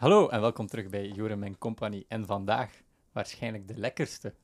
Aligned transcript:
Hallo 0.00 0.28
en 0.28 0.40
welkom 0.40 0.66
terug 0.66 0.88
bij 0.88 1.08
Joram 1.08 1.58
Company. 1.58 2.04
En 2.08 2.26
vandaag 2.26 2.70
waarschijnlijk 3.12 3.68
de 3.68 3.76
lekkerste 3.76 4.34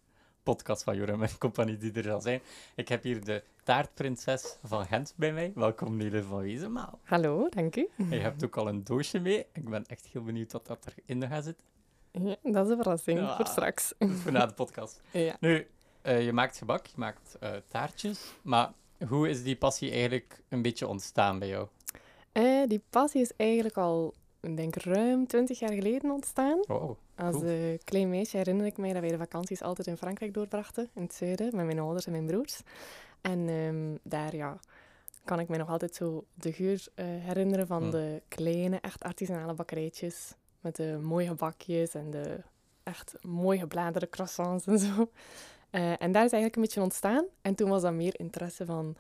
podcast 0.42 0.82
van 0.82 0.96
Joram 0.96 1.24
Company 1.38 1.76
die 1.78 1.92
er 1.92 2.02
zal 2.02 2.20
zijn. 2.20 2.40
Ik 2.74 2.88
heb 2.88 3.02
hier 3.02 3.24
de 3.24 3.42
taartprinses 3.64 4.58
van 4.62 4.86
Gent 4.86 5.14
bij 5.16 5.32
mij. 5.32 5.52
Welkom 5.54 5.96
Nele 5.96 6.22
van 6.22 6.40
Wezenmaal. 6.40 6.98
Hallo, 7.02 7.48
dank 7.48 7.76
u. 7.76 7.88
Je 8.10 8.16
hebt 8.16 8.44
ook 8.44 8.56
al 8.56 8.68
een 8.68 8.84
doosje 8.84 9.18
mee. 9.20 9.46
Ik 9.52 9.68
ben 9.68 9.84
echt 9.86 10.06
heel 10.12 10.22
benieuwd 10.22 10.52
wat 10.52 10.66
dat 10.66 10.86
erin 11.06 11.28
gaat 11.28 11.44
zitten. 11.44 11.66
Ja, 12.10 12.36
dat 12.42 12.64
is 12.66 12.70
een 12.70 12.76
verrassing 12.82 13.18
Ja. 13.18 13.36
voor 13.36 13.46
straks. 13.46 13.94
Voor 13.98 14.32
na 14.32 14.46
de 14.46 14.54
podcast. 14.54 15.00
Ja. 15.12 15.36
Nu, 15.40 15.66
eh, 16.02 16.24
je 16.24 16.32
maakt 16.32 16.56
gebak, 16.56 16.86
je 16.86 16.94
maakt 16.96 17.36
eh, 17.40 17.50
taartjes. 17.68 18.34
Maar 18.42 18.72
hoe 19.08 19.28
is 19.28 19.42
die 19.42 19.56
passie 19.56 19.90
eigenlijk 19.90 20.42
een 20.48 20.62
beetje 20.62 20.86
ontstaan 20.86 21.38
bij 21.38 21.48
jou? 21.48 21.68
Eh, 22.32 22.66
die 22.66 22.82
passie 22.90 23.20
is 23.20 23.32
eigenlijk 23.36 23.76
al, 23.76 24.14
ik 24.46 24.56
denk, 24.56 24.76
ruim 24.76 25.26
20 25.26 25.58
jaar 25.58 25.72
geleden 25.72 26.10
ontstaan. 26.10 26.58
Wow. 26.66 26.96
Als 27.16 27.42
eh, 27.42 27.78
klein 27.84 28.08
meisje 28.08 28.36
herinner 28.36 28.66
ik 28.66 28.76
mij 28.76 28.92
dat 28.92 29.00
wij 29.00 29.10
de 29.10 29.16
vakanties 29.16 29.62
altijd 29.62 29.86
in 29.86 29.96
Frankrijk 29.96 30.34
doorbrachten, 30.34 30.88
in 30.94 31.02
het 31.02 31.14
zuiden, 31.14 31.56
met 31.56 31.64
mijn 31.66 31.78
ouders 31.78 32.06
en 32.06 32.12
mijn 32.12 32.26
broers. 32.26 32.60
En 33.20 33.48
ehm, 33.48 33.96
daar, 34.02 34.36
ja, 34.36 34.58
kan 35.24 35.40
ik 35.40 35.48
mij 35.48 35.58
nog 35.58 35.68
altijd 35.68 35.94
zo 35.94 36.24
de 36.34 36.52
geur 36.52 36.86
eh, 36.94 37.06
herinneren 37.06 37.66
van 37.66 37.82
Hmm. 37.82 37.90
de 37.90 38.22
kleine, 38.28 38.78
echt 38.80 39.02
artisanale 39.02 39.54
bakkerijtjes. 39.54 40.34
Met 40.60 40.76
de 40.76 40.98
mooie 41.02 41.26
gebakjes 41.26 41.94
en 41.94 42.10
de 42.10 42.40
echt 42.82 43.14
mooi 43.22 43.58
gebladerde 43.58 44.08
croissants 44.08 44.66
en 44.66 44.78
zo. 44.78 45.10
Eh, 45.70 46.02
en 46.02 46.12
daar 46.12 46.24
is 46.24 46.32
eigenlijk 46.32 46.56
een 46.56 46.62
beetje 46.62 46.80
ontstaan. 46.80 47.24
En 47.40 47.54
toen 47.54 47.68
was 47.68 47.82
dat 47.82 47.92
meer 47.92 48.20
interesse 48.20 48.64
van... 48.64 48.96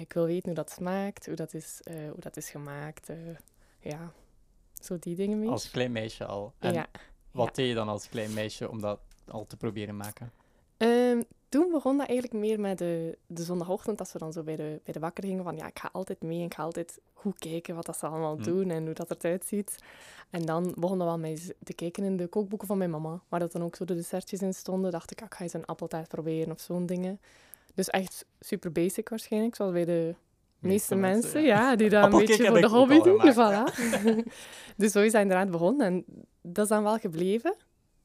ik 0.00 0.12
wil 0.12 0.26
weten 0.26 0.46
hoe 0.46 0.54
dat 0.54 0.70
smaakt, 0.70 1.26
hoe 1.26 1.34
dat 1.34 1.54
is, 1.54 1.80
hoe 1.84 2.20
dat 2.20 2.36
is 2.36 2.50
gemaakt. 2.50 3.10
ja, 3.80 4.12
zo 4.86 4.98
die 4.98 5.16
dingen 5.16 5.38
meer. 5.38 5.50
Als 5.50 5.70
klein 5.70 5.92
meisje 5.92 6.24
al. 6.24 6.52
En 6.58 6.72
ja. 6.72 6.86
wat 7.30 7.46
ja. 7.46 7.52
deed 7.52 7.68
je 7.68 7.74
dan 7.74 7.88
als 7.88 8.08
klein 8.08 8.34
meisje 8.34 8.70
om 8.70 8.80
dat 8.80 9.00
al 9.28 9.46
te 9.46 9.56
proberen 9.56 9.96
maken? 9.96 10.32
Ehm, 10.76 11.22
toen 11.48 11.70
begon 11.70 11.96
dat 11.96 12.08
eigenlijk 12.08 12.40
meer 12.40 12.60
met 12.60 12.78
de, 12.78 13.18
de 13.26 13.42
zondagochtend, 13.42 13.98
als 14.00 14.12
we 14.12 14.18
dan 14.18 14.32
zo 14.32 14.42
bij 14.42 14.56
de, 14.56 14.80
bij 14.84 14.92
de 14.92 14.98
bakker 15.00 15.24
gingen, 15.24 15.44
van 15.44 15.56
ja, 15.56 15.66
ik 15.66 15.78
ga 15.78 15.88
altijd 15.92 16.22
mee 16.22 16.38
en 16.38 16.44
ik 16.44 16.54
ga 16.54 16.62
altijd 16.62 17.00
goed 17.12 17.38
kijken 17.38 17.74
wat 17.74 17.86
dat 17.86 17.98
ze 17.98 18.06
allemaal 18.06 18.36
Hm. 18.36 18.42
doen 18.42 18.70
en 18.70 18.84
hoe 18.84 18.94
dat 18.94 19.24
eruit 19.24 19.44
ziet. 19.44 19.78
En 20.30 20.46
dan 20.46 20.74
begon 20.78 20.98
dat 20.98 21.06
wel 21.06 21.22
eens 21.22 21.50
te 21.64 21.74
kijken 21.74 22.04
in 22.04 22.16
de 22.16 22.26
kookboeken 22.26 22.66
van 22.68 22.78
mijn 22.78 22.90
mama, 22.90 23.20
waar 23.28 23.40
dat 23.40 23.52
dan 23.52 23.62
ook 23.62 23.76
zo 23.76 23.84
de 23.84 23.94
dessertjes 23.94 24.40
in 24.40 24.54
stonden. 24.54 24.90
Dacht 24.90 25.10
ik, 25.10 25.20
ah, 25.20 25.26
ik 25.26 25.34
ga 25.34 25.42
eens 25.42 25.52
een 25.52 25.64
appeltaart 25.64 26.08
proberen 26.08 26.52
of 26.52 26.60
zo'n 26.60 26.86
dingen. 26.86 27.20
Dus 27.74 27.88
echt 27.88 28.24
super 28.40 28.72
basic 28.72 29.08
waarschijnlijk, 29.08 29.54
zoals 29.54 29.72
bij 29.72 29.84
de 29.84 30.14
meeste 30.58 30.94
mensen, 30.94 31.42
ja. 31.42 31.76
die 31.76 31.88
dat 31.88 32.12
een 32.12 32.18
beetje 32.18 32.46
voor 32.46 32.60
de 32.60 32.68
hobby 32.68 33.00
doen. 33.00 33.32
Voilà. 33.32 33.74
dus 34.76 34.92
zo 34.92 35.00
is 35.00 35.12
dat 35.12 35.22
inderdaad 35.22 35.50
begonnen. 35.50 35.86
En 35.86 36.04
dat 36.42 36.64
is 36.64 36.70
dan 36.70 36.82
wel 36.82 36.98
gebleven. 36.98 37.56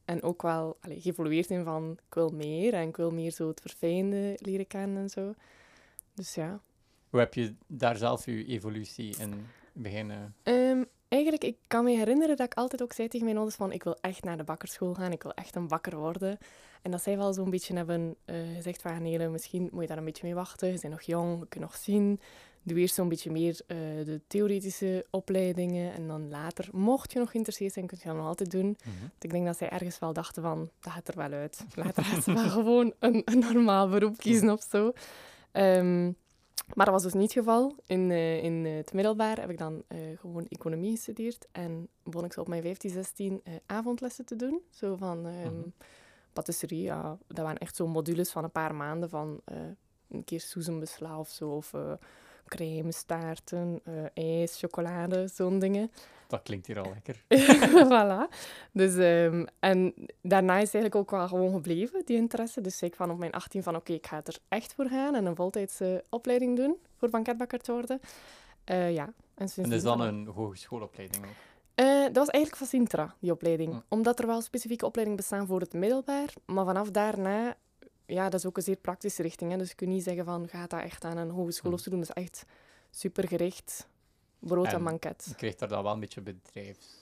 En 0.05 0.23
ook 0.23 0.41
wel 0.41 0.77
allee, 0.81 1.01
geëvolueerd 1.01 1.49
in 1.49 1.63
van, 1.63 1.91
ik 1.91 2.13
wil 2.13 2.29
meer. 2.29 2.73
En 2.73 2.87
ik 2.87 2.97
wil 2.97 3.11
meer 3.11 3.31
zo 3.31 3.47
het 3.47 3.61
verfijnde 3.61 4.37
leren 4.37 4.67
kennen 4.67 5.01
en 5.01 5.09
zo. 5.09 5.33
Dus 6.13 6.35
ja. 6.35 6.61
Hoe 7.09 7.19
heb 7.19 7.33
je 7.33 7.53
daar 7.67 7.97
zelf 7.97 8.25
je 8.25 8.45
evolutie 8.45 9.15
in 9.17 9.45
beginnen? 9.73 10.35
Ehm, 10.43 10.83
eigenlijk, 11.07 11.43
ik 11.43 11.57
kan 11.67 11.83
me 11.83 11.91
herinneren 11.91 12.35
dat 12.35 12.45
ik 12.45 12.53
altijd 12.53 12.81
ook 12.81 12.93
zei 12.93 13.07
tegen 13.07 13.25
mijn 13.25 13.37
ouders 13.37 13.57
van, 13.57 13.71
ik 13.71 13.83
wil 13.83 13.97
echt 14.01 14.23
naar 14.23 14.37
de 14.37 14.43
bakkerschool 14.43 14.93
gaan. 14.93 15.11
Ik 15.11 15.23
wil 15.23 15.33
echt 15.33 15.55
een 15.55 15.67
bakker 15.67 15.97
worden. 15.97 16.37
En 16.81 16.91
dat 16.91 17.01
zij 17.03 17.17
wel 17.17 17.33
zo'n 17.33 17.49
beetje 17.49 17.75
hebben 17.75 18.15
eh, 18.25 18.35
gezegd 18.55 18.81
van, 18.81 19.01
Nele, 19.01 19.29
misschien 19.29 19.69
moet 19.71 19.81
je 19.81 19.87
daar 19.87 19.97
een 19.97 20.05
beetje 20.05 20.25
mee 20.25 20.35
wachten. 20.35 20.67
Je 20.67 20.79
bent 20.81 20.93
nog 20.93 21.01
jong, 21.01 21.39
we 21.39 21.47
kunnen 21.47 21.69
nog 21.69 21.77
zien. 21.79 22.19
Doe 22.63 22.77
eerst 22.77 22.95
zo'n 22.95 23.09
beetje 23.09 23.31
meer 23.31 23.59
eh, 23.67 23.77
de 24.05 24.21
theoretische 24.27 25.05
opleidingen. 25.09 25.93
En 25.93 26.07
dan 26.07 26.29
later, 26.29 26.69
mocht 26.71 27.11
je 27.13 27.19
nog 27.19 27.31
geïnteresseerd 27.31 27.73
zijn, 27.73 27.85
kun 27.87 27.97
je 28.01 28.07
dat 28.07 28.15
nog 28.15 28.25
altijd 28.25 28.51
doen. 28.51 28.77
Want 28.99 29.23
ik 29.23 29.29
denk 29.31 29.45
dat 29.45 29.57
zij 29.57 29.69
ergens 29.69 29.99
wel 29.99 30.13
dachten 30.13 30.41
van, 30.43 30.69
dat 30.79 30.93
gaat 30.93 31.07
er 31.07 31.15
wel 31.17 31.31
uit. 31.31 31.65
Later 31.75 32.03
gaat 32.03 32.23
ze 32.23 32.33
wel 32.33 32.49
gewoon 32.49 32.93
een, 32.99 33.21
een 33.25 33.39
normaal 33.39 33.89
beroep 33.89 34.17
kiezen 34.17 34.49
of 34.49 34.65
zo. 34.69 34.91
Ehm, 35.51 36.03
maar 36.73 36.85
dat 36.85 36.93
was 36.93 37.03
dus 37.03 37.13
niet 37.13 37.33
het 37.33 37.43
geval. 37.45 37.75
In, 37.85 38.11
eh, 38.11 38.43
in 38.43 38.65
het 38.65 38.93
middelbaar 38.93 39.39
heb 39.39 39.49
ik 39.49 39.57
dan 39.57 39.83
gewoon 40.19 40.45
economie 40.49 40.91
gestudeerd. 40.91 41.47
En 41.51 41.87
begon 42.03 42.25
ik 42.25 42.33
zo 42.33 42.41
op 42.41 42.47
mijn 42.47 42.61
15, 42.61 42.89
16 42.89 43.41
eh, 43.43 43.53
avondlessen 43.65 44.25
te 44.25 44.35
doen. 44.35 44.61
Zo 44.69 44.95
van 44.95 45.25
ehm, 45.27 45.57
Mhm. 45.57 45.67
Patisserie, 46.33 46.81
ja. 46.81 47.17
Dat 47.27 47.45
waren 47.45 47.57
echt 47.57 47.75
zo 47.75 47.87
modules 47.87 48.31
van 48.31 48.43
een 48.43 48.51
paar 48.51 48.75
maanden 48.75 49.09
van 49.09 49.41
eh, 49.45 49.57
een 50.09 50.23
keer 50.23 50.39
soezenbesla 50.39 51.19
of 51.19 51.29
zo. 51.29 51.49
Of 51.49 51.73
eh 51.73 51.93
crèmes, 52.45 53.03
taarten, 53.03 53.79
eh, 53.83 54.39
ijs, 54.39 54.59
chocolade, 54.59 55.27
zo'n 55.27 55.59
dingen. 55.59 55.91
Dat 56.27 56.41
klinkt 56.43 56.67
hier 56.67 56.79
al 56.79 56.93
lekker. 56.93 57.23
voilà. 57.91 58.35
Dus, 58.71 58.95
ehm, 58.95 59.45
en 59.59 59.93
daarna 60.21 60.57
is 60.57 60.63
het 60.63 60.73
eigenlijk 60.73 60.95
ook 60.95 61.11
wel 61.11 61.27
gewoon 61.27 61.51
gebleven, 61.51 62.01
die 62.05 62.17
interesse. 62.17 62.61
Dus 62.61 62.81
ik 62.81 62.95
van 62.95 63.11
op 63.11 63.17
mijn 63.17 63.31
18 63.31 63.63
van, 63.63 63.75
oké, 63.75 63.93
ik 63.93 64.07
ga 64.07 64.21
er 64.23 64.37
echt 64.47 64.73
voor 64.73 64.85
gaan 64.85 65.15
en 65.15 65.25
een 65.25 65.35
voltijdse 65.35 66.03
opleiding 66.09 66.57
doen 66.57 66.77
voor 66.97 67.09
banketbakker 67.09 67.59
te 67.59 67.71
worden. 67.71 67.99
Ja. 68.93 69.13
En, 69.35 69.47
En 69.55 69.71
is 69.71 69.83
dan 69.83 70.01
een 70.01 70.27
hogeschoolopleiding 70.27 71.25
ook? 71.25 71.50
Eh, 71.75 72.03
dat 72.03 72.15
was 72.15 72.27
eigenlijk 72.27 72.55
van 72.55 72.67
Sintra, 72.67 73.15
die 73.19 73.31
opleiding. 73.31 73.71
Hm. 73.73 73.79
Omdat 73.87 74.19
er 74.19 74.27
wel 74.27 74.41
specifieke 74.41 74.85
opleidingen 74.85 75.21
bestaan 75.21 75.47
voor 75.47 75.59
het 75.59 75.73
middelbaar. 75.73 76.33
Maar 76.45 76.65
vanaf 76.65 76.89
daarna, 76.91 77.57
ja, 78.05 78.23
dat 78.29 78.39
is 78.39 78.45
ook 78.45 78.57
een 78.57 78.63
zeer 78.63 78.75
praktische 78.75 79.21
richting. 79.21 79.51
Hè. 79.51 79.57
Dus 79.57 79.69
je 79.69 79.75
kunt 79.75 79.89
niet 79.89 80.03
zeggen 80.03 80.25
van, 80.25 80.47
ga 80.47 80.67
dat 80.67 80.81
echt 80.81 81.03
aan 81.05 81.17
een 81.17 81.29
hogeschool 81.29 81.69
Hm. 81.71 81.75
of 81.77 81.83
zo 81.83 81.89
doen. 81.89 81.99
Dat 81.99 82.09
is 82.09 82.23
echt 82.23 82.45
supergericht, 82.89 83.87
brood 84.39 84.67
en, 84.67 84.73
En 84.73 84.83
banket. 84.83 85.25
Je 85.27 85.35
kreeg 85.35 85.55
daar 85.55 85.69
dan 85.69 85.83
wel 85.83 85.93
een 85.93 85.99
beetje 85.99 86.21
bedrijfs. 86.21 86.99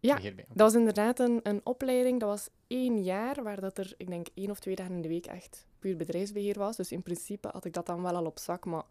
Ja. 0.00 0.18
Dat 0.18 0.34
was 0.54 0.74
inderdaad 0.74 1.18
een, 1.18 1.40
een 1.42 1.60
opleiding. 1.64 2.20
Dat 2.20 2.28
was 2.28 2.48
één 2.66 3.02
jaar 3.02 3.42
waar 3.42 3.60
dat 3.60 3.78
er, 3.78 3.94
ik 3.96 4.08
denk, 4.08 4.26
één 4.34 4.50
of 4.50 4.58
twee 4.58 4.74
dagen 4.74 4.94
in 4.94 5.02
de 5.02 5.08
week 5.08 5.26
echt 5.26 5.66
puur 5.78 5.96
bedrijfsbeheer 5.96 6.58
was. 6.58 6.76
Dus 6.76 6.92
in 6.92 7.02
principe 7.02 7.48
had 7.52 7.64
ik 7.64 7.72
dat 7.72 7.86
dan 7.86 8.02
wel 8.02 8.16
al 8.16 8.24
op 8.24 8.38
zak. 8.38 8.64
Maar 8.64 8.84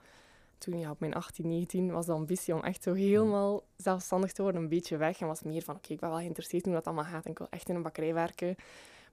toen, 0.58 0.80
ja, 0.80 0.92
op 0.92 1.00
mijn 1.00 1.14
18, 1.14 1.48
19, 1.48 1.92
was 1.92 2.06
de 2.06 2.12
ambitie 2.12 2.54
om 2.54 2.64
echt 2.64 2.84
zo 2.84 2.94
helemaal 2.94 3.64
zelfstandig 3.76 4.32
te 4.32 4.42
worden 4.42 4.62
een 4.62 4.70
beetje 4.70 4.98
weg. 4.98 5.20
En 5.20 5.28
was 5.28 5.42
meer 5.42 5.62
van, 5.62 5.76
oké, 5.76 5.94
ik 5.94 6.00
ben 6.00 6.10
wel 6.10 6.20
geïnteresseerd 6.20 6.66
hoe 6.66 6.74
dat 6.74 6.86
allemaal 6.86 7.04
gaat. 7.04 7.26
En 7.26 7.32
ik 7.32 7.38
wil 7.38 7.48
echt 7.50 7.70
in 7.70 7.76
een 7.76 7.82
bakkerij 7.82 8.14
werken. 8.14 8.56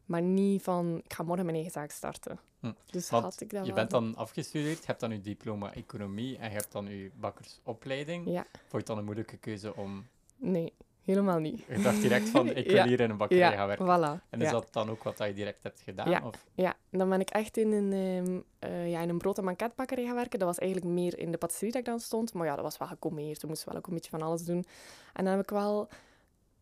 Maar 0.06 0.22
niet 0.22 0.62
van, 0.62 1.00
ik 1.04 1.12
ga 1.12 1.22
morgen 1.22 1.44
mijn 1.44 1.56
eigen 1.56 1.72
zaak 1.72 1.90
starten. 1.90 2.38
Hm. 2.60 2.72
Dus 2.86 3.10
Want 3.10 3.24
had 3.24 3.40
ik 3.40 3.50
dat 3.50 3.66
je 3.66 3.72
bent 3.72 3.90
dan 3.90 4.16
afgestudeerd, 4.16 4.78
je 4.78 4.86
hebt 4.86 5.00
dan 5.00 5.10
je 5.10 5.20
diploma 5.20 5.74
economie 5.74 6.36
en 6.38 6.48
je 6.50 6.54
hebt 6.54 6.72
dan 6.72 6.86
je 6.86 7.10
bakkersopleiding. 7.14 8.26
Ja, 8.26 8.46
Vond 8.52 8.70
je 8.70 8.76
het 8.76 8.86
dan 8.86 8.98
een 8.98 9.04
moeilijke 9.04 9.36
keuze 9.36 9.76
om... 9.76 10.06
nee, 10.36 10.72
helemaal 11.04 11.38
niet. 11.38 11.62
Je 11.68 11.78
dacht 11.82 12.00
direct 12.00 12.28
van, 12.28 12.48
ik 12.48 12.66
wil 12.66 12.74
Ja. 12.74 12.86
hier 12.86 13.00
in 13.00 13.10
een 13.10 13.16
bakkerij 13.16 13.50
Ja, 13.50 13.56
gaan 13.56 13.66
werken. 13.66 13.84
voilà. 13.86 14.28
En 14.30 14.40
is 14.40 14.46
ja. 14.46 14.52
dat 14.52 14.68
dan 14.70 14.90
ook 14.90 15.02
wat 15.02 15.18
je 15.18 15.32
direct 15.34 15.62
hebt 15.62 15.80
gedaan? 15.80 16.10
Ja. 16.10 16.20
Of? 16.24 16.44
Ja, 16.54 16.74
dan 16.90 17.08
ben 17.08 17.20
ik 17.20 17.30
echt 17.30 17.56
in 17.56 17.72
een, 17.72 17.92
ehm, 17.92 18.40
eh, 18.72 18.90
ja, 18.90 19.00
in 19.00 19.08
een 19.08 19.18
brood- 19.18 19.38
en 19.38 19.44
banketbakkerij 19.44 20.04
gaan 20.04 20.14
werken. 20.14 20.38
Dat 20.38 20.48
was 20.48 20.58
eigenlijk 20.58 20.92
meer 20.92 21.18
in 21.18 21.30
de 21.30 21.38
patisserie 21.38 21.72
dat 21.72 21.80
ik 21.80 21.86
dan 21.86 22.00
stond. 22.00 22.32
Maar 22.34 22.46
ja, 22.46 22.54
dat 22.54 22.64
was 22.64 22.78
wel 22.78 22.88
gecombineerd. 22.88 23.42
We 23.42 23.48
moesten 23.48 23.68
wel 23.68 23.76
ook 23.78 23.86
een 23.86 23.94
beetje 23.94 24.10
van 24.10 24.22
alles 24.22 24.44
doen. 24.44 24.64
En 25.12 25.24
dan 25.24 25.34
heb 25.34 25.42
ik 25.42 25.50
wel 25.50 25.88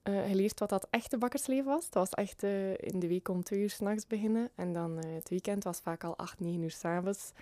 eh, 0.03 0.23
geleerd 0.27 0.59
wat 0.61 0.69
dat 0.69 0.87
echte 0.91 1.19
bakkersleven 1.19 1.65
was. 1.65 1.91
Dat 1.91 2.09
was 2.09 2.25
echt 2.25 2.43
eh, 2.43 2.71
in 2.71 2.99
de 2.99 3.09
week 3.09 3.28
om 3.28 3.43
twee 3.43 3.61
uur 3.61 3.71
s'nachts 3.71 4.07
beginnen. 4.07 4.49
En 4.55 4.72
dan 4.72 4.97
het 5.07 5.28
weekend 5.28 5.65
was 5.65 5.81
vaak 5.81 6.05
al 6.05 6.17
acht, 6.17 6.41
negen 6.41 6.62
uur 6.62 6.71
s'avonds. 6.71 7.33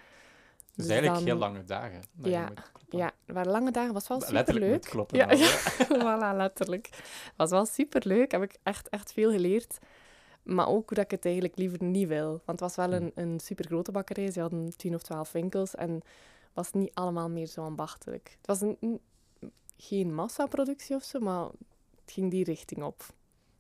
Dus, 0.79 0.87
Dus 0.87 0.97
eigenlijk 0.97 1.15
dan- 1.27 1.37
heel 1.39 1.49
lange 1.49 1.65
dagen. 1.65 2.03
dat 2.13 2.31
Ja. 2.31 2.49
Ja, 2.91 3.13
het 3.27 3.35
waren 3.35 3.53
lange 3.53 3.71
dagen. 3.71 3.93
was 3.93 4.09
wel 4.09 4.19
Letterlijk 4.19 4.47
superleuk. 4.49 4.73
moet 4.73 4.89
kloppen. 4.89 5.19
Ja, 5.19 5.29
voilà, 6.33 6.37
letterlijk. 6.37 6.89
was 7.37 7.51
wel 7.51 7.67
superleuk. 7.67 8.31
Heb 8.33 8.43
ik 8.43 8.57
echt, 8.63 8.89
echt 8.89 9.13
veel 9.13 9.31
geleerd. 9.31 9.79
Maar 10.43 10.69
ook 10.69 10.89
dat 10.95 11.05
ik 11.05 11.11
het 11.11 11.25
eigenlijk 11.25 11.57
liever 11.57 11.83
niet 11.83 12.09
wil. 12.09 12.29
Want 12.29 12.45
het 12.47 12.61
was 12.61 12.77
wel 12.77 12.93
een, 12.93 13.13
een 13.15 13.41
supergrote 13.41 13.93
bakkerij. 13.93 14.31
Ze 14.31 14.41
hadden 14.41 14.77
tien 14.77 14.95
of 14.95 15.03
twaalf 15.03 15.33
winkels. 15.33 15.75
En 15.75 16.01
was 16.53 16.73
niet 16.73 16.95
allemaal 16.95 17.29
meer 17.29 17.47
zo 17.47 17.65
ambachtelijk. 17.65 18.35
Het 18.39 18.47
was 18.47 18.61
een, 18.61 18.77
een- 18.81 19.01
geen 19.77 20.15
massaproductie 20.15 20.97
of 20.97 21.03
zo, 21.03 21.19
maar 21.21 21.45
het 22.05 22.13
ging 22.13 22.31
die 22.31 22.45
richting 22.45 22.83
op. 22.83 23.03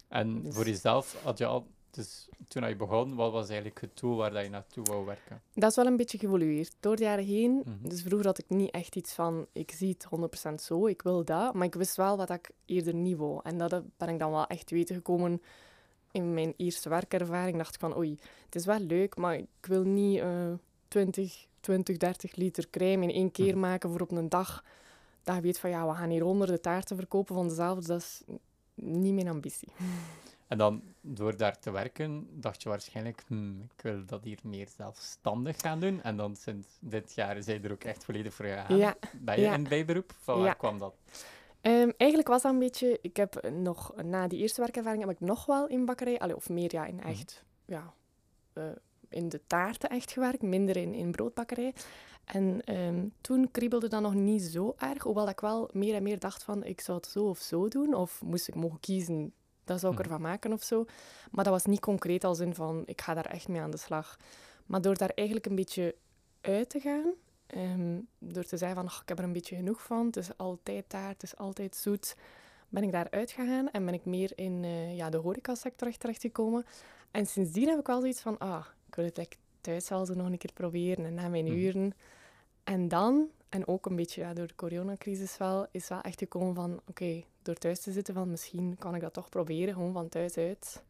En 0.08 0.42
Dus- 0.42 0.54
voor 0.54 0.64
jezelf 0.66 1.16
had 1.22 1.38
je 1.38 1.46
al... 1.46 1.66
Dus 1.98 2.28
toen 2.48 2.68
je 2.68 2.76
begon, 2.76 3.14
wat 3.14 3.32
was 3.32 3.48
eigenlijk 3.48 3.80
het 3.80 3.98
doel 4.00 4.16
waar 4.16 4.30
dat 4.32 4.44
je 4.44 4.50
naartoe 4.50 4.84
wou 4.84 5.04
werken? 5.06 5.42
Dat 5.54 5.70
is 5.70 5.76
wel 5.76 5.86
een 5.86 5.96
beetje 5.96 6.18
geëvolueerd 6.18 6.74
door 6.80 6.96
de 6.96 7.02
jaren 7.02 7.24
heen. 7.24 7.62
Mhm. 7.64 7.88
Dus 7.88 8.02
vroeger 8.02 8.26
had 8.26 8.38
ik 8.38 8.44
niet 8.48 8.70
echt 8.70 8.96
iets 8.96 9.12
van, 9.12 9.46
ik 9.52 9.70
zie 9.70 9.88
het 9.88 10.04
100% 10.04 10.54
zo, 10.62 10.86
ik 10.86 11.02
wil 11.02 11.24
dat. 11.24 11.54
Maar 11.54 11.66
ik 11.66 11.74
wist 11.74 11.96
wel 11.96 12.16
wat 12.16 12.30
ik 12.30 12.50
eerder 12.66 12.94
niet 12.94 13.16
wou. 13.16 13.40
En 13.42 13.58
dat 13.58 13.82
ben 13.96 14.08
ik 14.08 14.18
dan 14.18 14.30
wel 14.30 14.46
echt 14.46 14.70
weten 14.70 14.94
gekomen 14.94 15.42
in 16.10 16.34
mijn 16.34 16.54
eerste 16.56 16.88
werkervaring. 16.88 17.56
dacht 17.56 17.74
ik 17.74 17.80
van, 17.80 17.96
oei, 17.96 18.18
het 18.44 18.54
is 18.54 18.64
wel 18.64 18.80
leuk, 18.80 19.16
maar 19.16 19.34
ik 19.34 19.46
wil 19.60 19.82
niet 19.82 20.18
eh 20.20 20.52
20, 20.88 21.46
20, 21.60 21.96
30 21.96 22.34
liter 22.36 22.70
crème 22.70 23.02
in 23.02 23.10
één 23.10 23.30
keer 23.30 23.50
Mhm. 23.52 23.60
maken 23.60 23.90
voor 23.90 24.00
op 24.00 24.10
een 24.10 24.28
dag. 24.28 24.64
Dat 25.22 25.34
je 25.34 25.40
weet 25.40 25.58
van, 25.58 25.70
ja, 25.70 25.88
we 25.88 25.94
gaan 25.94 26.10
hier 26.10 26.22
honderden 26.22 26.60
taarten 26.60 26.96
verkopen 26.96 27.34
van 27.34 27.48
dezelfde. 27.48 27.86
Dat 27.86 28.00
is 28.00 28.22
niet 28.74 29.14
mijn 29.14 29.28
ambitie. 29.28 29.68
En 30.48 30.58
dan, 30.58 30.82
door 31.00 31.36
daar 31.36 31.58
te 31.58 31.70
werken, 31.70 32.28
dacht 32.30 32.62
je 32.62 32.68
waarschijnlijk, 32.68 33.22
hmm, 33.26 33.62
ik 33.76 33.82
wil 33.82 34.04
dat 34.06 34.24
hier 34.24 34.38
meer 34.42 34.68
zelfstandig 34.76 35.60
gaan 35.60 35.80
doen. 35.80 36.02
En 36.02 36.16
dan 36.16 36.36
sinds 36.36 36.68
dit 36.80 37.14
jaar 37.14 37.42
zijn 37.42 37.64
er 37.64 37.72
ook 37.72 37.84
echt 37.84 38.04
volledig 38.04 38.34
voor 38.34 38.44
gegaan. 38.46 38.76
Ja, 38.76 38.96
Ben 39.20 39.36
je 39.36 39.42
ja. 39.42 39.54
in 39.54 39.68
bijberoep? 39.68 40.12
Van 40.18 40.36
waar 40.36 40.46
Ja. 40.46 40.52
kwam 40.52 40.78
dat? 40.78 40.94
Ehm, 41.60 41.90
eigenlijk 41.96 42.28
was 42.28 42.42
dat 42.42 42.52
een 42.52 42.58
beetje... 42.58 42.98
Ik 43.02 43.16
heb 43.16 43.50
nog... 43.50 43.94
Na 44.02 44.28
die 44.28 44.38
eerste 44.38 44.60
werkervaring 44.60 45.02
heb 45.02 45.10
ik 45.10 45.20
nog 45.20 45.46
wel 45.46 45.66
in 45.66 45.84
bakkerij... 45.84 46.18
Allee, 46.18 46.36
of 46.36 46.48
meer 46.48 46.72
ja, 46.72 46.86
in 46.86 47.02
echt... 47.02 47.44
Ja, 47.64 47.92
eh, 48.52 48.64
in 49.08 49.28
de 49.28 49.40
taarten 49.46 49.90
echt 49.90 50.12
gewerkt. 50.12 50.42
Minder 50.42 50.76
in, 50.76 50.94
in 50.94 51.10
broodbakkerij. 51.10 51.74
En 52.24 52.60
ehm, 52.64 53.06
toen 53.20 53.50
kriebelde 53.50 53.88
dat 53.88 54.02
nog 54.02 54.14
niet 54.14 54.42
zo 54.42 54.74
erg. 54.78 55.02
Hoewel 55.02 55.28
ik 55.28 55.40
wel 55.40 55.70
meer 55.72 55.94
en 55.94 56.02
meer 56.02 56.18
dacht 56.18 56.42
van... 56.42 56.64
Ik 56.64 56.80
zou 56.80 56.96
het 56.96 57.06
zo 57.06 57.24
of 57.24 57.38
zo 57.38 57.68
doen. 57.68 57.94
Of 57.94 58.22
moest 58.22 58.48
ik 58.48 58.54
mogen 58.54 58.80
kiezen... 58.80 59.32
Dat 59.68 59.80
zou 59.80 59.92
ik 59.92 59.98
Mhm. 59.98 60.08
ervan 60.08 60.22
maken 60.22 60.52
of 60.52 60.62
zo. 60.62 60.84
Maar 61.30 61.44
dat 61.44 61.52
was 61.52 61.64
niet 61.64 61.80
concreet 61.80 62.24
als 62.24 62.38
in 62.38 62.54
van... 62.54 62.82
Ik 62.86 63.00
ga 63.00 63.14
daar 63.14 63.26
echt 63.26 63.48
mee 63.48 63.60
aan 63.60 63.70
de 63.70 63.76
slag. 63.76 64.16
Maar 64.66 64.80
door 64.80 64.96
daar 64.96 65.10
eigenlijk 65.14 65.46
een 65.46 65.54
beetje 65.54 65.94
uit 66.40 66.70
te 66.70 66.80
gaan... 66.80 67.12
ehm, 67.46 68.00
door 68.18 68.44
te 68.44 68.56
zeggen 68.56 68.76
van, 68.78 68.86
"Ach, 68.86 69.02
ik 69.02 69.08
heb 69.08 69.18
er 69.18 69.24
een 69.24 69.32
beetje 69.32 69.56
genoeg 69.56 69.82
van, 69.82 70.06
het 70.06 70.16
is 70.16 70.36
altijd 70.36 70.84
taart, 70.88 71.12
het 71.12 71.22
is 71.22 71.36
altijd 71.36 71.76
zoet, 71.76 72.16
ben 72.68 72.82
ik 72.82 72.92
daar 72.92 73.10
uitgegaan 73.10 73.70
en 73.70 73.84
ben 73.84 73.94
ik 73.94 74.04
meer 74.04 74.32
in 74.34 74.64
eh, 74.64 74.96
ja, 74.96 75.10
de 75.10 75.16
horecasector 75.16 75.88
echt 75.88 76.00
terechtgekomen. 76.00 76.66
En 77.10 77.26
sindsdien 77.26 77.68
heb 77.68 77.78
ik 77.78 77.86
wel 77.86 78.00
zoiets 78.00 78.20
van, 78.20 78.38
ah, 78.38 78.64
ik 78.88 78.94
wil 78.94 79.04
het 79.04 79.16
like, 79.16 79.36
thuis 79.60 79.88
wel 79.88 80.06
zo 80.06 80.14
nog 80.14 80.26
een 80.26 80.38
keer 80.38 80.52
proberen 80.52 81.04
en 81.04 81.14
na 81.14 81.28
mijn 81.28 81.44
Mhm. 81.44 81.54
uren. 81.54 81.92
En 82.64 82.88
dan, 82.88 83.28
en 83.48 83.66
ook 83.68 83.86
een 83.86 83.96
beetje 83.96 84.20
ja, 84.20 84.32
door 84.34 84.46
de 84.46 84.54
coronacrisis 84.54 85.36
wel, 85.38 85.66
is 85.70 85.88
wel 85.88 86.00
echt 86.00 86.18
gekomen 86.18 86.54
van, 86.54 86.80
oké, 86.86 87.22
door 87.42 87.54
thuis 87.54 87.80
te 87.80 87.92
zitten 87.92 88.14
van, 88.14 88.30
misschien 88.30 88.76
kan 88.78 88.94
ik 88.94 89.00
dat 89.00 89.12
toch 89.12 89.28
proberen, 89.28 89.74
gewoon 89.74 89.92
van 89.92 90.08
thuis 90.08 90.36
uit. 90.36 90.82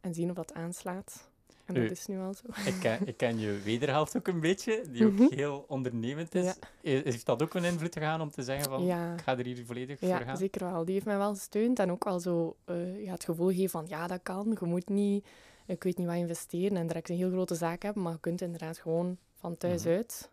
En 0.00 0.14
zien 0.14 0.28
of 0.30 0.36
dat 0.36 0.54
aanslaat. 0.54 1.28
En 1.64 1.74
dat 1.82 1.90
is 1.90 2.06
nu 2.06 2.20
al 2.20 2.34
zo. 2.34 2.42
Ik 2.66 2.74
ken, 2.80 3.06
ik 3.06 3.16
ken 3.16 3.38
je 3.38 3.58
wederhelft 3.64 4.16
ook 4.16 4.26
een 4.28 4.40
beetje, 4.40 4.84
die 4.90 5.06
ook 5.06 5.12
Mhm. 5.12 5.34
heel 5.34 5.64
ondernemend 5.68 6.34
is. 6.34 6.44
Ja. 6.44 6.54
Heeft 7.02 7.26
dat 7.26 7.42
ook 7.42 7.54
een 7.54 7.64
invloed 7.64 7.96
gehad 7.98 8.20
om 8.20 8.30
te 8.30 8.42
zeggen 8.42 8.70
van, 8.70 8.84
Ja. 8.84 9.12
ik 9.14 9.20
ga 9.20 9.38
er 9.38 9.44
hier 9.44 9.66
volledig 9.66 9.98
voor 9.98 10.08
Ja, 10.08 10.18
gaan? 10.18 10.36
zeker 10.36 10.64
wel. 10.72 10.84
Die 10.84 10.94
heeft 10.94 11.06
mij 11.06 11.16
wel 11.18 11.34
gesteund 11.34 11.78
en 11.78 11.90
ook 11.90 12.04
wel 12.04 12.20
zo 12.20 12.56
eh, 12.64 13.04
ja, 13.04 13.12
het 13.12 13.24
gevoel 13.24 13.48
gegeven 13.48 13.70
van 13.70 13.84
ja, 13.88 14.06
dat 14.06 14.20
kan. 14.22 14.56
Je 14.60 14.66
moet 14.66 14.88
niet, 14.88 15.26
ik 15.66 15.82
weet 15.82 15.96
niet 15.98 16.06
wat 16.06 16.16
investeren 16.16 16.76
en 16.76 16.86
direct 16.86 17.08
een 17.08 17.16
heel 17.16 17.30
grote 17.30 17.54
zaak 17.54 17.82
hebben, 17.82 18.02
maar 18.02 18.12
je 18.12 18.20
kunt 18.20 18.40
inderdaad 18.40 18.78
gewoon 18.78 19.16
van 19.36 19.56
thuis 19.56 19.84
Mhm. 19.84 19.92
uit. 19.94 20.30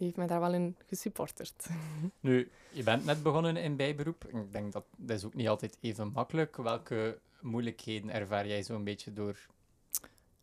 Die 0.00 0.08
heeft 0.08 0.18
mij 0.18 0.26
daar 0.28 0.40
wel 0.40 0.54
in 0.54 0.76
gesupporterd. 0.86 1.66
Nu, 2.20 2.50
je 2.70 2.82
bent 2.82 3.04
net 3.04 3.22
begonnen 3.22 3.56
in 3.56 3.76
bijberoep. 3.76 4.24
Ik 4.24 4.52
denk 4.52 4.72
dat 4.72 4.84
dat 4.96 5.16
is 5.16 5.24
ook 5.24 5.34
niet 5.34 5.48
altijd 5.48 5.76
even 5.80 6.12
makkelijk. 6.12 6.56
Welke 6.56 7.18
moeilijkheden 7.40 8.10
ervaar 8.10 8.46
jij 8.46 8.62
zo'n 8.62 8.84
beetje 8.84 9.12
door 9.12 9.36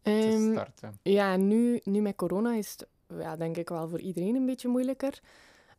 te 0.01 0.11
Ehm, 0.11 0.51
starten? 0.51 0.99
ja, 1.01 1.35
nu, 1.35 1.79
nu 1.83 2.01
met 2.01 2.15
corona 2.15 2.53
is 2.55 2.71
het 2.71 2.87
ja, 3.19 3.35
denk 3.35 3.57
ik 3.57 3.69
wel 3.69 3.89
voor 3.89 3.99
iedereen 3.99 4.35
een 4.35 4.45
beetje 4.45 4.67
moeilijker. 4.67 5.19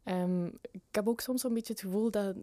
Ehm, 0.02 0.46
ik 0.70 0.82
heb 0.90 1.08
ook 1.08 1.20
soms 1.20 1.40
zo'n 1.40 1.54
beetje 1.54 1.72
het 1.72 1.82
gevoel 1.82 2.10
dat... 2.10 2.36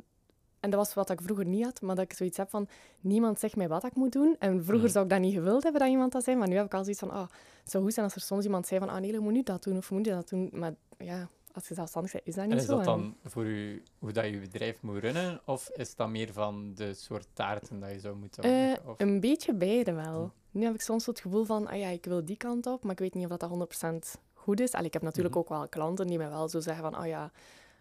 En 0.66 0.72
dat 0.72 0.80
was 0.80 0.94
wat 0.94 1.10
ik 1.10 1.22
vroeger 1.22 1.46
niet 1.46 1.64
had, 1.64 1.82
maar 1.82 1.96
dat 1.96 2.04
ik 2.06 2.14
zoiets 2.14 2.38
heb 2.38 2.50
van... 2.50 2.68
Niemand 3.02 3.40
zegt 3.40 3.56
mij 3.56 3.68
wat 3.68 3.84
ik 3.84 3.96
moet 3.96 4.12
doen. 4.12 4.36
En 4.40 4.52
vroeger 4.64 4.84
Mhm. 4.86 4.92
zou 4.94 5.04
ik 5.04 5.10
dat 5.12 5.20
niet 5.20 5.34
gewild 5.34 5.64
hebben, 5.64 5.82
dat 5.82 5.90
iemand 5.90 6.12
dat 6.12 6.24
zei. 6.24 6.36
Maar 6.36 6.48
nu 6.48 6.56
heb 6.56 6.66
ik 6.66 6.74
al 6.74 6.82
zoiets 6.84 7.00
van... 7.00 7.12
Ah, 7.12 7.28
het 7.62 7.72
zou 7.72 7.84
goed 7.84 7.94
zijn 7.94 8.06
als 8.06 8.16
er 8.16 8.22
soms 8.22 8.44
iemand 8.46 8.68
zei 8.68 8.80
van... 8.80 8.90
Ah 8.90 9.00
nee, 9.00 9.12
je 9.12 9.20
moet 9.20 9.34
nu 9.34 9.44
dat 9.44 9.64
doen 9.64 9.78
of 9.78 9.90
je 9.90 9.96
moet 9.96 10.06
dat 10.06 10.30
doen. 10.30 10.50
Maar 10.54 10.74
ja, 10.98 11.30
als 11.54 11.68
je 11.68 11.74
zelfstandig 11.74 12.12
bent, 12.12 12.28
is 12.28 12.36
dat 12.36 12.44
niet 12.44 12.54
En 12.54 12.60
is 12.60 12.66
zo. 12.66 12.72
dat 12.78 12.80
En- 12.80 12.86
dan 12.86 13.16
voor 13.26 13.46
u, 13.46 13.84
hoe 14.00 14.12
dat 14.12 14.26
je 14.26 14.40
bedrijf 14.40 14.82
moet 14.82 14.98
runnen? 14.98 15.42
Of 15.46 15.70
is 15.70 15.96
dat 15.96 16.10
meer 16.10 16.34
van 16.34 16.72
de 16.76 16.94
soort 16.94 17.28
taarten 17.34 17.80
dat 17.80 17.92
je 17.92 18.00
zou 18.00 18.16
moeten 18.16 18.44
Eh, 18.44 18.52
maken? 18.52 18.88
Of... 18.90 18.96
Een 19.00 19.20
beetje 19.20 19.54
beide 19.54 19.94
wel. 19.94 20.32
Hm. 20.52 20.58
Nu 20.60 20.66
heb 20.66 20.74
ik 20.74 20.82
soms 20.82 21.04
zo 21.04 21.10
het 21.10 21.20
gevoel 21.20 21.44
van, 21.44 21.68
ah 21.68 21.78
ja, 21.80 21.88
ik 21.88 22.06
wil 22.06 22.26
die 22.26 22.38
kant 22.38 22.66
op, 22.66 22.84
maar 22.84 22.92
ik 22.92 23.00
weet 23.00 23.14
niet 23.14 23.24
of 23.24 23.30
dat, 23.30 23.40
dat 23.40 23.50
100% 23.50 24.20
goed 24.34 24.60
is. 24.60 24.72
Allee, 24.72 24.88
ik 24.88 24.94
heb 24.94 25.02
natuurlijk 25.02 25.36
Mhm. 25.36 25.44
ook 25.44 25.50
wel 25.50 25.68
klanten 25.68 26.08
die 26.08 26.18
mij 26.18 26.30
wel 26.30 26.50
zo 26.50 26.60
zeggen 26.60 26.92
van, 26.92 27.00
oh 27.02 27.08
ja, 27.08 27.32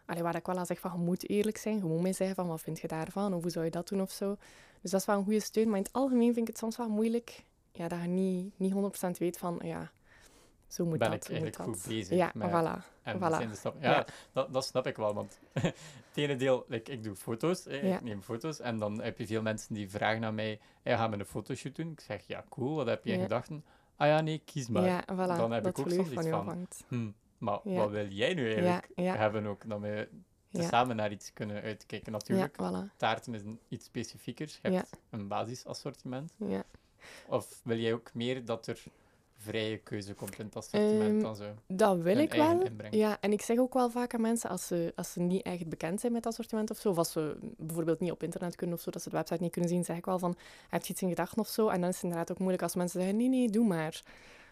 allee, 0.06 0.22
waar 0.22 0.34
ik 0.36 0.46
wel 0.46 0.56
aan 0.58 0.66
zeg 0.66 0.78
van, 0.78 0.92
je 0.92 0.98
moet 0.98 1.28
eerlijk 1.28 1.56
zijn, 1.56 1.82
moet 1.86 2.02
mij 2.02 2.12
zeggen 2.12 2.36
van, 2.36 2.46
wat 2.46 2.60
vind 2.60 2.80
je 2.80 2.88
daarvan, 2.88 3.34
of 3.34 3.42
hoe 3.42 3.50
zou 3.50 3.64
je 3.64 3.70
dat 3.70 3.88
doen 3.88 4.00
of 4.00 4.10
zo. 4.10 4.36
Dus 4.80 4.90
dat 4.90 5.00
is 5.00 5.06
wel 5.06 5.16
een 5.18 5.24
goede 5.24 5.40
steun, 5.40 5.68
maar 5.68 5.76
in 5.78 5.82
het 5.82 5.92
algemeen 5.92 6.34
vind 6.34 6.38
ik 6.38 6.46
het 6.46 6.58
soms 6.58 6.76
wel 6.76 6.88
moeilijk, 6.88 7.44
ja, 7.72 7.88
dat 7.88 8.00
je 8.00 8.08
niet, 8.08 8.52
niet 8.58 8.72
100% 8.74 9.10
weet 9.18 9.38
van, 9.38 9.58
ja, 9.62 9.90
zo 10.66 10.84
moet 10.84 10.98
ben 10.98 11.10
dat, 11.10 11.16
ik 11.16 11.22
zo 11.24 11.32
moet 11.32 11.42
eigenlijk 11.42 11.56
dat. 11.72 11.82
goed 11.82 11.94
bezig 11.94 12.16
Ja, 12.16 12.30
met... 12.34 12.48
voilà. 12.50 12.92
En 13.02 13.16
Voilà. 13.16 13.20
dat 13.20 13.34
zijn 13.34 13.48
de 13.48 13.54
stappen. 13.56 13.82
Ja, 13.82 13.90
Ja. 13.90 14.06
Dat, 14.32 14.52
dat 14.52 14.64
snap 14.64 14.86
ik 14.86 14.96
wel. 14.96 15.14
Want 15.14 15.38
het 15.52 15.74
ene 16.14 16.36
deel, 16.36 16.64
like, 16.68 16.92
ik 16.92 17.02
doe 17.02 17.16
foto's, 17.16 17.64
Ja. 17.64 17.72
ik 17.72 18.02
neem 18.02 18.22
foto's. 18.22 18.60
En 18.60 18.78
dan 18.78 19.00
heb 19.02 19.18
je 19.18 19.26
veel 19.26 19.42
mensen 19.42 19.74
die 19.74 19.90
vragen 19.90 20.24
aan 20.24 20.34
mij, 20.34 20.60
hey, 20.82 20.96
gaan 20.96 21.10
we 21.10 21.18
een 21.18 21.24
fotoshoot 21.24 21.76
doen? 21.76 21.90
Ik 21.90 22.00
zeg, 22.00 22.26
ja, 22.26 22.44
cool, 22.48 22.74
wat 22.74 22.86
heb 22.86 23.04
je 23.04 23.12
in 23.12 23.20
gedachten? 23.20 23.64
Ah 23.96 24.08
ja, 24.08 24.20
nee, 24.20 24.42
kies 24.44 24.68
maar. 24.68 24.84
ja, 24.84 25.02
voilà, 25.12 25.36
dan 25.36 25.50
heb 25.52 25.64
dat 25.64 25.78
ik 25.78 25.86
ook 25.86 25.92
soms 25.92 26.10
iets 26.10 26.28
van. 26.28 26.66
Hm, 26.88 27.10
maar 27.44 27.60
Ja. 27.64 27.74
wat 27.74 27.90
wil 27.90 28.06
jij 28.08 28.34
nu 28.34 28.46
eigenlijk 28.52 28.88
ja, 28.96 29.16
hebben 29.16 29.46
ook? 29.46 29.68
Dat 29.68 29.80
we 29.80 30.08
samen 30.50 30.96
naar 30.96 31.12
iets 31.12 31.32
kunnen 31.32 31.62
uitkijken. 31.62 32.12
Natuurlijk, 32.12 32.54
voilà, 32.62 32.96
taarten 32.96 33.34
is 33.34 33.40
iets 33.68 33.84
specifieker. 33.86 34.58
Je 34.62 34.70
hebt 34.70 34.90
een 35.10 35.28
basisassortiment. 35.28 36.32
ja. 36.36 36.64
Of 37.28 37.60
wil 37.64 37.78
jij 37.78 37.92
ook 37.92 38.14
meer 38.14 38.44
dat 38.44 38.66
er 38.66 38.82
vrije 39.38 39.78
keuze 39.78 40.14
komt 40.14 40.38
in 40.38 40.44
het 40.44 40.56
assortiment 40.56 41.10
Ehm, 41.10 41.20
dan 41.20 41.36
zo? 41.36 41.54
Dat 41.66 41.98
wil 41.98 42.18
ik 42.18 42.32
wel. 42.32 42.62
inbreng. 42.62 42.94
Ja, 42.94 43.16
en 43.20 43.32
ik 43.32 43.42
zeg 43.42 43.58
ook 43.58 43.74
wel 43.74 43.90
vaak 43.90 44.14
aan 44.14 44.20
mensen, 44.20 44.50
als 44.50 44.66
ze, 44.66 44.92
als 44.96 45.12
ze 45.12 45.20
niet 45.20 45.42
echt 45.42 45.68
bekend 45.68 46.00
zijn 46.00 46.12
met 46.12 46.24
het 46.24 46.32
assortiment 46.32 46.70
of 46.70 46.78
zo, 46.78 46.90
of 46.90 46.98
als 46.98 47.12
ze 47.12 47.36
bijvoorbeeld 47.56 48.00
niet 48.00 48.10
op 48.10 48.22
internet 48.22 48.56
kunnen 48.56 48.76
of 48.76 48.82
zo, 48.82 48.90
dat 48.90 49.02
ze 49.02 49.10
de 49.10 49.16
website 49.16 49.42
niet 49.42 49.52
kunnen 49.52 49.70
zien, 49.70 49.84
zeg 49.84 49.96
ik 49.96 50.04
wel 50.04 50.18
van, 50.18 50.36
heb 50.68 50.84
je 50.84 50.92
iets 50.92 51.02
in 51.02 51.08
gedachten 51.08 51.38
of 51.38 51.48
zo? 51.48 51.68
En 51.68 51.80
dan 51.80 51.88
is 51.88 51.94
het 51.94 52.04
inderdaad 52.04 52.30
ook 52.30 52.38
moeilijk 52.38 52.62
als 52.62 52.74
mensen 52.74 53.00
zeggen, 53.00 53.18
nee, 53.18 53.28
nee, 53.28 53.48
doe 53.50 53.66
maar. 53.66 54.02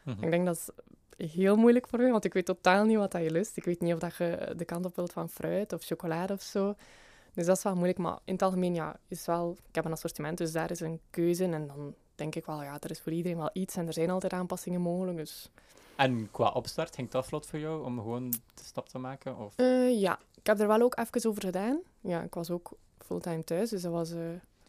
Mhm. 0.02 0.22
Ik 0.24 0.30
denk 0.30 0.46
dat 0.46 0.72
is 1.16 1.32
heel 1.32 1.56
moeilijk 1.56 1.88
voor 1.88 1.98
mij, 1.98 2.10
want 2.10 2.24
ik 2.24 2.32
weet 2.32 2.44
totaal 2.46 2.84
niet 2.84 2.96
wat 2.96 3.10
dat 3.12 3.22
je 3.22 3.30
lust. 3.30 3.56
Ik 3.56 3.64
weet 3.64 3.80
niet 3.80 3.92
of 3.92 3.98
dat 3.98 4.16
je 4.16 4.54
de 4.56 4.64
kant 4.64 4.84
op 4.84 4.96
wilt 4.96 5.12
van 5.12 5.28
fruit 5.28 5.72
of 5.72 5.84
chocolade 5.84 6.32
of 6.32 6.42
zo. 6.42 6.74
Dus 7.34 7.46
dat 7.46 7.56
is 7.56 7.62
wel 7.62 7.74
moeilijk, 7.74 7.98
maar 7.98 8.18
in 8.24 8.32
het 8.32 8.42
algemeen, 8.42 8.74
ja, 8.74 8.96
is 9.08 9.26
wel... 9.26 9.56
Ik 9.68 9.74
heb 9.74 9.84
een 9.84 9.92
assortiment, 9.92 10.38
dus 10.38 10.52
daar 10.52 10.70
is 10.70 10.80
een 10.80 11.00
keuze. 11.10 11.44
En 11.44 11.66
dan 11.66 11.94
denk 12.14 12.34
ik 12.34 12.46
wel, 12.46 12.62
ja, 12.62 12.76
er 12.80 12.90
is 12.90 13.00
voor 13.00 13.12
iedereen 13.12 13.38
wel 13.38 13.50
iets 13.52 13.76
en 13.76 13.86
er 13.86 13.92
zijn 13.92 14.10
altijd 14.10 14.32
aanpassingen 14.32 14.80
mogelijk, 14.80 15.16
dus... 15.16 15.50
En 15.96 16.28
qua 16.30 16.50
opstart, 16.50 16.94
ging 16.94 17.10
dat 17.10 17.26
vlot 17.26 17.46
voor 17.46 17.58
jou 17.58 17.84
om 17.84 17.98
gewoon 17.98 18.30
de 18.30 18.64
stap 18.64 18.88
te 18.88 18.98
maken? 18.98 19.36
Of? 19.38 19.52
Eh, 19.56 20.00
ja, 20.00 20.18
ik 20.34 20.46
heb 20.46 20.60
er 20.60 20.66
wel 20.66 20.80
ook 20.80 20.98
even 20.98 21.30
over 21.30 21.42
gedaan. 21.42 21.80
Ja, 22.00 22.22
ik 22.22 22.34
was 22.34 22.50
ook 22.50 22.72
fulltime 22.98 23.44
thuis, 23.44 23.70
dus 23.70 23.82
dat 23.82 23.92
was 23.92 24.10
eh, 24.10 24.18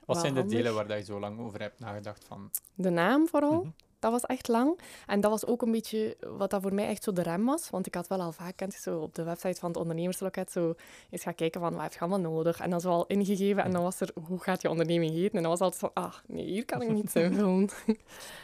Wat 0.06 0.18
zijn 0.20 0.34
de 0.34 0.40
handig. 0.40 0.58
delen 0.58 0.74
waar 0.74 0.88
dat 0.88 0.98
je 0.98 1.04
zo 1.04 1.20
lang 1.20 1.40
over 1.40 1.60
hebt 1.62 1.80
nagedacht 1.80 2.24
van... 2.24 2.52
de 2.76 2.90
naam 2.90 3.28
vooral. 3.28 3.60
mhm, 3.60 3.70
Dat 4.04 4.12
was 4.12 4.26
echt 4.26 4.48
lang. 4.48 4.80
En 5.08 5.22
dat 5.22 5.32
was 5.32 5.46
ook 5.46 5.62
een 5.62 5.72
beetje 5.72 6.18
wat 6.38 6.50
dat 6.50 6.62
voor 6.62 6.74
mij 6.74 6.88
echt 6.88 7.04
zo 7.04 7.12
de 7.14 7.22
rem 7.22 7.46
was. 7.46 7.70
Want 7.70 7.88
ik 7.88 7.96
had 7.96 8.08
wel 8.08 8.22
al 8.22 8.32
vaak 8.32 8.56
kent 8.56 8.74
je, 8.74 8.80
zo 8.80 9.00
op 9.00 9.16
de 9.16 9.24
website 9.24 9.60
van 9.60 9.70
het 9.70 9.78
ondernemersloket 9.78 10.52
zo 10.52 10.76
eens 11.10 11.24
gaan 11.24 11.36
kijken 11.36 11.62
van 11.62 11.74
wat 11.74 11.82
heb 11.82 11.94
je 11.94 12.00
allemaal 12.00 12.32
nodig. 12.32 12.60
En 12.60 12.70
dan 12.70 12.82
zo 12.82 12.90
al 12.90 13.08
ingegeven 13.08 13.64
en 13.64 13.72
dan 13.72 13.84
was 13.84 14.00
er 14.00 14.10
hoe 14.28 14.40
gaat 14.40 14.62
je 14.62 14.70
onderneming 14.70 15.12
heten. 15.12 15.36
En 15.36 15.42
dan 15.42 15.52
was 15.52 15.60
altijd 15.60 15.80
van 15.80 16.04
ah 16.04 16.14
nee, 16.28 16.46
hier 16.46 16.66
kan 16.66 16.82
ik 16.82 16.90
niet 16.90 17.16
invullen. 17.16 17.70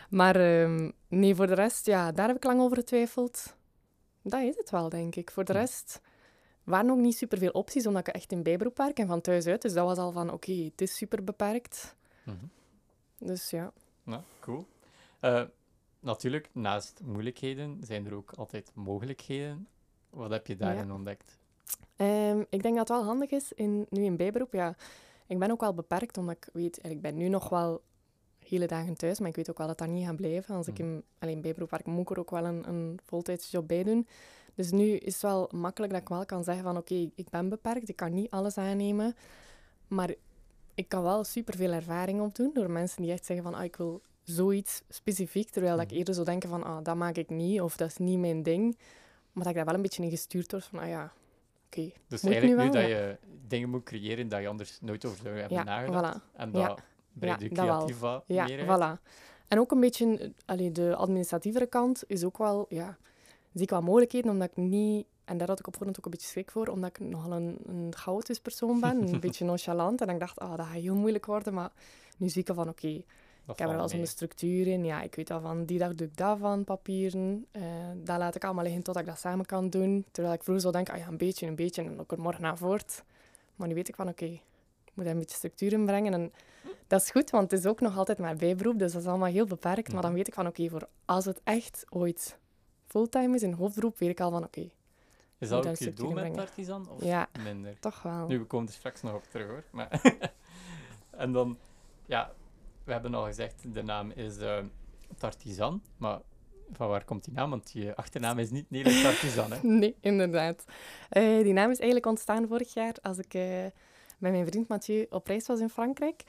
maar 0.10 0.36
ehm, 0.36 0.92
nee, 1.08 1.36
voor 1.36 1.48
de 1.48 1.54
rest, 1.54 1.86
ja, 1.86 2.12
daar 2.12 2.28
heb 2.28 2.36
ik 2.36 2.44
lang 2.44 2.62
over 2.62 2.78
getwijfeld. 2.78 3.56
Dat 4.22 4.42
is 4.42 4.56
het 4.58 4.70
wel, 4.70 4.90
denk 4.90 5.16
ik. 5.16 5.32
Voor 5.32 5.46
de 5.46 5.54
rest 5.54 6.02
waren 6.64 6.92
ook 6.92 6.98
niet 6.98 7.18
superveel 7.18 7.52
opties, 7.52 7.88
omdat 7.88 8.08
ik 8.08 8.14
echt 8.14 8.32
in 8.32 8.44
bijberoep 8.44 8.78
werk 8.78 9.00
en 9.00 9.08
van 9.08 9.22
thuis 9.22 9.46
uit. 9.46 9.62
Dus 9.62 9.74
dat 9.74 9.86
was 9.86 9.98
al 9.98 10.12
van 10.12 10.32
oké, 10.32 10.52
het 10.52 10.82
is 10.82 10.96
super 10.96 11.24
beperkt. 11.24 11.96
mhm. 12.24 12.36
Dus 13.18 13.50
ja. 13.50 13.72
Nou, 14.04 14.22
cool. 14.40 14.66
Eh, 15.20 15.44
natuurlijk, 16.00 16.50
naast 16.54 17.02
moeilijkheden 17.04 17.78
zijn 17.84 18.06
er 18.06 18.14
ook 18.14 18.32
altijd 18.32 18.72
mogelijkheden. 18.74 19.68
Wat 20.10 20.30
heb 20.32 20.48
je 20.48 20.56
daarin 20.56 20.92
ontdekt? 20.92 21.38
Ehm, 21.96 22.40
ik 22.50 22.62
denk 22.64 22.78
dat 22.78 22.88
het 22.88 22.98
wel 22.98 23.06
handig 23.06 23.30
is, 23.30 23.54
in, 23.54 23.86
nu 23.90 24.04
in 24.04 24.18
bijberoep, 24.18 24.54
ja. 24.54 24.76
Ik 25.28 25.40
ben 25.40 25.52
ook 25.52 25.62
wel 25.62 25.74
beperkt, 25.74 26.18
omdat 26.18 26.36
ik 26.36 26.50
weet, 26.54 26.80
ik 26.86 27.02
ben 27.02 27.18
nu 27.18 27.28
nog 27.30 27.50
wel 27.50 27.82
hele 28.40 28.68
dagen 28.68 28.96
thuis, 28.96 29.20
maar 29.20 29.30
ik 29.30 29.36
weet 29.36 29.50
ook 29.50 29.58
wel 29.58 29.68
dat 29.68 29.78
dat 29.78 29.88
niet 29.88 30.06
gaat 30.06 30.16
blijven. 30.16 30.56
Als 30.56 30.68
ik 30.68 30.80
Mhm. 30.80 30.88
in, 30.88 31.04
alleen 31.20 31.42
bijberoep 31.42 31.70
werk, 31.72 31.86
moet 31.86 32.02
ik 32.02 32.10
er 32.10 32.20
ook 32.20 32.30
wel 32.32 32.46
een, 32.46 32.68
een 32.70 33.00
voltijdsjob 33.06 33.68
bij 33.68 33.84
doen. 33.84 34.08
Dus 34.56 34.72
nu 34.72 34.84
is 34.92 35.14
het 35.14 35.22
wel 35.22 35.50
makkelijk 35.54 35.94
dat 35.94 36.02
ik 36.02 36.10
wel 36.10 36.26
kan 36.26 36.44
zeggen 36.44 36.64
van, 36.64 36.78
oké, 36.78 37.10
ik 37.16 37.30
ben 37.30 37.50
beperkt, 37.50 37.90
ik 37.90 37.96
kan 37.96 38.14
niet 38.14 38.30
alles 38.32 38.58
aannemen, 38.58 39.16
maar 39.88 40.14
ik 40.74 40.90
kan 40.90 41.04
wel 41.04 41.24
superveel 41.24 41.72
ervaring 41.72 42.22
opdoen 42.22 42.52
door 42.54 42.72
mensen 42.72 43.02
die 43.02 43.12
echt 43.12 43.26
zeggen 43.26 43.46
van, 43.46 43.54
ah, 43.54 43.64
ik 43.64 43.76
wil 43.76 44.02
zoiets 44.30 44.82
specifiek, 44.90 45.50
terwijl 45.50 45.76
dat 45.78 45.92
ik 45.92 45.98
eerder 45.98 46.14
zou 46.14 46.26
denken 46.26 46.50
van, 46.50 46.64
ah, 46.64 46.84
dat 46.84 46.96
maak 46.96 47.16
ik 47.16 47.30
niet, 47.30 47.62
of 47.62 47.78
dat 47.78 47.88
is 47.90 47.98
niet 47.98 48.20
mijn 48.20 48.44
ding. 48.44 48.78
Maar 49.32 49.44
dat 49.44 49.48
ik 49.48 49.56
daar 49.56 49.66
wel 49.66 49.74
een 49.76 49.82
beetje 49.82 50.04
in 50.04 50.10
gestuurd 50.10 50.52
word 50.52 50.64
van, 50.66 50.80
ah 50.80 50.88
ja, 50.88 51.12
oké, 51.66 51.92
Dus 52.08 52.24
eigenlijk 52.24 52.58
nu 52.62 52.66
dat 52.70 52.82
ja. 52.82 52.88
je 52.88 53.18
dingen 53.48 53.70
moet 53.70 53.84
creëren 53.84 54.28
dat 54.28 54.42
je 54.42 54.48
anders 54.48 54.78
nooit 54.82 55.06
over 55.06 55.18
zou 55.24 55.38
hebben 55.40 55.58
Ja, 55.58 55.64
nagedacht. 55.64 56.20
voilà. 56.20 56.32
En 56.34 56.52
Ja. 56.54 56.68
dat 56.68 56.82
breidt 57.14 57.42
Ja, 57.42 57.48
je 57.50 57.54
dat 57.56 57.66
wel. 57.66 57.76
creatief 57.76 58.00
wat 58.00 58.24
Ja, 58.28 58.46
meer 58.46 58.70
uit. 58.70 58.98
voilà. 59.00 59.02
En 59.48 59.60
ook 59.60 59.72
een 59.72 59.80
beetje, 59.80 60.34
allee, 60.46 60.72
de 60.72 60.96
administratievere 60.96 61.66
kant 61.68 62.04
is 62.08 62.24
ook 62.24 62.38
wel, 62.38 62.66
ja, 62.70 62.98
zie 63.54 63.62
ik 63.62 63.70
wel 63.70 63.82
mogelijkheden, 63.82 64.32
omdat 64.32 64.50
ik 64.50 64.58
niet, 64.58 65.06
en 65.26 65.38
daar 65.38 65.48
had 65.48 65.60
ik 65.60 65.68
op 65.68 65.74
voorhand 65.76 65.98
ook 66.00 66.06
een 66.06 66.12
beetje 66.12 66.28
schrik 66.28 66.52
voor, 66.52 66.68
omdat 66.68 66.90
ik 66.90 67.00
nogal 67.00 67.32
een, 67.32 67.58
een 67.66 67.94
chaotisch 67.96 68.40
persoon 68.40 68.80
ben, 68.80 69.08
een 69.14 69.20
beetje 69.30 69.46
nonchalant. 69.46 70.02
En 70.02 70.10
ik 70.10 70.20
dacht, 70.20 70.40
ah, 70.40 70.56
dat 70.58 70.66
gaat 70.66 70.76
heel 70.76 70.96
moeilijk 70.96 71.26
worden, 71.26 71.54
maar 71.54 71.72
nu 72.18 72.30
zie 72.30 72.42
ik 72.42 72.50
al 72.50 72.56
van, 72.56 72.70
oké, 72.70 73.02
Dat 73.46 73.56
ik 73.56 73.62
heb 73.62 73.70
er 73.70 73.78
wel 73.78 73.90
zo'n 73.90 74.06
structuur 74.06 74.68
in. 74.68 74.86
Ja, 74.86 75.02
ik 75.02 75.16
weet 75.16 75.32
al 75.32 75.42
van, 75.42 75.66
die 75.66 75.80
dag 75.80 75.96
doe 75.96 76.08
ik 76.08 76.18
dat 76.18 76.38
van, 76.40 76.64
papieren. 76.64 77.46
Eh 77.52 77.62
dat 78.04 78.18
laat 78.18 78.36
ik 78.36 78.44
allemaal 78.44 78.64
liggen 78.64 78.84
totdat 78.84 79.04
ik 79.04 79.10
dat 79.10 79.20
samen 79.20 79.46
kan 79.46 79.70
doen. 79.70 80.06
Terwijl 80.12 80.36
ik 80.36 80.44
vroeger 80.44 80.62
zou 80.62 80.74
denken, 80.74 80.94
ah 80.94 81.00
ja, 81.00 81.08
een 81.08 81.18
beetje, 81.18 81.48
een 81.48 81.56
beetje, 81.56 81.82
en 81.82 81.88
dan 81.88 82.00
ook 82.00 82.12
er 82.12 82.20
morgen 82.20 82.46
aan 82.46 82.58
voort. 82.58 83.04
Maar 83.56 83.68
nu 83.68 83.74
weet 83.74 83.88
ik 83.88 83.96
van, 83.96 84.08
oké, 84.08 84.26
ik 84.26 84.92
moet 84.94 85.06
daar 85.06 85.14
een 85.14 85.20
beetje 85.20 85.36
structuur 85.36 85.74
in 85.74 85.86
brengen. 85.86 86.14
En 86.14 86.32
dat 86.88 87.02
is 87.02 87.12
goed, 87.12 87.30
want 87.30 87.52
het 87.52 87.60
is 87.60 87.66
ook 87.66 87.80
nog 87.80 87.98
altijd 87.98 88.18
maar 88.18 88.36
bijberoep, 88.36 88.80
dus 88.80 88.92
dat 88.92 89.02
is 89.02 89.08
allemaal 89.08 89.28
heel 89.32 89.46
beperkt. 89.46 89.94
Maar 89.94 90.02
dan 90.02 90.14
weet 90.14 90.28
ik 90.28 90.34
van, 90.34 90.48
oké, 90.48 90.70
voor 90.70 90.88
als 91.06 91.26
het 91.26 91.42
echt 91.44 91.86
ooit 91.90 92.38
fulltime 92.88 93.36
is, 93.36 93.44
in 93.44 93.54
hoofdberoep, 93.54 93.98
weet 94.00 94.10
ik 94.10 94.20
al 94.20 94.32
van, 94.32 94.44
oké, 94.44 94.70
Is 95.38 95.50
dat 95.50 95.68
ook 95.68 95.76
je 95.76 95.94
doel 95.94 96.12
met. 96.12 96.34
Tartisan? 96.34 96.90
Of 96.90 97.04
Ja. 97.04 97.30
minder? 97.44 97.80
toch 97.80 98.02
wel. 98.02 98.28
Nu, 98.28 98.40
we 98.40 98.46
komen 98.46 98.68
er 98.68 98.74
straks 98.74 99.02
nog 99.02 99.14
op 99.14 99.24
terug 99.30 99.48
hoor. 99.48 99.64
Maar 99.72 100.02
en 101.12 101.32
dan, 101.32 101.58
ja, 102.06 102.32
we 102.90 102.96
hebben 102.96 103.14
al 103.20 103.26
gezegd, 103.26 103.74
de 103.74 103.84
naam 103.84 104.12
is 104.12 104.38
eh, 104.38 104.58
Tartisan. 105.18 105.82
Maar 105.98 106.20
van 106.72 106.88
waar 106.88 107.04
komt 107.06 107.24
die 107.24 107.34
naam? 107.34 107.50
Want 107.50 107.72
je 107.74 107.96
achternaam 107.96 108.40
is 108.40 108.50
niet 108.50 108.70
Nele 108.70 109.02
Tartisan, 109.02 109.52
hè? 109.52 109.58
Nee, 109.80 109.96
inderdaad. 110.02 110.66
Eh, 111.10 111.24
die 111.44 111.54
naam 111.54 111.70
is 111.70 111.78
eigenlijk 111.78 112.06
ontstaan 112.06 112.48
vorig 112.48 112.74
jaar 112.74 112.94
als 113.02 113.18
ik 113.18 113.34
eh, 113.34 113.64
met 114.18 114.32
mijn 114.32 114.46
vriend 114.46 114.68
Mathieu 114.68 115.06
op 115.10 115.28
reis 115.28 115.48
was 115.48 115.60
in 115.60 115.70
Frankrijk. 115.70 116.24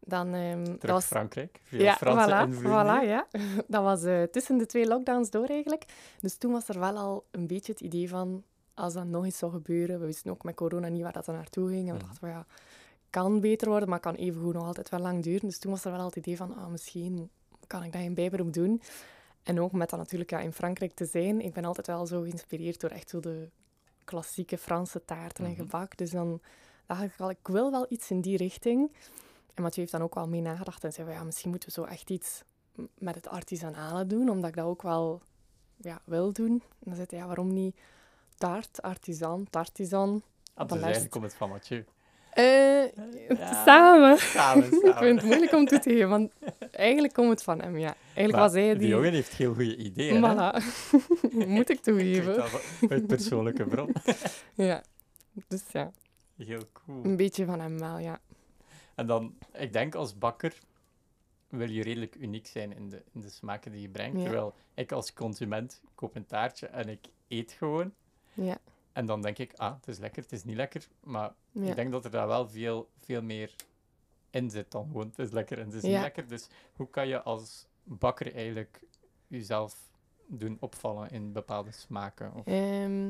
Dan, 0.00 0.34
ehm, 0.34 0.64
dat 0.64 0.80
Terug 0.80 0.94
was 0.94 1.04
Frankrijk. 1.04 1.60
Veel 1.62 1.80
ja, 1.82 1.94
Franse 1.94 2.48
voilà, 2.48 2.62
voilà, 2.62 3.08
ja. 3.08 3.26
Dat 3.74 3.82
was 3.82 4.00
tussen 4.30 4.58
de 4.58 4.66
twee 4.66 4.86
lockdowns 4.86 5.30
door 5.30 5.46
eigenlijk. 5.46 5.84
Dus 6.20 6.36
toen 6.36 6.52
was 6.52 6.68
er 6.68 6.78
wel 6.80 6.96
al 6.96 7.24
een 7.30 7.46
beetje 7.46 7.72
het 7.72 7.80
idee 7.80 8.08
van, 8.08 8.44
als 8.74 8.92
dat 8.94 9.04
nog 9.04 9.24
eens 9.24 9.38
zou 9.38 9.52
gebeuren, 9.52 10.00
we 10.00 10.06
wisten 10.06 10.30
ook 10.30 10.42
met 10.42 10.54
corona 10.54 10.88
niet 10.88 11.02
waar 11.02 11.12
dat 11.12 11.26
er 11.26 11.32
naartoe 11.34 11.68
ging. 11.68 11.80
En 11.80 11.86
we 11.86 11.92
Mhm. 11.92 11.98
dachten 12.00 12.18
van, 12.18 12.28
ja, 12.28 12.46
kan 13.22 13.40
beter 13.40 13.68
worden, 13.68 13.88
maar 13.88 14.00
kan 14.00 14.14
evengoed 14.14 14.54
nog 14.54 14.66
altijd 14.66 14.88
wel 14.88 15.00
lang 15.00 15.22
duren. 15.22 15.46
Dus 15.48 15.58
toen 15.58 15.70
was 15.70 15.84
er 15.84 15.90
wel 15.90 16.00
al 16.00 16.06
het 16.06 16.16
idee 16.16 16.36
van, 16.36 16.56
ah, 16.56 16.66
misschien 16.66 17.30
kan 17.66 17.82
ik 17.82 17.92
dat 17.92 18.02
in 18.02 18.14
bijberoep 18.14 18.52
doen. 18.52 18.82
En 19.42 19.60
ook 19.60 19.72
met 19.72 19.90
dat 19.90 19.98
natuurlijk 19.98 20.30
ja, 20.30 20.38
in 20.38 20.52
Frankrijk 20.52 20.94
te 20.94 21.04
zijn. 21.04 21.40
Ik 21.40 21.52
ben 21.52 21.64
altijd 21.64 21.86
wel 21.86 22.06
zo 22.06 22.20
geïnspireerd 22.20 22.80
door 22.80 22.90
echt 22.90 23.10
zo 23.10 23.20
de 23.20 23.48
klassieke 24.04 24.58
Franse 24.58 25.04
taarten 25.04 25.44
en 25.44 25.50
Mhm. 25.50 25.60
gebak. 25.60 25.96
Dus 25.96 26.10
dan 26.10 26.40
dacht 26.86 27.02
ik 27.02 27.12
al, 27.18 27.30
ik 27.30 27.48
wil 27.48 27.70
wel 27.70 27.86
iets 27.88 28.10
in 28.10 28.20
die 28.20 28.36
richting. 28.36 28.92
En 29.54 29.62
Mathieu 29.62 29.80
heeft 29.80 29.92
dan 29.92 30.02
ook 30.02 30.14
wel 30.14 30.28
mee 30.28 30.40
nagedacht 30.40 30.84
en 30.84 30.92
zei 30.92 31.06
van, 31.06 31.16
ja, 31.16 31.24
misschien 31.24 31.50
moeten 31.50 31.68
we 31.68 31.74
zo 31.74 31.84
echt 31.84 32.10
iets 32.10 32.42
met 32.94 33.14
het 33.14 33.28
artisanale 33.28 34.06
doen, 34.06 34.28
omdat 34.28 34.50
ik 34.50 34.56
dat 34.56 34.64
ook 34.66 34.82
wel 34.82 35.20
ja, 35.76 36.00
wil 36.04 36.32
doen. 36.32 36.50
En 36.50 36.84
dan 36.84 36.94
zei 36.94 37.06
hij, 37.10 37.18
ja, 37.18 37.26
waarom 37.26 37.52
niet 37.52 37.76
taart, 38.34 38.82
artisan, 38.82 39.46
tartisan? 39.50 40.22
Ah, 40.54 40.68
dus 40.68 40.80
eigenlijk 40.80 41.12
komt 41.12 41.24
het 41.24 41.34
van 41.34 41.48
Mathieu. 41.48 41.84
Eh, 42.36 42.84
Ja. 43.38 43.64
Samen. 43.64 44.18
Samen, 44.18 44.64
Ik 44.66 44.70
vind 44.70 44.84
samen. 44.94 45.16
het 45.16 45.24
moeilijk 45.24 45.52
om 45.52 45.66
toe 45.66 45.78
te 45.78 45.90
geven, 45.90 46.08
want 46.08 46.32
eigenlijk 46.70 47.14
komt 47.14 47.28
het 47.30 47.42
van 47.42 47.60
hem, 47.60 47.78
ja. 47.78 47.94
Eigenlijk 48.14 48.32
Maar 48.32 48.40
was 48.40 48.52
hij 48.52 48.68
Die 48.70 48.78
die... 48.78 48.88
jongen 48.88 49.12
heeft 49.12 49.32
heel 49.32 49.54
goede 49.54 49.76
ideeën? 49.76 50.16
Voilà. 50.22 50.64
Moet 51.54 51.70
ik 51.70 51.80
toegeven. 51.80 52.44
Uit 52.88 53.06
persoonlijke 53.06 53.64
bron. 53.64 53.92
Ja. 54.54 54.82
Dus 55.48 55.62
ja, 55.72 55.92
Heel 56.36 56.62
cool. 56.72 57.04
een 57.04 57.16
beetje 57.16 57.44
van 57.44 57.60
hem 57.60 57.78
wel, 57.78 57.98
ja. 57.98 58.20
En 58.94 59.06
dan, 59.06 59.34
ik 59.52 59.72
denk 59.72 59.94
als 59.94 60.18
bakker 60.18 60.58
wil 61.48 61.70
je 61.70 61.82
redelijk 61.82 62.14
uniek 62.14 62.46
zijn 62.46 62.76
in 62.76 62.88
de, 62.88 63.02
in 63.12 63.20
de 63.20 63.28
smaken 63.30 63.72
die 63.72 63.80
je 63.80 63.88
brengt. 63.88 64.16
Ja. 64.16 64.22
Terwijl 64.22 64.54
ik 64.74 64.92
als 64.92 65.12
consument 65.12 65.80
koop 65.94 66.16
een 66.16 66.26
taartje 66.26 66.66
en 66.66 66.88
ik 66.88 67.06
eet 67.28 67.52
gewoon. 67.52 67.92
Ja, 68.34 68.58
En 68.96 69.06
dan 69.06 69.22
denk 69.22 69.38
ik, 69.38 69.52
ah, 69.56 69.74
het 69.74 69.88
is 69.88 69.98
lekker, 69.98 70.22
het 70.22 70.32
is 70.32 70.44
niet 70.44 70.56
lekker. 70.56 70.88
Maar 71.04 71.34
ja. 71.52 71.68
ik 71.68 71.74
denk 71.76 71.92
dat 71.92 72.04
er 72.04 72.10
daar 72.10 72.26
wel 72.26 72.48
veel, 72.48 72.88
veel 72.98 73.22
meer 73.22 73.54
in 74.30 74.50
zit 74.50 74.70
dan 74.70 74.86
gewoon, 74.86 75.06
het 75.06 75.18
is 75.18 75.30
lekker 75.30 75.58
en 75.58 75.64
het 75.64 75.74
is 75.74 75.82
Ja. 75.82 75.88
niet 75.88 76.00
lekker. 76.00 76.28
Dus 76.28 76.48
hoe 76.76 76.90
kan 76.90 77.08
je 77.08 77.22
als 77.22 77.66
bakker 77.82 78.34
eigenlijk 78.34 78.80
jezelf 79.26 79.90
doen 80.26 80.56
opvallen 80.60 81.10
in 81.10 81.32
bepaalde 81.32 81.72
smaken? 81.72 82.34
Of, 82.34 82.46
Ehm, 82.46 83.06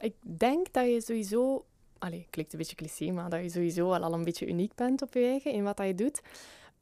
ik 0.00 0.14
denk 0.38 0.72
dat 0.72 0.86
je 0.86 1.00
sowieso... 1.00 1.64
Allee, 1.98 2.26
klinkt 2.30 2.52
een 2.52 2.58
beetje 2.58 2.76
cliché, 2.76 3.10
maar 3.10 3.30
dat 3.30 3.40
je 3.42 3.48
sowieso 3.50 3.88
wel 3.88 4.02
al 4.02 4.12
een 4.14 4.24
beetje 4.24 4.46
uniek 4.48 4.74
bent 4.74 5.02
op 5.02 5.14
je 5.14 5.20
eigen, 5.24 5.52
in 5.52 5.64
wat 5.64 5.76
dat 5.76 5.86
je 5.86 5.94
doet. 5.94 6.22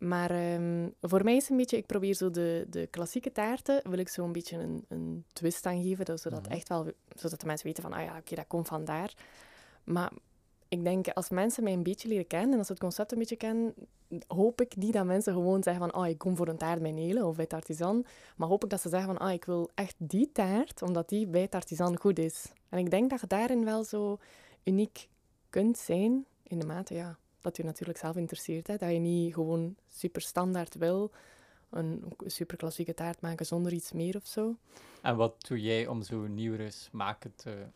Maar 0.09 0.31
ehm, 0.31 0.89
voor 1.01 1.25
mij 1.25 1.35
is 1.37 1.43
het 1.43 1.51
een 1.51 1.57
beetje... 1.57 1.77
Ik 1.77 1.87
probeer 1.87 2.15
zo 2.15 2.31
de, 2.31 2.67
de 2.71 2.87
klassieke 2.87 3.33
taarten, 3.33 3.81
wil 3.91 3.99
ik 3.99 4.09
zo 4.09 4.25
een 4.25 4.33
beetje 4.33 4.57
een, 4.59 4.85
een 4.89 5.25
twist 5.33 5.67
aan 5.67 5.83
geven, 5.83 6.05
dat- 6.05 6.21
zodat, 6.21 6.43
Mhm. 6.43 6.53
echt 6.53 6.69
wel, 6.69 6.87
zodat 7.17 7.41
de 7.41 7.47
mensen 7.47 7.67
weten 7.67 7.83
van, 7.83 7.93
ah 7.93 8.05
ja, 8.05 8.17
oké, 8.19 8.35
dat 8.35 8.47
komt 8.47 8.69
vandaar. 8.69 9.15
Maar 9.85 10.13
ik 10.69 10.85
denk, 10.85 11.09
als 11.09 11.29
mensen 11.31 11.63
mij 11.65 11.73
een 11.73 11.83
beetje 11.83 12.09
leren 12.09 12.27
kennen 12.27 12.53
en 12.53 12.59
als 12.59 12.67
ze 12.67 12.73
het 12.73 12.83
concept 12.83 13.13
een 13.13 13.19
beetje 13.19 13.37
kennen, 13.37 13.75
hoop 14.27 14.61
ik 14.61 14.77
niet 14.77 14.93
dat 14.93 15.05
mensen 15.05 15.33
gewoon 15.33 15.63
zeggen 15.63 15.91
van, 15.91 16.01
oh, 16.03 16.09
ik 16.09 16.19
kom 16.19 16.37
voor 16.37 16.49
een 16.49 16.57
taart 16.59 16.83
bij 16.83 16.93
Nele 16.93 17.25
of 17.27 17.37
bij 17.37 17.47
Tartisan. 17.47 18.05
Maar 18.37 18.49
hoop 18.49 18.65
ik 18.65 18.71
dat 18.71 18.81
ze 18.81 18.89
zeggen 18.89 19.09
van, 19.17 19.27
ah, 19.27 19.33
ik 19.33 19.45
wil 19.45 19.71
echt 19.75 19.95
die 19.99 20.33
taart, 20.33 20.83
omdat 20.83 21.09
die 21.09 21.27
bij 21.27 21.49
Tartisan 21.49 21.99
goed 21.99 22.19
is. 22.19 22.53
En 22.69 22.79
ik 22.79 22.91
denk 22.91 23.11
dat 23.11 23.21
je 23.21 23.27
daarin 23.27 23.65
wel 23.65 23.85
zo 23.85 24.19
uniek 24.65 25.09
kunt 25.51 25.79
zijn, 25.79 26.25
in 26.43 26.59
de 26.59 26.67
mate, 26.67 26.95
ja, 26.95 27.19
dat 27.43 27.57
je 27.57 27.65
natuurlijk 27.65 27.99
zelf 27.99 28.17
interesseert. 28.17 28.67
Hè? 28.67 28.77
Dat 28.77 28.91
je 28.91 28.99
niet 28.99 29.35
gewoon 29.35 29.77
super 29.89 30.23
standaard 30.23 30.75
wil, 30.75 31.11
een 31.71 32.05
super 32.27 32.57
klassieke 32.57 32.95
taart 32.95 33.21
maken 33.21 33.47
zonder 33.47 33.73
iets 33.73 33.93
meer 33.93 34.17
of 34.17 34.27
zo. 34.27 34.57
En 35.03 35.17
wat 35.17 35.47
doe 35.49 35.61
jij 35.61 35.87
om 35.87 36.03
zo 36.03 36.27
nieuwere 36.27 36.71
smaken 36.71 37.33
te 37.37 37.67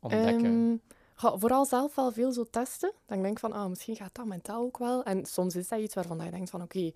ontdekken? 0.00 0.44
Ehm, 0.44 0.76
ga 1.14 1.38
vooral 1.38 1.64
zelf 1.64 1.94
wel 1.94 2.12
veel 2.12 2.32
zo 2.32 2.44
testen. 2.50 2.92
Dan 3.06 3.22
denk 3.22 3.34
ik 3.34 3.38
van, 3.38 3.52
ah, 3.52 3.68
misschien 3.68 3.96
gaat 3.96 4.14
dat 4.14 4.26
met 4.26 4.44
dat 4.44 4.56
ook 4.56 4.78
wel. 4.78 5.04
En 5.04 5.26
soms 5.26 5.56
is 5.56 5.68
dat 5.68 5.80
iets 5.80 5.94
waarvan 5.94 6.24
je 6.24 6.30
denkt 6.30 6.50
van, 6.50 6.62
oké, 6.62 6.92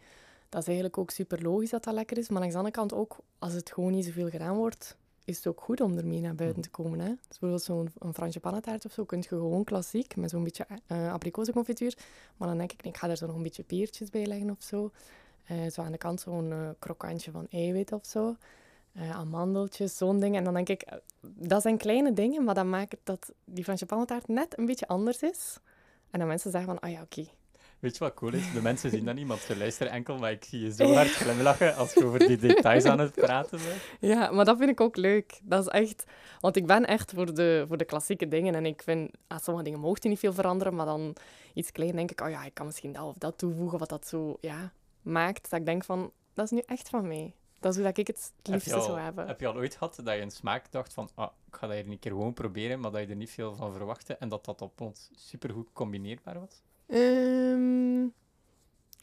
dat 0.49 0.61
is 0.61 0.67
eigenlijk 0.67 0.99
ook 0.99 1.11
super 1.11 1.43
logisch 1.43 1.71
dat 1.71 1.85
dat 1.85 1.95
lekker 1.95 2.19
is. 2.19 2.29
Maar 2.29 2.39
langs 2.39 2.55
de 2.55 2.61
andere 2.61 2.77
kant 2.77 2.93
ook, 2.93 3.17
als 3.39 3.53
het 3.53 3.73
gewoon 3.73 3.93
niet 3.93 4.05
zoveel 4.05 4.29
gedaan 4.29 4.57
wordt, 4.57 4.97
is 5.29 5.37
het 5.37 5.47
ook 5.47 5.61
goed 5.61 5.81
om 5.81 5.99
ermee 5.99 6.21
naar 6.21 6.35
buiten 6.35 6.63
te 6.63 6.71
komen. 6.71 7.01
Hè? 7.01 7.07
Dus 7.07 7.39
bijvoorbeeld 7.39 7.63
zo'n 7.63 7.91
een 7.99 8.15
Fransje 8.15 8.41
pannetaart 8.41 8.85
of 8.85 8.93
zo, 8.93 9.05
kun 9.05 9.19
je 9.19 9.29
gewoon 9.29 9.65
klassiek, 9.65 10.17
met 10.17 10.31
zo'n 10.31 10.45
beetje 10.45 10.67
eh 10.87 11.13
abrikozenconfituur. 11.13 11.97
Maar 12.37 12.49
dan 12.49 12.59
denk 12.59 12.73
ik, 12.73 12.83
nee, 12.83 12.93
ik 12.93 12.99
ga 12.99 13.09
er 13.09 13.17
zo 13.17 13.27
nog 13.27 13.37
een 13.37 13.43
beetje 13.43 13.63
peertjes 13.63 14.11
bij 14.11 14.27
leggen 14.27 14.51
of 14.51 14.63
zo. 14.63 14.91
Eh, 15.45 15.71
zo 15.71 15.83
aan 15.83 15.93
de 15.93 15.99
kant 15.99 16.21
zo'n 16.21 16.53
eh, 16.53 16.69
krokantje 16.79 17.31
van 17.31 17.47
eiwit 17.51 17.93
of 17.93 18.07
zo. 18.07 18.37
Amandeltjes, 19.13 19.97
zo'n 19.97 20.21
ding. 20.21 20.37
En 20.37 20.45
dan 20.45 20.55
denk 20.55 20.69
ik, 20.69 21.01
dat 21.21 21.63
zijn 21.63 21.77
kleine 21.77 22.13
dingen, 22.13 22.45
maar 22.45 22.55
dat 22.55 22.65
maakt 22.65 22.97
dat 23.05 23.33
die 23.45 23.65
Fransje 23.65 23.87
pannetaart 23.87 24.29
net 24.29 24.59
een 24.59 24.67
beetje 24.67 24.89
anders 24.89 25.23
is. 25.23 25.59
En 26.11 26.19
dan 26.19 26.29
mensen 26.29 26.51
zeggen 26.51 26.71
van, 26.71 26.81
ah 26.81 26.91
ja, 26.91 27.03
oké. 27.03 27.27
Weet 27.79 27.97
je 27.97 28.05
wat 28.05 28.15
cool 28.15 28.33
is? 28.33 28.53
De 28.53 28.63
mensen 28.63 28.91
zien 28.91 29.05
dat 29.05 29.15
niet, 29.15 29.27
want 29.27 29.41
ze 29.41 29.57
luisteren 29.57 29.93
enkel, 29.93 30.19
maar 30.19 30.31
ik 30.31 30.45
zie 30.45 30.61
je 30.61 30.73
zo 30.73 30.93
hard 30.93 31.09
glimlachen 31.09 31.77
als 31.77 31.93
je 31.93 32.05
over 32.05 32.19
die 32.19 32.37
details 32.37 32.85
aan 32.85 32.99
het 32.99 33.15
praten 33.15 33.59
bent. 33.59 33.81
Ja, 34.01 34.31
maar 34.31 34.45
dat 34.45 34.59
vind 34.59 34.71
ik 34.71 34.81
ook 34.81 34.97
leuk. 34.97 35.41
Dat 35.43 35.61
is 35.61 35.67
echt... 35.67 36.05
Want 36.41 36.57
ik 36.57 36.67
ben 36.67 36.87
echt 36.87 37.13
voor 37.13 37.35
de, 37.35 37.65
voor 37.69 37.77
de 37.77 37.85
klassieke 37.85 38.29
dingen. 38.29 38.55
En 38.55 38.67
ik 38.67 38.83
vind, 38.83 39.11
ah, 39.27 39.39
sommige 39.39 39.65
dingen 39.65 39.81
mocht 39.81 40.03
je 40.03 40.09
niet 40.09 40.19
veel 40.19 40.33
veranderen, 40.33 40.75
maar 40.75 40.87
dan 40.87 41.17
iets 41.55 41.73
klein 41.73 41.97
denk 41.97 42.11
ik, 42.11 42.21
oh 42.21 42.31
ja, 42.31 42.45
ik 42.45 42.55
kan 42.55 42.67
misschien 42.67 42.93
dat 42.93 43.05
of 43.05 43.15
dat 43.19 43.39
toevoegen, 43.39 43.79
wat 43.79 43.89
dat 43.89 44.07
zo, 44.07 44.37
ja, 44.41 44.73
maakt. 45.03 45.51
Dat 45.51 45.61
ik 45.61 45.67
denk 45.67 45.85
van, 45.85 46.13
dat 46.35 46.45
is 46.45 46.51
nu 46.51 46.63
echt 46.67 46.89
van 46.89 47.09
mij. 47.09 47.35
Dat 47.61 47.71
is 47.71 47.79
hoe 47.79 47.87
dat 47.87 47.99
ik 47.99 48.07
het 48.07 48.17
het 48.17 48.33
Heb 48.43 48.55
liefste 48.55 48.75
al, 48.75 48.83
zou 48.83 48.99
hebben. 48.99 49.27
heb 49.27 49.41
je 49.41 49.47
al 49.47 49.57
ooit 49.57 49.77
gehad 49.77 50.01
dat 50.05 50.15
je 50.15 50.21
een 50.21 50.31
smaak 50.31 50.73
dacht 50.73 50.93
van, 50.93 51.09
ah, 51.15 51.31
ik 51.47 51.57
ga 51.57 51.67
dat 51.67 51.77
hier 51.77 51.87
een 51.89 51.99
keer 51.99 52.11
gewoon 52.11 52.33
proberen, 52.35 52.81
maar 52.81 52.91
dat 52.91 53.01
je 53.01 53.07
er 53.07 53.17
niet 53.17 53.31
veel 53.31 53.55
van 53.55 53.73
verwachtte 53.73 54.15
en 54.15 54.29
dat 54.29 54.45
dat 54.45 54.63
op 54.63 54.81
ons 54.81 55.11
supergoed 55.15 55.69
combineerbaar 55.73 56.41
was? 56.41 56.63
Ehm 56.89 58.07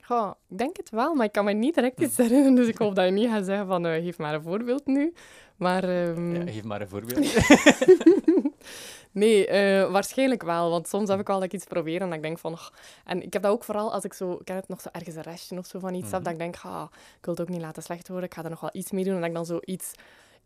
goh, 0.01 0.31
ik 0.49 0.57
denk 0.57 0.77
het 0.77 0.89
wel, 0.89 1.13
maar 1.15 1.25
ik 1.25 1.31
kan 1.31 1.45
me 1.45 1.51
niet 1.53 1.75
direct 1.75 2.01
iets 2.01 2.17
herinneren. 2.17 2.55
Dus 2.55 2.67
ik 2.67 2.77
hoop 2.77 2.95
dat 2.95 3.05
je 3.05 3.11
niet 3.11 3.29
gaat 3.29 3.45
zeggen 3.45 3.67
van, 3.67 3.85
eh, 3.85 4.03
geef 4.03 4.17
maar 4.17 4.33
een 4.33 4.41
voorbeeld 4.41 4.85
nu. 4.85 5.13
Maar 5.55 5.83
ehm, 5.83 6.35
Ja, 6.35 6.51
geef 6.51 6.63
maar 6.63 6.81
een 6.81 6.89
voorbeeld. 6.89 7.47
nee, 9.11 9.47
eh, 9.47 9.91
waarschijnlijk 9.91 10.43
wel. 10.43 10.69
Want 10.69 10.87
soms 10.87 11.09
heb 11.09 11.19
ik 11.19 11.27
wel 11.27 11.35
dat 11.35 11.45
ik 11.45 11.53
iets 11.53 11.65
probeer 11.65 12.01
en 12.01 12.07
dat 12.07 12.15
ik 12.17 12.23
denk 12.23 12.39
van... 12.39 12.57
En 13.05 13.21
ik 13.23 13.33
heb 13.33 13.41
dat 13.41 13.51
ook 13.51 13.63
vooral 13.63 13.93
als 13.93 14.03
ik 14.03 14.13
zo... 14.13 14.31
Ik 14.31 14.47
heb 14.47 14.57
het 14.57 14.67
nog 14.67 14.81
zo 14.81 14.89
ergens 14.91 15.15
een 15.15 15.21
restje 15.21 15.57
of 15.57 15.65
zo 15.65 15.79
van 15.79 15.93
iets 15.93 16.11
heb, 16.11 16.13
Mhm. 16.13 16.23
dat 16.23 16.33
ik 16.33 16.39
denk, 16.39 16.55
ah, 16.63 16.87
ik 17.19 17.25
wil 17.25 17.33
het 17.33 17.41
ook 17.43 17.49
niet 17.49 17.61
laten 17.61 17.83
slecht 17.83 18.07
worden. 18.07 18.25
Ik 18.25 18.33
ga 18.33 18.43
er 18.43 18.49
nog 18.49 18.59
wel 18.61 18.69
iets 18.73 18.91
mee 18.91 19.03
doen. 19.03 19.13
En 19.13 19.19
dat 19.19 19.29
ik 19.29 19.35
dan 19.35 19.45
zo 19.45 19.59
iets 19.61 19.91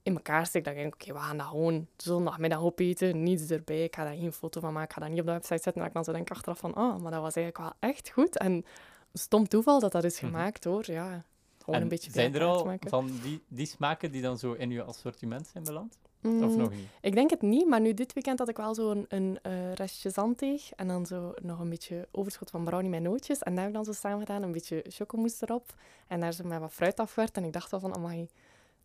in 0.04 0.14
elkaar 0.16 0.46
steek. 0.46 0.68
Ik 0.68 0.74
denk, 0.76 0.94
oké, 0.94 1.14
we 1.14 1.20
gaan 1.20 1.38
dat 1.38 1.48
gewoon 1.48 1.88
zondagmiddag 1.98 2.62
opeten. 2.62 3.24
Niets 3.24 3.50
erbij. 3.50 3.84
Ik 3.84 3.96
ga 3.96 4.04
daar 4.04 4.16
geen 4.16 4.34
foto 4.34 4.60
van 4.60 4.74
maken. 4.74 4.90
Ik 4.90 4.94
ga 4.96 5.00
dat 5.02 5.10
niet 5.10 5.20
op 5.20 5.26
de 5.26 5.32
website 5.32 5.62
zetten. 5.62 5.82
En 5.82 5.88
ik 5.88 5.94
dan 5.94 6.04
zo 6.04 6.12
denk 6.12 6.32
achteraf 6.32 6.58
van, 6.60 6.74
ah, 6.74 7.02
maar 7.02 7.12
dat 7.12 7.22
was 7.22 7.36
eigenlijk 7.36 7.58
wel 7.58 7.90
echt 7.90 8.10
goed. 8.10 8.38
En 8.38 8.66
stom 9.14 9.48
toeval 9.48 9.80
dat 9.80 9.92
dat 9.92 10.04
is 10.04 10.22
Mhm. 10.22 10.26
gemaakt, 10.32 10.64
hoor. 10.64 10.84
Ja, 10.92 11.24
gewoon 11.60 11.76
En 11.76 11.82
een 11.82 11.88
beetje 11.88 12.12
zijn 12.12 12.36
er 12.36 12.44
al 12.44 12.76
van 12.80 13.12
die, 13.24 13.44
die 13.48 13.66
smaken 13.66 14.12
die 14.12 14.22
dan 14.22 14.38
zo 14.38 14.54
in 14.54 14.72
je 14.72 14.84
assortiment 14.84 15.48
zijn 15.48 15.64
beland? 15.64 15.98
Of 16.24 16.30
Mm, 16.32 16.56
nog 16.58 16.70
niet? 16.72 16.88
Ik 17.02 17.14
denk 17.16 17.30
het 17.30 17.42
niet, 17.42 17.68
maar 17.68 17.82
nu 17.82 17.94
dit 17.94 18.14
weekend 18.14 18.40
had 18.40 18.50
ik 18.50 18.58
wel 18.58 18.74
zo 18.76 18.92
een, 18.92 19.06
een 19.10 19.40
eh, 19.42 19.74
restje 19.74 20.10
zandteeg 20.10 20.72
en 20.72 20.88
dan 20.88 21.06
zo 21.06 21.34
nog 21.42 21.60
een 21.60 21.70
beetje 21.70 22.08
overschot 22.12 22.50
van 22.50 22.64
brownie 22.64 22.90
met 22.90 23.02
nootjes. 23.02 23.40
En 23.40 23.52
daar 23.56 23.60
heb 23.64 23.70
ik 23.70 23.76
dan 23.76 23.94
zo 23.94 24.00
samen 24.00 24.20
gedaan, 24.20 24.44
een 24.44 24.52
beetje 24.52 24.86
chocomousse 24.88 25.44
erop. 25.48 25.74
En 26.08 26.20
daar 26.20 26.34
zo 26.34 26.44
met 26.44 26.60
wat 26.60 26.72
fruit 26.74 27.00
afgewerkt. 27.00 27.38
En 27.38 27.44
ik 27.44 27.54
dacht 27.54 27.72
wel 27.72 27.80
van, 27.80 27.96
amai, 27.96 28.30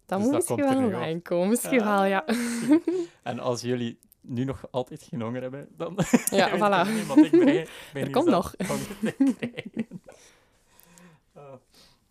dat 0.06 0.18
Dus 0.18 0.28
moet 0.28 0.46
dat 0.46 0.56
misschien 0.58 0.88
wel 0.90 0.99
online 1.00 1.20
komen. 1.20 1.49
Misschien 1.49 1.84
wel, 1.84 2.04
ja. 2.04 2.25
En 3.23 3.38
als 3.38 3.61
jullie 3.61 3.99
nu 4.20 4.44
nog 4.44 4.64
altijd 4.70 5.02
geen 5.02 5.20
honger 5.23 5.42
hebben, 5.42 5.68
dan 5.76 5.99
Ja, 6.30 6.49
ik 6.50 6.54
voilà. 6.61 6.92
niet, 7.16 7.25
ik 7.25 7.30
ben, 7.44 7.66
ben 7.92 8.02
Er 8.02 8.11
komt 8.11 8.26
nog. 8.28 8.54
Ah. 11.34 11.52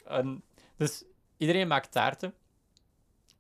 En 0.05 0.43
dus 0.77 1.03
iedereen 1.38 1.67
maakt 1.67 1.91
taarten. 1.91 2.33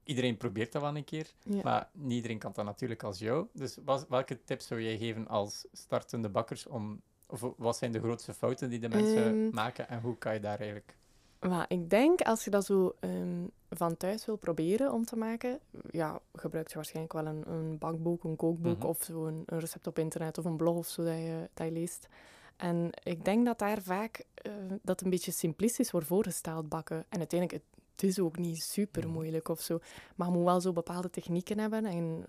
Iedereen 0.03 0.37
probeert 0.37 0.71
dat 0.71 0.81
wel 0.81 0.95
een 0.95 1.03
keer, 1.03 1.27
Ja. 1.43 1.61
maar 1.63 1.89
niet 1.93 2.11
iedereen 2.15 2.37
kan 2.39 2.51
dat 2.55 2.65
natuurlijk 2.65 3.03
als 3.03 3.19
jou. 3.19 3.47
Dus 3.53 3.77
wat- 3.85 4.05
welke 4.09 4.43
tips 4.43 4.67
zou 4.67 4.81
jij 4.81 4.97
geven 4.97 5.27
als 5.27 5.65
startende 5.71 6.29
bakkers 6.29 6.67
om 6.67 7.01
Of 7.27 7.41
wat 7.57 7.77
zijn 7.77 7.91
de 7.91 7.99
grootste 7.99 8.33
fouten 8.33 8.69
die 8.69 8.79
de 8.79 8.89
mensen 8.89 9.23
Ehm. 9.25 9.49
maken 9.55 9.89
en 9.89 9.99
hoe 10.01 10.17
kan 10.17 10.33
je 10.33 10.39
daar 10.39 10.57
eigenlijk... 10.59 10.97
Maar 11.47 11.65
ik 11.67 11.89
denk, 11.89 12.21
als 12.21 12.43
je 12.43 12.49
dat 12.49 12.65
zo 12.65 12.95
ehm, 12.99 13.43
van 13.69 13.97
thuis 13.97 14.25
wil 14.25 14.35
proberen 14.35 14.91
om 14.93 15.05
te 15.05 15.15
maken, 15.15 15.59
ja, 15.91 16.19
gebruik 16.33 16.67
je 16.67 16.75
waarschijnlijk 16.75 17.13
wel 17.13 17.25
een, 17.25 17.43
een 17.51 17.77
bakboek, 17.77 18.23
een 18.23 18.35
kookboek 18.35 18.77
Mhm. 18.77 18.87
of 18.87 19.03
zo 19.03 19.25
een, 19.25 19.43
recept 19.45 19.87
op 19.87 19.99
internet 19.99 20.37
of 20.37 20.45
een 20.45 20.57
blog 20.57 20.75
of 20.75 20.87
zo 20.87 21.03
dat 21.03 21.15
je, 21.17 21.49
dat 21.53 21.67
je 21.67 21.73
leest. 21.73 22.07
En 22.57 22.89
ik 23.03 23.25
denk 23.25 23.45
dat 23.45 23.59
daar 23.59 23.81
vaak 23.81 24.23
eh, 24.33 24.51
dat 24.81 25.01
een 25.01 25.09
beetje 25.09 25.31
simplistisch 25.31 25.91
wordt 25.91 26.07
voorgesteld 26.07 26.69
bakken. 26.69 27.05
En 27.09 27.17
uiteindelijk, 27.19 27.61
het, 27.63 27.81
het 27.91 28.03
is 28.03 28.19
ook 28.19 28.37
niet 28.37 28.63
super 28.63 29.03
Mhm. 29.03 29.13
moeilijk 29.13 29.47
of 29.49 29.61
zo. 29.61 29.79
Maar 30.15 30.27
je 30.27 30.33
moet 30.33 30.43
wel 30.45 30.61
zo 30.61 30.71
bepaalde 30.71 31.09
technieken 31.09 31.59
hebben 31.59 31.85
en 31.85 32.25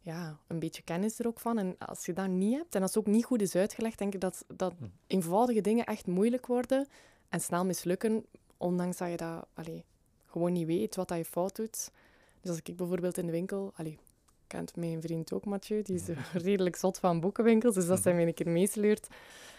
ja, 0.00 0.38
een 0.46 0.58
beetje 0.58 0.82
kennis 0.82 1.18
er 1.18 1.26
ook 1.26 1.40
van. 1.40 1.58
En 1.58 1.76
als 1.78 2.06
je 2.06 2.12
dat 2.12 2.28
niet 2.28 2.56
hebt 2.56 2.74
en 2.74 2.82
als 2.82 2.94
het 2.94 3.06
ook 3.06 3.12
niet 3.12 3.24
goed 3.24 3.42
is 3.42 3.54
uitgelegd, 3.54 3.98
denk 3.98 4.14
ik 4.14 4.20
dat, 4.20 4.44
dat 4.54 4.72
Mhm. 4.80 4.88
eenvoudige 5.06 5.60
dingen 5.60 5.84
echt 5.86 6.06
moeilijk 6.06 6.46
worden 6.46 6.86
en 7.28 7.40
snel 7.40 7.64
mislukken, 7.64 8.24
ondanks 8.58 8.96
dat 8.96 9.10
je 9.10 9.16
dat 9.16 9.46
allee, 9.54 9.84
gewoon 10.26 10.52
niet 10.52 10.66
weet 10.66 10.96
wat 10.96 11.08
dat 11.08 11.18
je 11.18 11.24
fout 11.24 11.56
doet. 11.56 11.90
Dus 12.40 12.50
als 12.50 12.60
ik 12.64 12.76
bijvoorbeeld 12.76 13.18
in 13.18 13.26
de 13.26 13.32
winkel, 13.32 13.72
allee, 13.76 13.98
kent 14.46 14.76
mijn 14.76 15.00
vriend 15.00 15.32
ook, 15.32 15.44
Mathieu, 15.44 15.82
die 15.82 15.94
is 15.94 16.06
redelijk 16.44 16.76
zot 16.76 16.98
van 16.98 17.20
boekenwinkels, 17.20 17.74
dus 17.74 17.88
als 17.88 18.04
hij 18.04 18.14
mij 18.14 18.26
een 18.26 18.34
keer 18.34 18.48
meesleurt, 18.48 19.08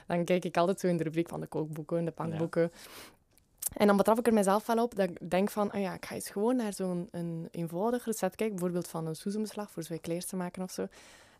dan 0.07 0.25
kijk 0.25 0.45
ik 0.45 0.57
altijd 0.57 0.79
zo 0.79 0.87
in 0.87 0.97
de 0.97 1.03
rubriek 1.03 1.29
van 1.29 1.39
de 1.39 1.47
kookboeken, 1.47 2.05
de 2.05 2.13
bankboeken. 2.15 2.71
En 3.73 3.87
dan 3.87 3.97
betrap 3.97 4.19
ik 4.19 4.27
er 4.27 4.33
mezelf 4.33 4.65
wel 4.65 4.83
op 4.83 4.95
dat 4.95 5.09
ik 5.09 5.29
denk 5.29 5.49
van, 5.49 5.71
ah 5.71 5.81
ja, 5.81 5.93
ik 5.93 6.05
ga 6.05 6.15
eens 6.15 6.29
gewoon 6.29 6.55
naar 6.55 6.73
zo'n 6.73 7.07
een 7.11 7.47
eenvoudig 7.51 8.05
recept 8.05 8.35
kijken, 8.35 8.55
bijvoorbeeld 8.55 8.87
van 8.87 9.05
een 9.05 9.15
soesembeslag 9.15 9.71
voor 9.71 9.83
eclairs 9.89 10.25
te 10.25 10.35
maken 10.35 10.63
of 10.63 10.71
zo. 10.71 10.87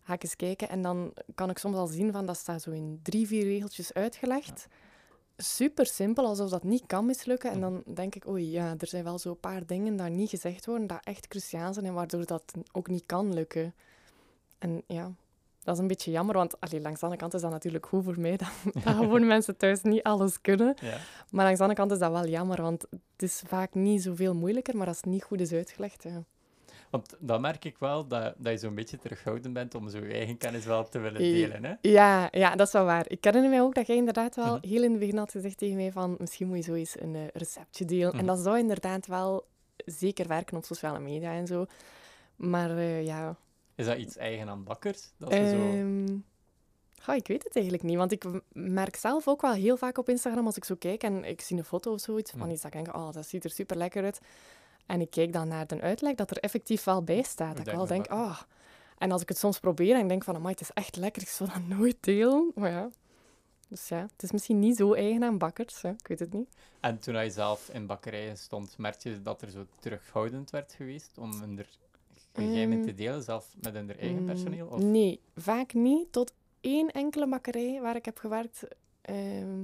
Ga 0.01 0.13
ik 0.13 0.23
eens 0.23 0.35
kijken 0.35 0.69
en 0.69 0.81
dan 0.81 1.13
kan 1.35 1.49
ik 1.49 1.57
soms 1.57 1.75
al 1.75 1.87
zien 1.87 2.11
van, 2.11 2.25
dat 2.25 2.37
staat 2.37 2.61
zo 2.61 2.71
in 2.71 2.99
drie, 3.03 3.27
vier 3.27 3.43
regeltjes 3.43 3.93
uitgelegd. 3.93 4.67
Super 5.41 5.85
simpel, 5.85 6.25
alsof 6.25 6.49
dat 6.49 6.63
niet 6.63 6.83
kan 6.87 7.05
mislukken. 7.05 7.51
En 7.51 7.59
dan 7.59 7.83
denk 7.85 8.15
ik, 8.15 8.27
oei, 8.27 8.51
ja, 8.51 8.75
er 8.79 8.87
zijn 8.87 9.03
wel 9.03 9.19
zo'n 9.19 9.39
paar 9.39 9.65
dingen 9.65 9.97
die 9.97 10.09
niet 10.09 10.29
gezegd 10.29 10.65
worden, 10.65 10.87
dat 10.87 10.99
echt 11.03 11.27
cruciaal 11.27 11.73
zijn 11.73 11.85
en 11.85 11.93
waardoor 11.93 12.25
dat 12.25 12.43
ook 12.71 12.87
niet 12.87 13.03
kan 13.05 13.33
lukken. 13.33 13.73
En 14.57 14.83
ja, 14.87 15.11
dat 15.63 15.75
is 15.75 15.81
een 15.81 15.87
beetje 15.87 16.11
jammer, 16.11 16.35
want 16.35 16.59
allee, 16.59 16.81
langs 16.81 16.99
de 16.99 17.05
andere 17.05 17.21
kant 17.21 17.33
is 17.33 17.41
dat 17.41 17.51
natuurlijk 17.51 17.85
goed 17.85 18.03
voor 18.03 18.19
mij, 18.19 18.37
dat, 18.43 18.49
dat 18.73 18.95
gewoon 19.01 19.27
mensen 19.27 19.57
thuis 19.57 19.81
niet 19.81 20.03
alles 20.03 20.41
kunnen. 20.41 20.75
Ja. 20.81 20.97
Maar 21.29 21.43
langs 21.43 21.57
de 21.57 21.63
andere 21.63 21.81
kant 21.81 21.91
is 21.91 21.99
dat 21.99 22.11
wel 22.11 22.27
jammer, 22.27 22.61
want 22.61 22.81
het 22.91 23.23
is 23.23 23.43
vaak 23.47 23.73
niet 23.73 24.03
zoveel 24.03 24.35
moeilijker, 24.35 24.77
maar 24.77 24.87
als 24.87 24.97
het 24.97 25.05
niet 25.05 25.23
goed 25.23 25.41
is 25.41 25.51
uitgelegd, 25.51 26.03
ja. 26.03 26.23
Want 26.89 27.15
dan 27.19 27.41
merk 27.41 27.65
ik 27.65 27.77
wel 27.77 28.07
dat, 28.07 28.33
dat 28.37 28.51
je 28.51 28.57
zo'n 28.57 28.75
beetje 28.75 28.97
terughoudend 28.97 29.53
bent 29.53 29.75
om 29.75 29.89
zo 29.89 29.97
je 29.97 30.13
eigen 30.13 30.37
kennis 30.37 30.65
wel 30.65 30.89
te 30.89 30.99
willen 30.99 31.21
delen. 31.21 31.63
Hè? 31.65 31.73
Ja, 31.81 32.27
ja, 32.31 32.55
dat 32.55 32.67
is 32.67 32.73
wel 32.73 32.85
waar. 32.85 33.05
Ik 33.07 33.23
herinner 33.23 33.49
mij 33.49 33.61
ook 33.61 33.75
dat 33.75 33.87
jij 33.87 33.95
inderdaad 33.95 34.35
wel 34.35 34.55
Mhm. 34.57 34.67
heel 34.67 34.83
in 34.83 34.89
het 34.91 34.99
begin 34.99 35.17
had 35.17 35.31
gezegd 35.31 35.57
tegen 35.57 35.75
mij 35.75 35.91
van 35.91 36.15
misschien 36.19 36.47
moet 36.47 36.57
je 36.57 36.63
zo 36.63 36.73
eens 36.73 36.99
een 36.99 37.15
eh, 37.15 37.21
receptje 37.33 37.85
delen. 37.85 38.07
Mhm. 38.07 38.17
En 38.19 38.25
dat 38.25 38.39
zou 38.39 38.57
inderdaad 38.57 39.07
wel 39.07 39.47
zeker 39.85 40.27
werken 40.27 40.57
op 40.57 40.63
sociale 40.65 40.99
media 40.99 41.31
en 41.33 41.47
zo. 41.47 41.65
Maar 42.35 42.77
eh, 42.77 43.05
ja... 43.05 43.35
Is 43.75 43.85
dat 43.85 43.97
iets 43.97 44.17
eigen 44.17 44.49
aan 44.49 44.63
bakkers? 44.63 45.09
Dat 45.17 45.33
ze 45.33 45.49
zo... 45.49 45.55
ehm, 45.55 47.15
ik 47.15 47.27
weet 47.27 47.43
het 47.43 47.55
eigenlijk 47.55 47.83
niet, 47.85 47.97
want 47.97 48.11
ik 48.11 48.25
merk 48.53 48.95
zelf 48.95 49.27
ook 49.27 49.41
wel 49.41 49.53
heel 49.53 49.77
vaak 49.77 49.97
op 49.97 50.09
Instagram 50.09 50.45
als 50.45 50.57
ik 50.57 50.63
zo 50.65 50.75
kijk 50.79 51.03
en 51.03 51.23
ik 51.23 51.41
zie 51.41 51.57
een 51.57 51.63
foto 51.63 51.93
of 51.93 51.99
zoiets 51.99 52.31
van 52.31 52.39
Mhm. 52.39 52.49
iets 52.49 52.61
dat 52.61 52.73
ik 52.73 52.83
denk, 52.83 52.95
oh, 52.95 53.11
dat 53.11 53.25
ziet 53.27 53.43
er 53.43 53.49
super 53.49 53.77
lekker 53.77 54.03
uit. 54.03 54.19
En 54.89 55.01
ik 55.01 55.09
kijk 55.09 55.33
dan 55.33 55.47
naar 55.47 55.67
de 55.67 55.81
uitleg 55.81 56.15
dat 56.15 56.31
er 56.31 56.37
effectief 56.37 56.83
wel 56.83 57.03
bij 57.03 57.21
staat. 57.21 57.57
Dat 57.57 57.67
ik 57.67 57.73
wel 57.73 57.85
denk, 57.85 58.07
Duikbakken. 58.07 58.45
oh... 58.45 58.57
En 58.97 59.11
als 59.11 59.21
ik 59.21 59.29
het 59.29 59.37
soms 59.37 59.59
probeer 59.59 59.95
en 59.95 60.01
ik 60.01 60.09
denk 60.09 60.23
van, 60.23 60.35
amai, 60.35 60.51
het 60.51 60.61
is 60.61 60.71
echt 60.73 60.95
lekker, 60.95 61.21
ik 61.21 61.27
zou 61.27 61.49
dat 61.49 61.67
nooit 61.77 61.97
delen. 61.99 62.51
Maar 62.55 62.71
ja, 62.71 62.89
dus 63.67 63.87
ja, 63.87 64.01
het 64.11 64.23
is 64.23 64.31
misschien 64.31 64.59
niet 64.59 64.75
zo 64.77 64.93
eigen 64.93 65.23
aan 65.23 65.37
bakkers, 65.37 65.81
hè. 65.81 65.89
ik 65.89 66.07
weet 66.07 66.19
het 66.19 66.33
niet. 66.33 66.49
En 66.79 66.99
toen 66.99 67.23
je 67.23 67.29
zelf 67.29 67.69
in 67.69 67.85
bakkerijen 67.85 68.37
stond, 68.37 68.77
merkte 68.77 69.09
je 69.09 69.21
dat 69.21 69.41
er 69.41 69.49
zo 69.49 69.65
terughoudend 69.79 70.49
werd 70.49 70.73
geweest 70.73 71.17
om 71.17 71.31
hun 71.39 71.65
geheimen 72.33 72.77
Mm. 72.77 72.83
te 72.85 72.93
delen, 72.93 73.23
zelf 73.23 73.55
met 73.61 73.73
hun 73.73 73.97
eigen 73.97 74.19
Mm, 74.19 74.25
personeel? 74.25 74.67
Of... 74.67 74.79
Nee, 74.81 75.19
vaak 75.35 75.73
niet. 75.73 76.11
Tot 76.11 76.31
één 76.61 76.91
enkele 76.91 77.27
bakkerij 77.27 77.79
waar 77.81 77.95
ik 77.95 78.05
heb 78.05 78.17
gewerkt. 78.17 78.63
ehm, 79.01 79.63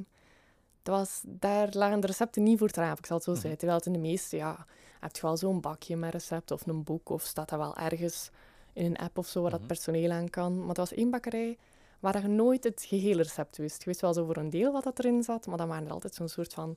was, 0.88 1.22
daar 1.26 1.68
lagen 1.72 2.00
de 2.00 2.08
recepten 2.08 2.44
niet 2.44 2.58
voor 2.60 2.70
raam, 2.74 2.96
ik 2.98 3.06
zal 3.06 3.16
het 3.16 3.26
zo 3.26 3.32
Mhm. 3.32 3.40
zeggen. 3.40 3.58
Terwijl 3.60 3.78
het 3.80 3.88
in 3.88 3.94
de 3.94 4.00
meeste, 4.00 4.36
ja, 4.38 4.66
heb 5.00 5.16
je 5.16 5.22
wel 5.22 5.38
zo'n 5.38 5.62
bakje 5.62 5.96
met 5.98 6.12
recepten 6.14 6.56
of 6.56 6.68
een 6.68 6.84
boek 6.84 7.10
of 7.10 7.24
staat 7.24 7.50
dat 7.50 7.60
wel 7.60 7.76
ergens 7.78 8.30
in 8.74 8.86
een 8.86 8.98
app 8.98 9.18
of 9.18 9.28
zo 9.28 9.42
waar 9.42 9.50
Mhm. 9.52 9.60
dat 9.60 9.68
personeel 9.68 10.12
aan 10.12 10.30
kan. 10.30 10.60
Maar 10.60 10.68
het 10.68 10.78
was 10.78 10.94
één 10.94 11.10
bakkerij 11.10 11.58
waar 12.00 12.22
je 12.22 12.28
nooit 12.28 12.64
het 12.64 12.84
gehele 12.88 13.22
recept 13.22 13.58
wist. 13.58 13.80
Je 13.80 13.86
wist 13.86 14.02
wel 14.02 14.14
zo 14.14 14.26
voor 14.26 14.38
een 14.38 14.50
deel 14.50 14.72
wat 14.72 14.84
dat 14.84 15.00
erin 15.00 15.24
zat, 15.24 15.46
maar 15.48 15.58
dan 15.58 15.68
waren 15.68 15.86
er 15.86 15.92
altijd 15.94 16.16
zo'n 16.16 16.28
soort 16.30 16.54
van 16.54 16.76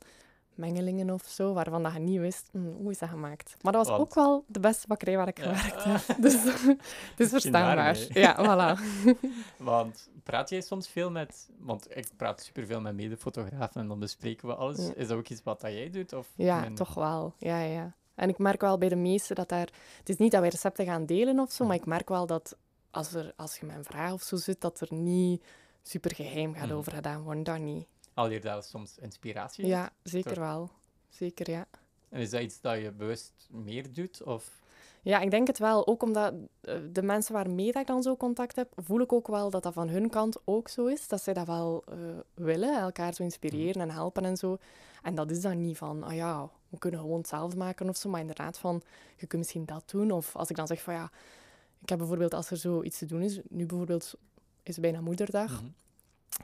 mengelingen 0.59 1.11
of 1.11 1.23
zo, 1.27 1.53
waarvan 1.53 1.83
dat 1.83 1.93
je 1.93 1.99
niet 1.99 2.19
wist, 2.19 2.49
hm, 2.53 2.59
hoe 2.73 2.91
is 2.91 2.99
dat 2.99 3.09
gemaakt. 3.09 3.57
Maar 3.63 3.73
dat 3.73 3.87
was 3.87 3.97
Want- 3.97 4.09
ook 4.09 4.15
wel 4.15 4.45
de 4.47 4.61
beste 4.61 4.87
bakkerij 4.87 5.17
waar 5.17 5.29
ik 5.29 5.39
Ja. 5.45 5.55
gewerkt 5.55 5.85
heb. 6.07 6.17
Dus 6.23 6.33
het 6.33 6.45
is 6.45 6.77
Misschien 7.17 7.29
verstaanbaar. 7.29 8.07
Ja, 8.09 8.37
voilà. 8.37 8.81
Want 9.59 10.09
praat 10.23 10.49
jij 10.51 10.61
soms 10.61 10.89
veel 10.89 11.11
met... 11.11 11.49
Want 11.59 11.97
ik 11.97 12.09
praat 12.17 12.43
superveel 12.43 12.81
met 12.81 12.95
medefotografen 12.95 13.81
en 13.81 13.89
dan 13.89 13.99
bespreken 13.99 14.49
we 14.49 14.55
alles. 14.55 14.87
Ja. 14.87 14.93
Is 14.95 15.09
dat 15.09 15.19
ook 15.19 15.29
iets 15.29 15.43
wat 15.43 15.61
dat 15.61 15.73
jij 15.73 15.91
doet? 15.91 16.13
Of 16.13 16.29
Ja, 16.35 16.71
toch 16.75 16.95
wel. 16.95 17.35
Ja, 17.39 17.61
ja. 17.61 17.93
En 18.15 18.29
ik 18.29 18.39
merk 18.39 18.61
wel 18.61 18.79
bij 18.79 18.89
de 18.89 18.97
meesten 18.97 19.37
dat 19.37 19.49
daar... 19.49 19.69
Het 19.99 20.09
is 20.09 20.17
niet 20.17 20.31
dat 20.33 20.41
wij 20.41 20.49
recepten 20.51 20.85
gaan 20.87 21.07
delen 21.07 21.39
of 21.39 21.53
zo, 21.53 21.65
maar 21.67 21.77
ik 21.77 21.87
merk 21.87 22.09
wel 22.09 22.27
dat 22.27 22.57
als, 22.91 23.15
er, 23.15 23.33
als 23.37 23.57
je 23.59 23.67
met 23.67 23.77
een 23.77 23.85
vraag 23.85 24.13
of 24.13 24.23
zo 24.23 24.37
zit, 24.37 24.61
dat 24.61 24.81
er 24.81 24.89
niet 24.95 25.43
super 25.83 26.15
geheim 26.15 26.55
gaat 26.55 26.67
Mhm. 26.67 26.77
over 26.77 26.93
gedaan 26.93 27.23
worden. 27.23 27.43
Dat 27.43 27.59
niet. 27.59 27.87
Je 28.27 28.41
daar 28.41 28.63
soms 28.63 28.99
inspiratie 28.99 29.65
uit? 29.65 29.73
Ja, 29.73 29.93
zeker 30.03 30.35
Toch? 30.35 30.45
wel. 30.45 30.71
Zeker, 31.09 31.51
ja. 31.51 31.67
En 32.09 32.21
is 32.21 32.31
dat 32.31 32.41
iets 32.41 32.61
dat 32.61 32.81
je 32.81 32.93
bewust 32.93 33.33
meer 33.51 33.93
doet? 33.93 34.23
Of... 34.23 34.61
Ja, 35.03 35.21
ik 35.21 35.31
denk 35.31 35.47
het 35.47 35.59
wel. 35.59 35.87
Ook 35.87 36.03
omdat 36.03 36.35
eh, 36.61 36.75
de 36.93 37.03
mensen 37.03 37.33
waarmee 37.33 37.73
ik 37.73 37.87
dan 37.87 38.03
zo 38.03 38.17
contact 38.17 38.57
heb, 38.57 38.73
voel 38.77 39.01
ik 39.01 39.13
ook 39.13 39.27
wel 39.27 39.51
dat 39.51 39.63
dat 39.63 39.73
van 39.73 39.89
hun 39.89 40.11
kant 40.11 40.37
ook 40.45 40.69
zo 40.69 40.87
is. 40.87 41.09
Dat 41.09 41.23
zij 41.23 41.35
dat 41.35 41.47
wel 41.47 41.85
eh, 41.89 41.97
willen, 42.35 42.79
elkaar 42.79 43.15
zo 43.15 43.23
inspireren 43.23 43.83
en 43.83 43.91
helpen 43.91 44.25
en 44.25 44.37
zo. 44.37 44.59
En 45.03 45.15
dat 45.15 45.31
is 45.31 45.41
dan 45.41 45.61
niet 45.61 45.77
van, 45.77 46.03
ah 46.03 46.15
ja, 46.15 46.51
we 46.69 46.79
kunnen 46.79 47.01
gewoon 47.01 47.19
hetzelfde 47.19 47.57
maken 47.57 47.89
of 47.89 47.97
zo. 47.97 48.09
Maar 48.09 48.21
inderdaad 48.21 48.59
van, 48.59 48.83
je 49.17 49.27
kunt 49.27 49.43
misschien 49.43 49.65
dat 49.65 49.91
doen. 49.91 50.11
Of 50.11 50.37
als 50.37 50.51
ik 50.51 50.57
dan 50.57 50.67
zeg 50.67 50.83
van, 50.83 50.95
ja, 50.95 51.11
ik 51.83 51.89
heb 51.89 51.99
bijvoorbeeld 51.99 52.35
als 52.35 52.51
er 52.51 52.57
zo 52.57 52.83
iets 52.83 52.99
te 52.99 53.07
doen 53.07 53.23
is, 53.23 53.41
nu 53.49 53.67
bijvoorbeeld 53.67 54.15
is 54.63 54.75
het 54.75 54.81
bijna 54.81 55.01
moederdag. 55.01 55.53
Mhm. 55.53 55.71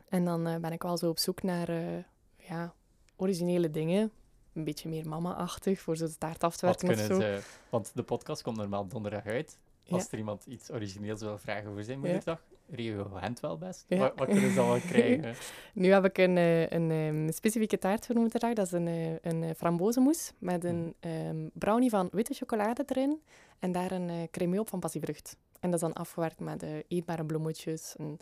En 0.09 0.25
dan 0.25 0.47
eh, 0.47 0.57
ben 0.57 0.73
ik 0.73 0.83
wel 0.83 0.99
zo 0.99 1.09
op 1.09 1.19
zoek 1.19 1.43
naar 1.43 1.69
eh, 1.69 2.03
ja, 2.37 2.75
originele 3.17 3.71
dingen. 3.71 4.11
Een 4.53 4.65
beetje 4.65 4.89
meer 4.89 5.09
mama-achtig, 5.09 5.81
voor 5.81 5.97
zo 5.97 6.07
de 6.07 6.19
taart 6.19 6.45
af 6.45 6.57
te 6.57 6.67
werken 6.67 6.89
of 6.91 6.99
zo. 6.99 7.21
ze... 7.21 7.41
Want 7.71 7.91
de 7.95 8.03
podcast 8.03 8.43
komt 8.43 8.57
normaal 8.57 8.87
donderdag 8.87 9.27
uit. 9.27 9.59
Als 9.89 10.03
Ja. 10.03 10.09
er 10.11 10.19
iemand 10.19 10.47
iets 10.47 10.71
origineels 10.71 11.21
wil 11.21 11.39
vragen 11.39 11.73
voor 11.73 11.83
zijn 11.83 12.01
Ja. 12.01 12.07
moederdag, 12.07 12.43
regelen 12.71 13.13
we 13.13 13.19
het 13.21 13.41
wel 13.41 13.59
best. 13.59 13.85
Ja. 13.89 13.99
Wat, 13.99 14.13
wat 14.17 14.29
kunnen 14.29 14.51
ze 14.53 14.61
al 14.61 14.79
krijgen? 14.91 15.35
Nu 15.75 15.93
heb 15.93 16.05
ik 16.05 16.19
een, 16.19 16.37
eh, 16.37 16.69
een, 16.71 16.91
ehm, 16.91 17.31
specifieke 17.33 17.79
taart 17.79 18.07
voor 18.07 18.15
moederdag. 18.17 18.53
Dat 18.53 18.67
is 18.67 18.73
een, 18.73 19.19
een 19.23 19.55
frambozenmousse 19.55 20.33
met 20.39 20.65
een 20.65 20.95
ehm, 21.01 21.49
brownie 21.53 21.91
van 21.91 22.09
witte 22.13 22.35
chocolade 22.35 22.83
erin. 22.87 23.21
En 23.59 23.73
daar 23.73 23.93
een 23.93 24.11
eh 24.11 24.23
crème 24.31 24.61
op 24.61 24.69
van 24.69 24.81
passievrucht. 24.81 25.37
En 25.61 25.71
dat 25.71 25.75
is 25.83 25.87
dan 25.89 25.93
afgewerkt 25.93 26.41
met 26.41 26.65
eetbare 26.89 27.25
bloemetjes 27.25 27.95
en 27.97 28.19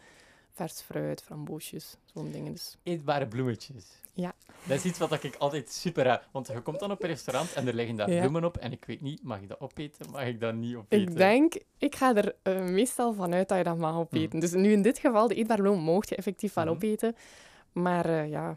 vers 0.53 0.81
fruit, 0.81 1.23
framboosjes, 1.23 1.97
zo'n 2.05 2.31
dingen. 2.33 2.53
Dus 2.53 2.77
Eetbare 2.83 3.27
bloemetjes. 3.27 3.85
Ja. 4.15 4.33
Dat 4.65 4.77
is 4.79 4.85
iets 4.85 4.99
wat 4.99 5.13
ik 5.25 5.37
altijd 5.37 5.71
super 5.73 6.11
heb. 6.11 6.29
Want 6.33 6.47
je 6.47 6.61
komt 6.61 6.79
dan 6.81 6.91
op 6.91 7.03
een 7.03 7.09
restaurant 7.09 7.53
en 7.53 7.67
er 7.67 7.75
liggen 7.75 7.97
daar 7.97 8.11
Ja. 8.11 8.21
bloemen 8.21 8.45
op. 8.45 8.57
En 8.57 8.73
ik 8.73 8.85
weet 8.85 9.01
niet, 9.01 9.23
mag 9.23 9.41
ik 9.41 9.49
dat 9.49 9.61
opeten? 9.61 10.11
Mag 10.11 10.25
ik 10.27 10.41
dat 10.41 10.55
niet 10.55 10.77
opeten? 10.77 11.01
ik 11.09 11.17
denk, 11.17 11.55
ik 11.79 11.95
ga 11.97 12.15
er 12.17 12.35
eh, 12.43 12.63
meestal 12.65 13.15
vanuit 13.15 13.49
dat 13.49 13.59
je 13.59 13.65
dat 13.65 13.77
mag 13.79 13.97
opeten. 13.97 14.41
Dus 14.41 14.53
nu 14.53 14.73
in 14.73 14.83
dit 14.83 14.99
geval, 14.99 15.29
de 15.29 15.35
eetbare 15.35 15.63
bloemen 15.63 15.83
mocht 15.85 16.09
je 16.09 16.17
effectief 16.17 16.55
wel 16.55 16.65
Mhm. 16.65 16.75
opeten. 16.75 17.17
Maar 17.73 18.05
eh, 18.07 18.31
ja, 18.31 18.57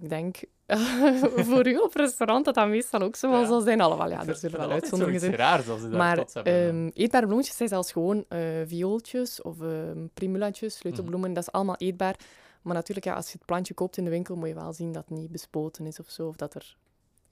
ik 0.00 0.08
denk 0.08 0.36
voor 1.48 1.66
u 1.66 1.76
op 1.76 1.94
restaurant 1.94 2.44
dat 2.44 2.54
dat 2.54 2.68
meestal 2.68 3.00
ook 3.00 3.16
zo 3.16 3.30
wel 3.30 3.40
Ja. 3.40 3.46
zal 3.46 3.60
zijn. 3.60 3.80
Alhoewel, 3.80 4.08
ja, 4.10 4.26
er 4.26 4.34
zullen 4.34 4.58
wel 4.58 4.70
uitzonderingen 4.70 5.20
zijn. 5.20 5.32
zoiets 5.34 5.50
raars 5.52 5.68
als 5.68 5.80
ze 5.80 5.88
Maar 5.88 6.18
ehm, 6.42 6.90
eetbare 6.94 7.26
bloemetjes 7.26 7.56
zijn 7.56 7.68
zelfs 7.68 7.92
gewoon 7.92 8.24
eh 8.28 8.40
viooltjes 8.66 9.42
of 9.42 9.60
ehm 9.60 10.06
primulatjes, 10.14 10.76
sleutelbloemen. 10.76 11.32
Dat 11.32 11.42
is 11.42 11.52
allemaal 11.52 11.76
eetbaar. 11.76 12.16
Maar 12.62 12.74
natuurlijk, 12.74 13.06
ja, 13.06 13.14
als 13.14 13.26
je 13.26 13.32
het 13.36 13.46
plantje 13.46 13.74
koopt 13.74 13.96
in 13.96 14.04
de 14.04 14.10
winkel, 14.10 14.36
moet 14.36 14.48
je 14.48 14.54
wel 14.54 14.72
zien 14.72 14.92
dat 14.92 15.04
het 15.08 15.18
niet 15.18 15.30
bespoten 15.30 15.86
is 15.86 16.00
of 16.00 16.10
zo. 16.10 16.26
Of 16.28 16.36
dat 16.36 16.54
er 16.54 16.76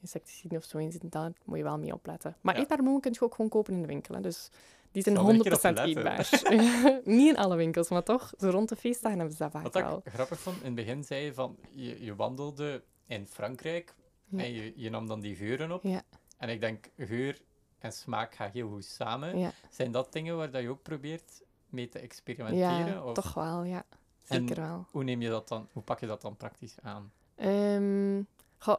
insecticiden 0.01 0.59
of 0.59 0.65
zo 0.65 0.79
in 0.79 0.91
zitten. 0.93 1.11
Daar 1.11 1.33
moet 1.45 1.59
je 1.59 1.65
wel 1.65 1.79
mee 1.79 1.93
opletten. 1.93 2.37
Maar 2.41 2.55
Ja. 2.55 2.61
eetbare 2.61 2.81
bloemen 2.81 3.03
kun 3.03 3.13
je 3.13 3.21
ook 3.21 3.35
gewoon 3.35 3.51
kopen 3.51 3.75
in 3.75 3.81
de 3.81 3.87
winkel. 3.87 4.15
Hè. 4.15 4.21
Dus 4.21 4.51
die 4.97 5.05
zijn 5.05 5.17
Zal 5.17 5.29
er 5.29 5.35
een 5.35 5.43
keer 5.43 5.53
op 5.53 5.59
100% 5.59 5.63
letten. 5.63 5.85
eetbaar. 5.85 7.01
niet 7.17 7.29
in 7.29 7.37
alle 7.37 7.57
winkels, 7.57 7.89
maar 7.89 8.03
toch, 8.03 8.33
zo 8.39 8.49
rond 8.51 8.69
de 8.69 8.77
feestdagen 8.77 9.19
hebben 9.19 9.37
ze 9.37 9.43
dat 9.43 9.53
vaak 9.53 9.63
Wat 9.63 9.75
wel. 9.75 10.01
ik 10.05 10.13
grappig 10.13 10.39
vond, 10.41 10.57
in 10.59 10.65
het 10.65 10.75
begin 10.75 11.05
zei 11.05 11.25
je 11.25 11.35
van, 11.35 11.57
je, 11.71 12.05
je 12.05 12.15
wandelde 12.15 12.83
in 13.07 13.27
Frankrijk 13.27 13.95
Ja. 14.29 14.43
en 14.43 14.53
je, 14.53 14.73
je 14.77 14.91
nam 14.91 15.07
dan 15.07 15.21
die 15.21 15.35
geuren 15.37 15.73
op. 15.73 15.83
Ja. 15.83 16.03
En 16.39 16.49
ik 16.49 16.61
denk, 16.61 16.91
geur 16.97 17.41
en 17.79 17.93
smaak 17.93 18.35
gaan 18.35 18.51
heel 18.53 18.69
goed 18.69 18.85
samen. 18.85 19.39
Ja, 19.39 19.53
Zijn 19.71 19.91
dat 19.93 20.13
dingen 20.13 20.37
waar 20.37 20.51
dat 20.51 20.63
je 20.63 20.69
ook 20.69 20.83
probeert 20.83 21.43
mee 21.69 21.89
te 21.89 21.99
experimenteren? 21.99 22.87
ja 22.87 23.05
of? 23.05 23.15
toch 23.15 23.35
wel, 23.35 23.63
ja. 23.65 23.85
Zeker 24.23 24.57
wel. 24.61 24.87
Hoe 24.91 25.05
neem 25.05 25.21
je 25.23 25.29
dat 25.29 25.49
dan, 25.49 25.69
hoe 25.73 25.83
pak 25.83 26.01
je 26.01 26.07
dat 26.07 26.23
dan 26.23 26.37
praktisch 26.37 26.75
aan? 26.83 27.13
Ehm, 27.35 28.23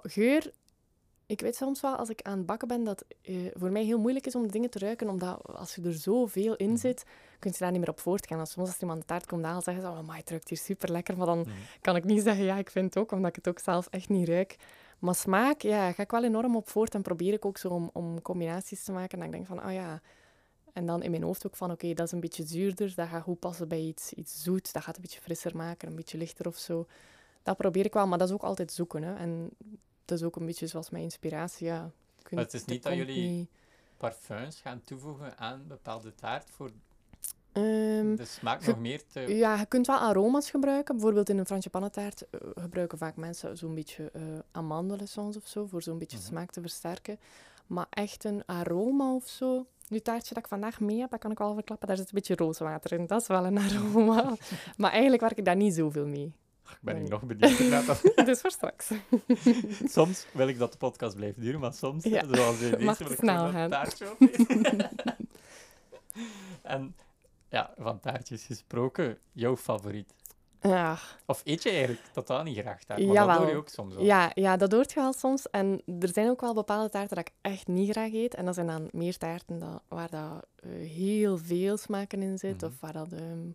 geur. 0.04 0.52
Ik 1.28 1.42
weet 1.42 1.56
soms 1.56 1.82
wel 1.82 1.96
als 1.96 2.10
ik 2.10 2.22
aan 2.22 2.38
het 2.38 2.46
bakken 2.46 2.68
ben 2.68 2.84
dat 2.84 3.06
eh 3.22 3.36
voor 3.54 3.72
mij 3.72 3.84
heel 3.84 4.00
moeilijk 4.00 4.26
is 4.26 4.36
om 4.36 4.42
de 4.42 4.52
dingen 4.52 4.70
te 4.70 4.80
ruiken, 4.80 5.10
omdat 5.10 5.40
als 5.46 5.76
je 5.76 5.82
er 5.82 5.94
zoveel 5.94 6.56
in 6.56 6.70
Mhm. 6.70 6.78
zit, 6.78 7.04
kun 7.40 7.52
je 7.52 7.58
daar 7.60 7.72
niet 7.72 7.80
meer 7.80 7.90
op 7.90 8.00
voortgaan. 8.00 8.40
Als 8.40 8.52
soms 8.52 8.68
als 8.68 8.80
iemand 8.80 9.00
de 9.00 9.06
taart 9.06 9.26
komt 9.26 9.46
halen, 9.46 9.62
zeggen 9.62 9.84
ze, 9.84 9.90
oh, 9.90 10.02
maar 10.02 10.18
het 10.18 10.30
ruikt 10.30 10.50
hier 10.50 10.58
super 10.58 10.92
lekker, 10.92 11.18
maar 11.18 11.26
dan 11.26 11.40
Mhm. 11.40 11.50
kan 11.82 11.96
ik 11.96 12.04
niet 12.04 12.24
zeggen, 12.30 12.46
ja, 12.46 12.58
ik 12.58 12.70
vind 12.70 12.86
het 12.94 13.04
ook, 13.04 13.12
omdat 13.12 13.30
ik 13.30 13.36
het 13.36 13.48
ook 13.48 13.60
zelf 13.60 13.88
echt 13.90 14.10
niet 14.10 14.28
ruik. 14.28 14.56
Maar 15.00 15.16
smaak, 15.16 15.62
ja, 15.62 15.92
ga 15.92 16.04
ik 16.04 16.12
wel 16.12 16.24
enorm 16.24 16.56
op 16.56 16.70
voort 16.70 16.94
en 16.96 17.02
probeer 17.02 17.34
ik 17.34 17.46
ook 17.46 17.58
zo 17.58 17.68
om, 17.70 17.90
om 17.94 18.22
combinaties 18.22 18.84
te 18.84 18.92
maken. 18.92 19.20
En 19.20 19.26
ik 19.26 19.32
denk 19.32 19.46
van, 19.46 19.66
oh 19.66 19.74
ja... 19.74 20.02
En 20.74 20.86
dan 20.86 21.04
in 21.04 21.12
mijn 21.12 21.24
hoofd 21.24 21.46
ook 21.48 21.56
van, 21.56 21.72
oké, 21.72 21.94
dat 21.94 22.06
is 22.06 22.12
een 22.12 22.20
beetje 22.20 22.44
zuurder, 22.46 22.94
dat 22.96 23.08
gaat 23.08 23.24
goed 23.24 23.40
passen 23.40 23.68
bij 23.68 23.82
iets, 23.82 24.14
iets 24.14 24.44
zoet, 24.44 24.74
dat 24.74 24.84
gaat 24.84 24.96
een 24.96 25.02
beetje 25.02 25.22
frisser 25.22 25.56
maken, 25.56 25.88
een 25.88 25.96
beetje 25.96 26.18
lichter 26.18 26.48
of 26.48 26.58
zo. 26.58 26.86
Dat 27.44 27.58
probeer 27.58 27.86
ik 27.86 27.94
wel, 27.94 28.08
maar 28.08 28.18
dat 28.18 28.28
is 28.28 28.34
ook 28.34 28.44
altijd 28.44 28.72
zoeken, 28.72 29.04
hè. 29.04 29.16
En 29.16 29.50
dat 30.08 30.18
is 30.20 30.24
ook 30.24 30.36
een 30.36 30.46
beetje 30.46 30.68
zoals 30.68 30.90
mijn 30.90 31.04
inspiratie, 31.04 31.68
ja. 31.68 31.92
Maar 32.30 32.44
het 32.44 32.54
is 32.54 32.66
niet 32.66 32.84
dat 32.84 32.94
jullie- 32.94 33.30
niet- 33.30 33.50
Parfums 33.98 34.60
gaan 34.62 34.82
toevoegen 34.84 35.38
aan 35.38 35.64
bepaalde 35.68 36.16
taart 36.16 36.50
voor 36.50 36.72
Ehm, 37.52 38.16
de 38.16 38.26
smaak 38.26 38.66
nog 38.66 38.80
meer 38.80 39.02
te... 39.08 39.20
Ja, 39.20 39.56
je 39.60 39.66
kunt 39.66 39.88
wel 39.88 39.98
aroma's 39.98 40.50
gebruiken. 40.50 40.96
Bijvoorbeeld 40.96 41.30
in 41.30 41.38
een 41.38 41.46
frangipannentaart 41.46 42.30
eh, 42.30 42.40
gebruiken 42.56 42.98
vaak 42.98 43.16
mensen 43.16 43.58
zo'n 43.58 43.76
beetje 43.76 44.12
amandelessence 44.52 45.40
of 45.40 45.48
zo, 45.48 45.66
voor 45.66 45.82
zo'n 45.82 45.98
beetje 45.98 46.18
Mhm. 46.18 46.26
smaak 46.26 46.52
te 46.52 46.62
versterken. 46.62 47.20
Maar 47.68 47.86
echt 47.90 48.24
een 48.24 48.44
aroma 48.46 49.14
of 49.14 49.28
zo. 49.28 49.66
Nu, 49.88 50.00
taartje 50.00 50.34
dat 50.34 50.44
ik 50.44 50.50
vandaag 50.50 50.80
mee 50.80 51.00
heb, 51.00 51.10
dat 51.10 51.20
kan 51.20 51.32
ik 51.32 51.38
wel 51.38 51.54
verklappen, 51.54 51.88
daar 51.88 51.98
zit 51.98 52.06
een 52.06 52.14
beetje 52.14 52.36
rooswater 52.36 52.92
in. 53.00 53.08
Dat 53.08 53.22
is 53.22 53.28
wel 53.28 53.46
een 53.46 53.58
aroma. 53.68 54.36
maar 54.78 54.92
eigenlijk 54.92 55.22
werk 55.22 55.38
ik 55.38 55.46
daar 55.46 55.56
niet 55.56 55.74
zoveel 55.76 56.08
mee. 56.08 56.34
Ik 56.72 56.78
ben 56.82 56.94
Nee. 56.96 57.04
ik 57.04 57.10
nog 57.10 57.24
benieuwd. 57.24 57.60
inderdaad. 57.60 58.02
dus 58.26 58.42
voor 58.42 58.52
straks. 58.52 58.92
soms 59.98 60.26
wil 60.34 60.48
ik 60.48 60.58
dat 60.58 60.72
de 60.72 60.78
podcast 60.78 61.16
blijft 61.16 61.42
duren, 61.42 61.60
maar 61.60 61.74
soms, 61.74 62.04
Ja. 62.04 62.24
zoals 62.32 62.60
in 62.60 62.72
deze, 62.72 63.04
wil 63.04 63.12
ik 63.12 63.18
snel 63.18 63.50
gaan. 63.52 63.70
dat 63.70 63.72
taartje 63.72 64.06
opeten. 64.12 64.90
en 66.62 66.96
ja, 67.50 67.74
van 67.78 68.00
taartjes 68.00 68.44
gesproken, 68.44 69.18
jouw 69.32 69.56
favoriet? 69.58 70.14
Ja, 70.62 70.98
Of 71.26 71.42
eet 71.46 71.64
je 71.64 71.70
eigenlijk 71.70 72.02
totaal 72.14 72.44
niet 72.44 72.58
graag 72.58 72.84
taart? 72.84 73.00
Maar 73.06 73.14
Jawel. 73.14 73.28
dat 73.28 73.38
hoor 73.38 73.50
je 73.50 73.56
ook 73.58 73.70
soms 73.70 73.96
wel. 73.96 74.04
Ja, 74.04 74.32
ja, 74.34 74.58
dat 74.58 74.72
hoort 74.72 74.94
je 74.94 75.00
wel 75.00 75.14
soms. 75.14 75.50
En 75.50 75.82
er 76.00 76.10
zijn 76.14 76.30
ook 76.30 76.42
wel 76.42 76.54
bepaalde 76.54 76.90
taarten 76.90 77.16
dat 77.16 77.28
ik 77.28 77.34
echt 77.42 77.68
niet 77.68 77.90
graag 77.92 78.14
eet. 78.14 78.36
En 78.36 78.46
dat 78.46 78.54
zijn 78.56 78.68
dan 78.68 78.88
meer 78.92 79.18
taarten 79.18 79.60
dat, 79.60 79.82
waar 79.88 80.10
dat, 80.10 80.46
eh, 80.56 80.70
heel 80.90 81.38
veel 81.38 81.78
smaken 81.78 82.22
in 82.22 82.38
zit. 82.38 82.56
Mhm. 82.62 82.66
Of 82.66 82.80
waar 82.80 82.94
dat, 82.94 83.12
ehm, 83.12 83.22
hoe 83.24 83.54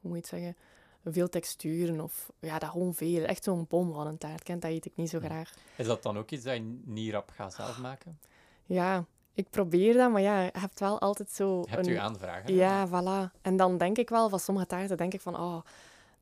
moet 0.00 0.10
je 0.10 0.16
het 0.16 0.26
zeggen, 0.26 0.56
veel 1.04 1.28
texturen. 1.28 2.00
Of 2.00 2.32
ja, 2.38 2.58
dat 2.58 2.70
gewoon 2.70 2.94
veel. 2.94 3.24
Echt 3.24 3.44
zo'n 3.44 3.66
bom 3.68 3.92
van 3.92 4.06
een 4.06 4.18
taart, 4.18 4.42
kent, 4.42 4.62
dat 4.62 4.70
eet 4.70 4.84
ik 4.86 4.92
niet 4.96 5.10
zo 5.10 5.18
graag. 5.18 5.52
Is 5.76 5.86
dat 5.86 6.02
dan 6.02 6.18
ook 6.18 6.30
iets 6.30 6.44
dat 6.44 6.54
je 6.54 6.78
niet 6.84 7.12
rap 7.12 7.30
gaat 7.34 7.54
zelf 7.54 7.78
maken? 7.78 8.18
Ja, 8.66 9.04
ik 9.34 9.50
probeer 9.50 9.94
dat, 9.94 10.10
maar 10.12 10.20
ja, 10.20 10.40
je 10.42 10.50
hebt 10.58 10.80
wel 10.80 11.00
altijd 11.00 11.30
zo... 11.30 11.60
Je 11.64 11.70
hebt 11.70 11.86
een... 11.86 11.92
u 11.92 11.96
aanvragen. 11.96 12.54
Ja, 12.54 12.88
voilà. 12.88 13.40
En 13.42 13.56
dan 13.56 13.78
denk 13.78 13.98
ik 13.98 14.08
wel, 14.08 14.28
van 14.28 14.40
sommige 14.40 14.66
taarten 14.66 14.96
denk 14.96 15.14
ik 15.14 15.20
van, 15.20 15.36
oh, 15.36 15.60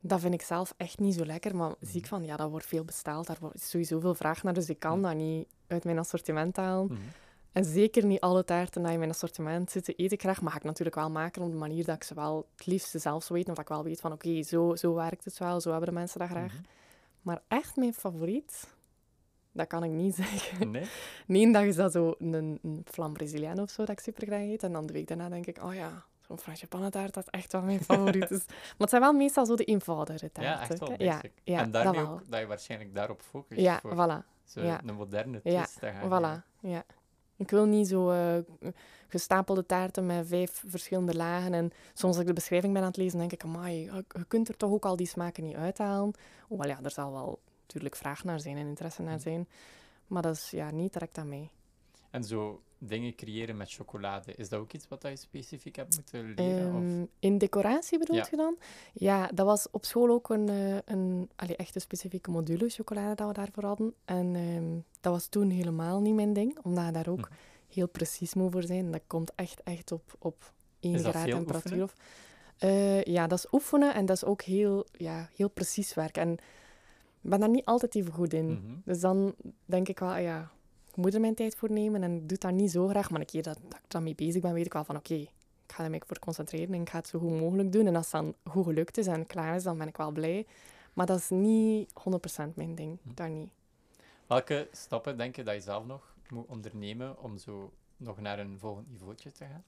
dat 0.01 0.21
vind 0.21 0.35
ik 0.35 0.43
zelf 0.43 0.75
echt 0.77 0.99
niet 0.99 1.15
zo 1.15 1.25
lekker. 1.25 1.57
Maar 1.57 1.75
zie 1.81 2.01
ik 2.01 2.07
van, 2.07 2.25
ja, 2.25 2.37
dat 2.37 2.51
wordt 2.51 2.67
veel 2.67 2.85
besteld. 2.85 3.27
Daar 3.27 3.37
wordt- 3.41 3.57
is 3.57 3.71
sowieso 3.71 4.01
veel 4.01 4.15
vraag 4.15 4.43
naar, 4.43 4.55
dus 4.55 4.69
ik 4.69 4.79
kan 4.79 5.01
Ja. 5.01 5.09
dat 5.09 5.17
niet 5.17 5.47
uit 5.67 5.85
mijn 5.85 5.99
assortiment 5.99 6.57
halen. 6.57 6.87
Mhm. 6.87 7.01
En 7.53 7.65
zeker 7.65 8.05
niet 8.05 8.21
alle 8.21 8.45
taarten 8.45 8.83
die 8.83 8.93
in 8.93 8.99
mijn 8.99 9.11
assortiment 9.11 9.71
zitten, 9.71 9.95
eet 9.97 10.13
ik 10.13 10.21
graag. 10.21 10.41
Maar 10.41 10.51
ga 10.51 10.57
ik 10.57 10.65
natuurlijk 10.65 10.97
wel 10.97 11.11
maken 11.11 11.43
op 11.43 11.51
de 11.51 11.57
manier 11.57 11.85
dat 11.85 11.95
ik 11.95 12.03
ze 12.03 12.15
wel 12.15 12.49
het 12.57 12.67
liefste 12.67 12.99
zelf 12.99 13.25
zou 13.25 13.39
eten. 13.39 13.51
Of 13.51 13.57
dat 13.57 13.65
ik 13.69 13.75
wel 13.75 13.85
weet 13.85 14.01
van, 14.01 14.13
oké, 14.13 14.43
zo, 14.43 14.75
zo 14.75 14.95
werkt 14.95 15.25
het 15.25 15.39
wel, 15.39 15.61
zo 15.61 15.71
hebben 15.71 15.89
de 15.89 15.95
mensen 15.95 16.19
dat 16.19 16.29
graag. 16.29 16.53
Mhm. 16.53 16.63
Maar 17.23 17.43
echt 17.49 17.77
mijn 17.77 17.95
favoriet, 17.95 18.75
dat 19.53 19.67
kan 19.67 19.85
ik 19.85 19.91
niet 19.91 20.15
zeggen. 20.25 20.71
Nee? 20.71 20.87
Ene 21.27 21.53
dag 21.53 21.63
is 21.63 21.77
dat 21.77 21.93
zo 21.93 22.15
een, 22.19 22.59
een 22.63 22.85
flam 22.85 23.15
of 23.59 23.71
zo, 23.71 23.85
dat 23.85 23.89
ik 23.89 24.01
super 24.01 24.27
graag 24.27 24.41
eet. 24.41 24.63
En 24.63 24.73
dan 24.73 24.87
de 24.87 24.93
week 24.93 25.09
daarna 25.09 25.29
denk 25.29 25.47
ik, 25.47 25.63
oh 25.63 25.75
ja, 25.75 26.05
zo'n 26.21 26.39
frangipannentaart, 26.39 27.15
dat 27.15 27.25
is 27.25 27.31
echt 27.31 27.53
wel 27.53 27.63
mijn 27.63 27.85
favoriet. 27.91 28.31
is. 28.31 28.45
Maar 28.47 28.75
het 28.79 28.91
zijn 28.91 29.03
wel 29.03 29.13
meestal 29.13 29.47
zo 29.47 29.55
de 29.55 29.65
eenvoudigere 29.65 30.33
taarten. 30.33 30.53
Ja, 30.53 30.61
echt 30.61 30.79
wel 30.79 30.95
ja, 30.99 31.21
ja, 31.45 31.61
en 31.61 31.71
daarmee 31.71 32.01
dat 32.01 32.11
ook 32.11 32.31
dat 32.31 32.41
je 32.41 32.47
waarschijnlijk 32.47 32.95
daarop 32.95 33.23
focust. 33.23 33.61
Ja, 33.61 33.81
voor 33.81 33.93
voilà. 33.93 34.45
zo 34.45 34.61
ja. 34.61 34.81
een 34.87 34.95
moderne 34.95 35.41
Ja, 35.43 35.65
twist 35.65 35.79
geven. 35.79 36.09
Voilà, 36.09 36.61
ja. 36.61 36.85
Ik 37.43 37.51
wil 37.51 37.65
niet 37.65 37.89
zo 37.89 38.11
eh, 38.11 38.39
gestapelde 39.09 39.67
taarten 39.67 40.07
met 40.07 40.27
vijf 40.27 40.63
verschillende 40.67 41.15
lagen. 41.15 41.55
En 41.55 41.71
soms 41.95 42.13
als 42.13 42.19
ik 42.21 42.27
de 42.27 42.33
beschrijving 42.33 42.73
ben 42.73 42.83
aan 42.83 42.89
het 42.89 42.97
lezen, 42.97 43.19
denk 43.19 43.33
ik, 43.33 43.45
amai, 43.45 43.83
je, 43.85 44.25
kunt 44.29 44.49
er 44.49 44.57
toch 44.57 44.71
ook 44.71 44.85
al 44.85 44.97
die 44.97 45.07
smaken 45.07 45.45
niet 45.45 45.57
uithalen. 45.57 46.13
Hoewel 46.49 46.69
ja, 46.69 46.79
er 46.83 46.91
zal 46.91 47.13
wel 47.13 47.41
natuurlijk 47.63 47.97
vraag 47.97 48.25
naar 48.25 48.41
zijn 48.41 48.57
en 48.57 48.67
interesse 48.67 49.03
naar 49.03 49.13
Mhm. 49.13 49.23
zijn. 49.23 49.49
Maar 50.07 50.23
dat 50.23 50.35
is 50.35 50.51
ja, 50.51 50.71
niet 50.71 50.93
direct 50.93 51.19
aan 51.19 51.29
mij. 51.29 51.51
En 52.11 52.25
zo 52.25 52.63
dingen 52.85 53.15
creëren 53.15 53.57
met 53.57 53.73
chocolade, 53.73 54.35
is 54.35 54.49
dat 54.49 54.61
ook 54.61 54.73
iets 54.73 54.89
wat 54.89 55.03
je 55.03 55.17
specifiek 55.17 55.77
hebt 55.77 55.95
moeten 55.97 56.35
leren? 56.35 56.67
of? 56.75 56.83
Ehm, 56.83 57.05
in 57.19 57.39
decoratie 57.39 57.99
bedoel 57.99 58.17
Ja. 58.17 58.27
je 58.31 58.37
dan? 58.37 58.57
Ja, 58.93 59.27
dat 59.35 59.47
was 59.47 59.71
op 59.71 59.85
school 59.85 60.09
ook 60.11 60.29
een, 60.29 60.49
eh, 60.49 60.77
een 60.85 61.31
allee, 61.37 61.57
echt 61.57 61.75
een 61.75 61.81
specifieke 61.81 62.31
module 62.31 62.69
chocolade 62.69 63.15
dat 63.15 63.27
we 63.27 63.33
daarvoor 63.33 63.65
hadden. 63.65 63.95
En 64.05 64.35
ehm, 64.37 64.79
dat 65.01 65.13
was 65.13 65.27
toen 65.27 65.51
helemaal 65.51 66.01
niet 66.01 66.15
mijn 66.15 66.33
ding, 66.33 66.59
omdat 66.63 66.85
je 66.87 66.93
daar 66.93 67.09
ook 67.09 67.19
Mhm. 67.19 67.33
heel 67.69 67.89
precies 67.89 68.35
moet 68.35 68.53
voor 68.53 68.63
zijn. 68.63 68.91
Dat 68.91 69.03
komt 69.07 69.33
echt, 69.35 69.63
echt 69.63 69.93
op, 69.93 70.15
op 70.19 70.53
1 70.81 70.95
Is 70.95 71.03
dat 71.03 71.13
graad 71.15 71.27
temperatuur. 71.31 71.83
Of, 71.83 71.95
Eh, 72.59 73.03
ja, 73.03 73.27
dat 73.27 73.39
is 73.39 73.53
oefenen 73.53 73.95
en 73.95 74.07
dat 74.07 74.17
is 74.17 74.25
ook 74.25 74.43
heel, 74.43 74.87
ja, 74.93 75.29
heel 75.37 75.49
precies 75.51 75.95
werken. 75.95 76.23
En 76.23 76.33
ik 77.23 77.31
ben 77.31 77.41
daar 77.41 77.49
niet 77.49 77.65
altijd 77.65 77.95
even 77.95 78.13
goed 78.13 78.33
in. 78.33 78.47
Mhm. 78.53 78.75
Dus 78.85 79.01
dan 79.01 79.35
denk 79.65 79.89
ik 79.89 79.99
wel, 79.99 80.17
ja, 80.17 80.51
ik 80.93 80.99
moet 80.99 81.15
er 81.15 81.21
mijn 81.21 81.35
tijd 81.35 81.55
voor 81.55 81.71
nemen 81.71 82.03
en 82.03 82.15
ik 82.17 82.29
doe 82.29 82.39
dat 82.39 82.53
niet 82.53 82.71
zo 82.71 82.89
graag. 82.89 83.11
Maar 83.11 83.21
een 83.21 83.27
keer 83.27 83.43
dat, 83.43 83.59
dat 83.69 83.79
ik 83.79 83.85
daarmee 83.91 84.15
bezig 84.15 84.43
ben, 84.43 84.53
weet 84.53 84.67
ik 84.67 84.73
wel 84.73 84.85
van 84.85 84.97
oké, 84.97 85.15
ik 85.15 85.31
ga 85.67 85.85
er 85.85 85.91
mij 85.91 86.03
voor 86.07 86.19
concentreren 86.19 86.75
en 86.75 86.81
ik 86.81 86.91
ga 86.91 86.99
het 86.99 87.07
zo 87.09 87.19
goed 87.19 87.41
mogelijk 87.41 87.73
doen. 87.73 87.87
En 87.87 87.97
als 87.97 88.13
het 88.13 88.21
dan 88.23 88.35
goed 88.53 88.65
gelukt 88.65 88.99
is 88.99 89.07
en 89.07 89.27
klaar 89.27 89.55
is, 89.57 89.63
dan 89.63 89.79
ben 89.79 89.89
ik 89.89 89.97
wel 89.97 90.11
blij. 90.11 90.47
Maar 90.93 91.07
dat 91.07 91.19
is 91.19 91.29
niet 91.31 91.91
100% 92.51 92.55
mijn 92.55 92.75
ding. 92.75 92.99
Hm. 93.03 93.11
Daar 93.15 93.31
niet. 93.31 93.51
Welke 94.27 94.69
stappen 94.73 95.17
denk 95.17 95.37
je 95.37 95.43
dat 95.43 95.55
je 95.55 95.61
zelf 95.61 95.85
nog 95.87 96.15
moet 96.29 96.47
ondernemen 96.49 97.23
om 97.23 97.39
zo 97.39 97.73
nog 97.97 98.21
naar 98.21 98.39
een 98.39 98.59
volgend 98.59 98.91
niveautje 98.91 99.33
te 99.33 99.45
gaan? 99.45 99.65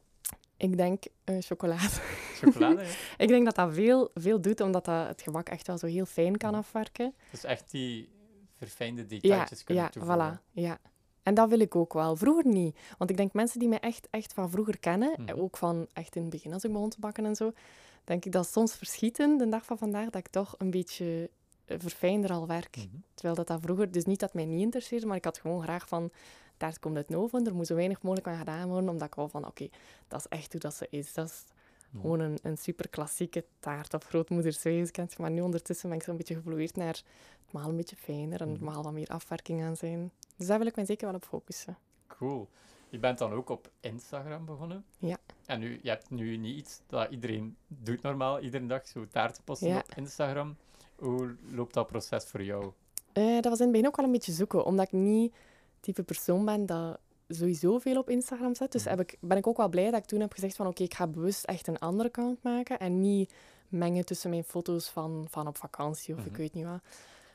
Ik 0.57 0.77
denk 0.77 1.05
eh, 1.25 1.37
chocolade. 1.41 1.89
Chocolade, 2.35 2.87
ik 3.19 3.29
denk 3.29 3.45
dat 3.45 3.55
dat 3.55 3.75
veel, 3.75 4.11
veel 4.15 4.41
doet, 4.41 4.61
omdat 4.61 4.85
dat 4.85 5.07
het 5.09 5.23
gebak 5.23 5.49
echt 5.49 5.67
wel 5.67 5.79
zo 5.79 5.87
heel 5.87 6.07
fijn 6.07 6.37
kan 6.37 6.51
Hm. 6.53 6.57
afwerken. 6.59 7.15
Dus 7.31 7.45
echt 7.45 7.71
die 7.71 8.09
verfijnde 8.57 9.01
Ja, 9.03 9.07
detailtjes 9.09 9.65
kunnen 9.65 9.85
ja, 9.85 9.91
toevoegen. 9.91 10.39
voilà. 10.39 10.43
Ja. 10.53 10.79
En 11.25 11.35
dat 11.35 11.49
wil 11.49 11.61
ik 11.61 11.77
ook 11.77 11.93
wel. 11.93 12.17
Vroeger 12.17 12.47
niet. 12.47 12.79
Want 12.99 13.11
ik 13.11 13.17
denk 13.17 13.33
mensen 13.33 13.59
die 13.59 13.69
mij 13.69 13.81
echt, 13.81 14.09
echt 14.11 14.33
van 14.33 14.51
vroeger 14.51 14.79
kennen, 14.79 15.27
eh, 15.27 15.43
ook 15.43 15.57
van 15.57 15.87
echt 15.93 16.17
in 16.17 16.23
het 16.23 16.31
begin 16.31 16.53
als 16.53 16.65
ik 16.65 16.73
begon 16.73 16.89
te 16.89 17.01
bakken 17.01 17.25
en 17.25 17.37
zo, 17.37 17.53
denk 18.05 18.25
ik 18.25 18.33
dat 18.33 18.49
soms 18.49 18.75
verschieten, 18.75 19.37
de 19.37 19.49
dag 19.49 19.65
van 19.65 19.79
vandaag, 19.79 20.05
dat 20.05 20.15
ik 20.15 20.29
toch 20.29 20.55
een 20.59 20.71
beetje 20.71 21.31
eh, 21.65 21.77
verfijnder 21.81 22.33
al 22.33 22.47
werk. 22.47 22.77
Mhm. 22.77 22.87
Terwijl 23.15 23.35
dat, 23.35 23.47
dat 23.47 23.61
vroeger, 23.61 23.91
dus 23.91 24.05
niet 24.05 24.21
dat 24.21 24.35
mij 24.35 24.45
niet 24.45 24.61
interesseerde, 24.61 25.07
maar 25.07 25.17
ik 25.17 25.25
had 25.25 25.39
gewoon 25.39 25.63
graag 25.63 25.89
van, 25.89 26.11
taart 26.57 26.79
komt 26.79 26.97
uit 26.97 27.09
de 27.09 27.17
oven, 27.17 27.47
er 27.47 27.55
moet 27.55 27.67
zo 27.67 27.75
weinig 27.75 28.03
mogelijk 28.03 28.29
aan 28.29 28.39
gedaan 28.39 28.69
worden, 28.69 28.91
omdat 28.91 29.09
ik 29.09 29.15
wou 29.15 29.31
van, 29.31 29.47
oké, 29.47 29.69
dat 30.09 30.21
is 30.21 30.39
echt 30.39 30.53
hoe 30.53 30.61
dat 30.61 30.75
ze 30.75 30.87
is. 30.91 31.13
Dat 31.13 31.27
is. 31.27 31.45
Gewoon 32.01 32.21
een, 32.21 32.39
een 32.43 32.59
super 32.59 32.89
klassieke 32.89 33.45
taart 33.59 33.95
of 33.95 34.05
grootmoeders 34.05 34.63
wijs, 34.63 34.91
kent 34.91 35.13
je. 35.13 35.23
Maar 35.23 35.31
nu 35.31 35.41
ondertussen 35.41 35.89
ben 35.89 35.99
ik 35.99 36.05
zo'n 36.05 36.17
beetje 36.17 36.35
geëvolueerd 36.35 36.77
naar 36.77 37.03
het 37.45 37.53
maal 37.53 37.69
een 37.69 37.77
beetje 37.77 37.97
fijner 37.97 38.41
en 38.41 38.49
het 38.49 38.61
Mhm. 38.61 38.71
maal 38.73 38.83
wat 38.83 38.93
meer 38.93 39.09
afwerking 39.09 39.63
aan 39.63 39.77
zijn. 39.77 40.11
Dus 40.37 40.47
daar 40.47 40.59
wil 40.59 40.67
ik 40.67 40.77
mij 40.77 40.85
zeker 40.85 41.07
wel 41.07 41.15
op 41.17 41.25
focussen. 41.25 41.79
Cool. 42.07 42.49
Je 42.89 42.99
bent 42.99 43.19
dan 43.19 43.33
ook 43.33 43.49
op 43.49 43.71
Instagram 43.81 44.45
begonnen. 44.45 44.85
Ja. 44.99 45.17
En 45.47 45.61
nu, 45.61 45.79
je 45.83 45.89
hebt 45.89 46.11
nu 46.11 46.37
niet 46.37 46.57
iets 46.57 46.81
dat 46.87 47.11
iedereen 47.11 47.57
doet 47.67 48.03
normaal, 48.03 48.41
iedere 48.41 48.67
dag 48.67 48.89
zo 48.89 49.07
taarten 49.11 49.43
posten 49.45 49.69
Ja. 49.69 49.79
op 49.79 49.95
Instagram. 49.97 50.57
Hoe 50.97 51.37
loopt 51.51 51.75
dat 51.75 51.87
proces 51.87 52.25
voor 52.25 52.43
jou? 52.43 52.73
Eh, 53.13 53.35
dat 53.35 53.45
was 53.45 53.59
in 53.59 53.63
het 53.63 53.71
begin 53.73 53.87
ook 53.87 53.97
wel 53.97 54.05
een 54.07 54.13
beetje 54.13 54.33
zoeken, 54.33 54.65
omdat 54.65 54.87
ik 54.87 54.93
niet 54.93 55.35
type 55.81 56.03
persoon 56.03 56.45
ben 56.45 56.67
dat 56.67 56.99
sowieso 57.29 57.79
veel 57.79 57.99
op 57.99 58.11
Instagram 58.11 58.55
zet. 58.55 58.73
Dus 58.73 58.81
Mhm. 58.85 58.91
heb 58.91 59.01
ik, 59.01 59.17
ben 59.21 59.37
ik 59.37 59.47
ook 59.47 59.57
wel 59.57 59.69
blij 59.69 59.91
dat 59.91 60.01
ik 60.01 60.07
toen 60.07 60.21
heb 60.21 60.33
gezegd 60.33 60.57
van 60.57 60.67
oké, 60.67 60.83
ik 60.83 60.95
ga 60.95 61.07
bewust 61.07 61.45
echt 61.45 61.67
een 61.67 61.79
andere 61.79 62.09
account 62.09 62.43
maken 62.43 62.79
en 62.79 63.01
niet 63.01 63.33
mengen 63.69 64.05
tussen 64.05 64.31
mijn 64.31 64.45
foto's 64.45 64.89
van, 64.89 65.27
van 65.31 65.47
op 65.47 65.57
vakantie 65.57 66.15
of 66.15 66.21
Mhm. 66.21 66.29
ik 66.29 66.37
weet 66.37 66.55
niet 66.55 66.65
wat. 66.65 66.81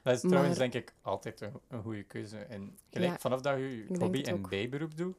Dat 0.04 0.13
is 0.13 0.21
trouwens 0.30 0.58
denk 0.58 0.73
ik 0.73 0.93
altijd 1.02 1.41
een, 1.41 1.54
een 1.67 1.82
goede 1.82 2.04
keuze. 2.04 2.38
En 2.38 2.78
gelijk, 2.89 3.12
Ja, 3.12 3.19
vanaf 3.19 3.41
dat 3.41 3.58
je 3.58 3.86
hobby 3.99 4.21
en 4.21 4.41
bijberoep 4.49 4.97
doet, 4.97 5.15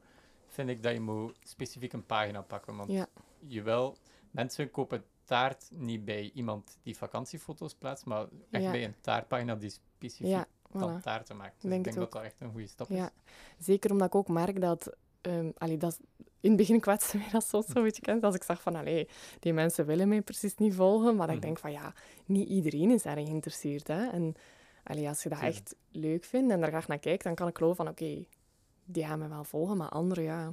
vind 0.49 0.69
ik 0.69 0.83
dat 0.83 0.93
je 0.93 1.01
moet 1.01 1.37
specifiek 1.43 1.93
een 1.93 2.07
pagina 2.07 2.41
pakken. 2.43 2.77
Want 2.77 2.91
Ja. 2.91 3.07
je 3.39 3.63
wil, 3.63 3.97
mensen 4.31 4.71
kopen 4.71 5.05
taart 5.25 5.69
niet 5.73 6.05
bij 6.05 6.31
iemand 6.35 6.79
die 6.83 6.97
vakantiefoto's 6.97 7.75
plaatst, 7.75 8.05
maar 8.07 8.27
echt 8.51 8.63
Ja. 8.65 8.71
bij 8.71 8.85
een 8.85 8.95
taartpagina 9.01 9.55
die 9.57 9.71
specifiek 9.71 10.45
voilà. 10.79 11.03
taarten 11.03 11.37
maakt. 11.37 11.55
Dus 11.61 11.71
Denk 11.71 11.87
ik 11.87 11.93
denk 11.93 11.97
dat 11.97 12.13
dat 12.13 12.23
echt 12.23 12.41
een 12.41 12.51
goede 12.51 12.67
stap 12.67 12.91
is. 12.91 12.97
Ja, 12.97 13.11
zeker 13.59 13.91
omdat 13.91 14.07
ik 14.07 14.15
ook 14.15 14.29
merk 14.29 14.61
dat 14.61 14.91
ehm 15.21 15.51
allee, 15.59 15.77
dat, 15.77 15.91
is- 15.93 16.25
in 16.41 16.49
het 16.49 16.57
begin 16.59 16.81
kwetste 16.81 17.17
mij 17.17 17.29
dat 17.33 17.45
soms 17.47 17.67
zo'n 17.67 17.83
beetje 17.83 18.03
kent. 18.03 18.23
Als 18.25 18.35
ik 18.35 18.43
zag 18.43 18.63
van, 18.63 18.77
allee, 18.77 19.09
die 19.41 19.53
mensen 19.53 19.87
willen 19.87 20.09
mij 20.09 20.23
precies 20.23 20.57
niet 20.57 20.75
volgen. 20.75 21.17
Maar 21.17 21.27
dat 21.27 21.37
ik 21.37 21.43
Mhm. 21.43 21.47
denk 21.47 21.59
van, 21.59 21.73
ja, 21.73 21.93
niet 22.27 22.49
iedereen 22.49 22.91
is 22.91 23.03
daarin 23.03 23.27
geïnteresseerd. 23.27 23.87
Hè? 23.89 24.07
En 24.07 24.35
allee, 24.83 25.09
als 25.09 25.23
je 25.23 25.29
dat 25.29 25.41
echt 25.41 25.75
leuk 25.91 26.25
vindt 26.25 26.51
en 26.53 26.61
daar 26.61 26.69
graag 26.69 26.89
naar 26.89 26.99
kijkt, 26.99 27.25
dan 27.25 27.35
kan 27.35 27.49
ik 27.49 27.57
geloven 27.57 27.77
van, 27.85 27.89
oké, 27.89 28.25
die 28.85 29.05
gaan 29.05 29.19
me 29.19 29.29
wel 29.29 29.45
volgen. 29.45 29.77
Maar 29.77 29.89
anderen, 29.89 30.25
ja, 30.25 30.53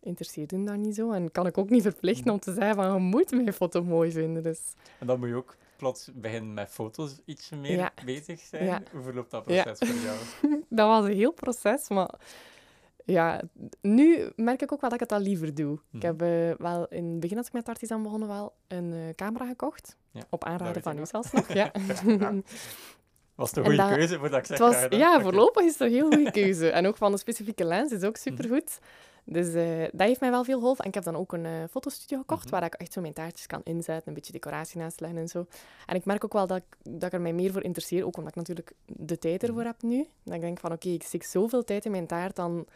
interesseert 0.00 0.50
hun 0.50 0.64
dat 0.64 0.76
niet 0.76 0.94
zo. 0.94 1.10
En 1.12 1.32
kan 1.32 1.46
ik 1.46 1.58
ook 1.58 1.70
niet 1.70 1.82
verplichten 1.82 2.24
Mhm. 2.24 2.32
om 2.34 2.40
te 2.40 2.52
zeggen 2.52 2.74
van, 2.74 2.92
je 2.94 2.98
moet 3.00 3.30
mijn 3.30 3.52
foto 3.52 3.82
mooi 3.84 4.10
vinden. 4.12 4.42
Dus 4.42 4.60
En 4.98 5.06
dan 5.06 5.18
moet 5.18 5.28
je 5.28 5.34
ook 5.34 5.56
plots 5.76 6.10
beginnen 6.14 6.54
met 6.54 6.68
foto's 6.70 7.20
ietsje 7.24 7.56
meer 7.56 7.76
Ja. 7.76 7.92
bezig 8.04 8.40
zijn. 8.40 8.64
Ja. 8.64 8.82
Hoe 8.92 9.02
verloopt 9.02 9.30
dat 9.30 9.44
proces 9.44 9.78
voor 9.78 10.00
jou? 10.02 10.18
dat 10.68 10.88
was 10.88 11.04
een 11.04 11.16
heel 11.16 11.32
proces, 11.32 11.88
maar 11.88 12.10
ja, 13.04 13.42
nu 13.80 14.32
merk 14.36 14.62
ik 14.62 14.72
ook 14.72 14.80
wel 14.80 14.90
dat 14.90 15.00
ik 15.02 15.08
het 15.08 15.18
al 15.18 15.24
liever 15.24 15.54
doe. 15.54 15.74
Ik 15.74 15.80
Mhm. 15.90 16.06
heb 16.06 16.22
eh, 16.22 16.64
wel 16.66 16.86
in 16.88 17.04
het 17.04 17.20
begin, 17.20 17.36
als 17.36 17.46
ik 17.46 17.52
met 17.52 17.68
Artisan 17.68 18.02
begonnen, 18.02 18.28
wel 18.28 18.54
een 18.68 18.92
eh, 18.92 19.14
camera 19.14 19.46
gekocht. 19.46 19.96
Op 20.30 20.40
dat 20.40 20.44
aanraden 20.44 20.82
van 20.82 20.98
u 20.98 21.06
zelfs 21.06 21.32
nog, 21.32 21.52
ja. 21.52 21.70
Was 23.34 23.48
het 23.48 23.56
een 23.58 23.64
En 23.64 23.70
goede 23.70 23.88
dat- 23.88 23.96
keuze 23.96 24.18
voordat 24.18 24.38
ik 24.38 24.46
zeg 24.46 24.58
Het 24.58 24.66
was, 24.72 24.80
dat? 24.82 24.94
ja, 24.94 25.20
voorlopig 25.20 25.64
is 25.64 25.72
het 25.72 25.80
een 25.80 25.90
heel 25.94 26.10
goede 26.12 26.30
keuze. 26.30 26.70
En 26.70 26.86
ook 26.86 26.96
van 26.96 27.12
de 27.12 27.18
specifieke 27.18 27.64
lens 27.64 27.90
is 27.92 27.98
Mhm. 27.98 28.06
ook 28.06 28.16
supergoed. 28.16 28.78
Dus 29.28 29.54
eh, 29.54 29.80
dat 29.92 30.06
heeft 30.06 30.20
mij 30.20 30.30
wel 30.30 30.44
veel 30.44 30.58
geholpen. 30.58 30.82
En 30.82 30.88
ik 30.88 30.94
heb 30.94 31.04
dan 31.04 31.16
ook 31.16 31.32
een 31.32 31.46
eh, 31.46 31.52
fotostudio 31.70 32.18
gekocht, 32.18 32.44
Mhm. 32.44 32.50
waar 32.54 32.64
ik 32.64 32.74
echt 32.74 32.92
zo 32.92 33.00
mijn 33.00 33.12
taartjes 33.12 33.46
kan 33.46 33.60
inzetten, 33.64 34.08
een 34.08 34.14
beetje 34.14 34.32
decoratie 34.32 34.78
naast 34.80 35.00
leggen 35.00 35.18
en 35.18 35.28
zo. 35.28 35.46
En 35.86 35.96
ik 35.96 36.04
merk 36.04 36.24
ook 36.24 36.32
wel 36.32 36.46
dat 36.46 36.56
ik, 36.56 36.76
dat 36.82 37.02
ik 37.02 37.12
er 37.12 37.20
mij 37.20 37.32
meer 37.32 37.52
voor 37.52 37.62
interesseer, 37.62 38.06
ook 38.06 38.16
omdat 38.16 38.30
ik 38.30 38.36
natuurlijk 38.38 38.72
de 38.86 39.18
tijd 39.18 39.42
ervoor 39.42 39.58
Mhm. 39.62 39.66
heb 39.66 39.82
nu. 39.82 40.06
Dat 40.22 40.34
ik 40.34 40.40
denk 40.40 40.58
van, 40.60 40.72
oké, 40.72 40.88
ik 40.88 41.02
stik 41.02 41.22
zoveel 41.22 41.64
tijd 41.64 41.84
in 41.84 41.90
mijn 41.90 42.06
taart, 42.06 42.36
dan 42.36 42.66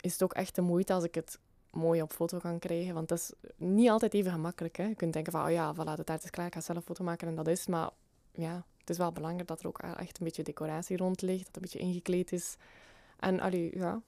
is 0.00 0.12
het 0.12 0.22
ook 0.22 0.32
echt 0.32 0.54
de 0.54 0.62
moeite 0.62 0.92
als 0.92 1.04
ik 1.04 1.14
het 1.14 1.38
mooi 1.70 2.02
op 2.02 2.12
foto 2.12 2.38
kan 2.38 2.58
krijgen. 2.58 2.94
Want 2.94 3.08
dat 3.08 3.18
is 3.18 3.32
niet 3.56 3.88
altijd 3.88 4.14
even 4.14 4.32
gemakkelijk. 4.32 4.76
Hè. 4.76 4.84
Je 4.84 4.94
kunt 4.94 5.12
denken 5.12 5.32
van, 5.32 5.44
oh 5.44 5.50
ja, 5.50 5.74
voilà, 5.74 5.94
de 5.96 6.04
taart 6.04 6.24
is 6.24 6.30
klaar, 6.30 6.46
ik 6.46 6.54
ga 6.54 6.60
zelf 6.60 6.78
een 6.78 6.84
foto 6.84 7.04
maken 7.04 7.28
en 7.28 7.34
dat 7.34 7.48
is. 7.48 7.66
Maar 7.66 7.90
ja, 8.32 8.64
het 8.78 8.90
is 8.90 8.98
wel 8.98 9.12
belangrijk 9.12 9.48
dat 9.48 9.60
er 9.60 9.66
ook 9.66 9.78
echt 9.78 10.18
een 10.18 10.24
beetje 10.24 10.42
decoratie 10.42 10.96
rond 10.96 11.22
ligt, 11.22 11.44
dat 11.44 11.46
het 11.46 11.56
een 11.56 11.62
beetje 11.62 11.78
ingekleed 11.78 12.32
is. 12.32 12.56
En 13.18 13.40
allee, 13.40 13.70
ja, 13.78 14.02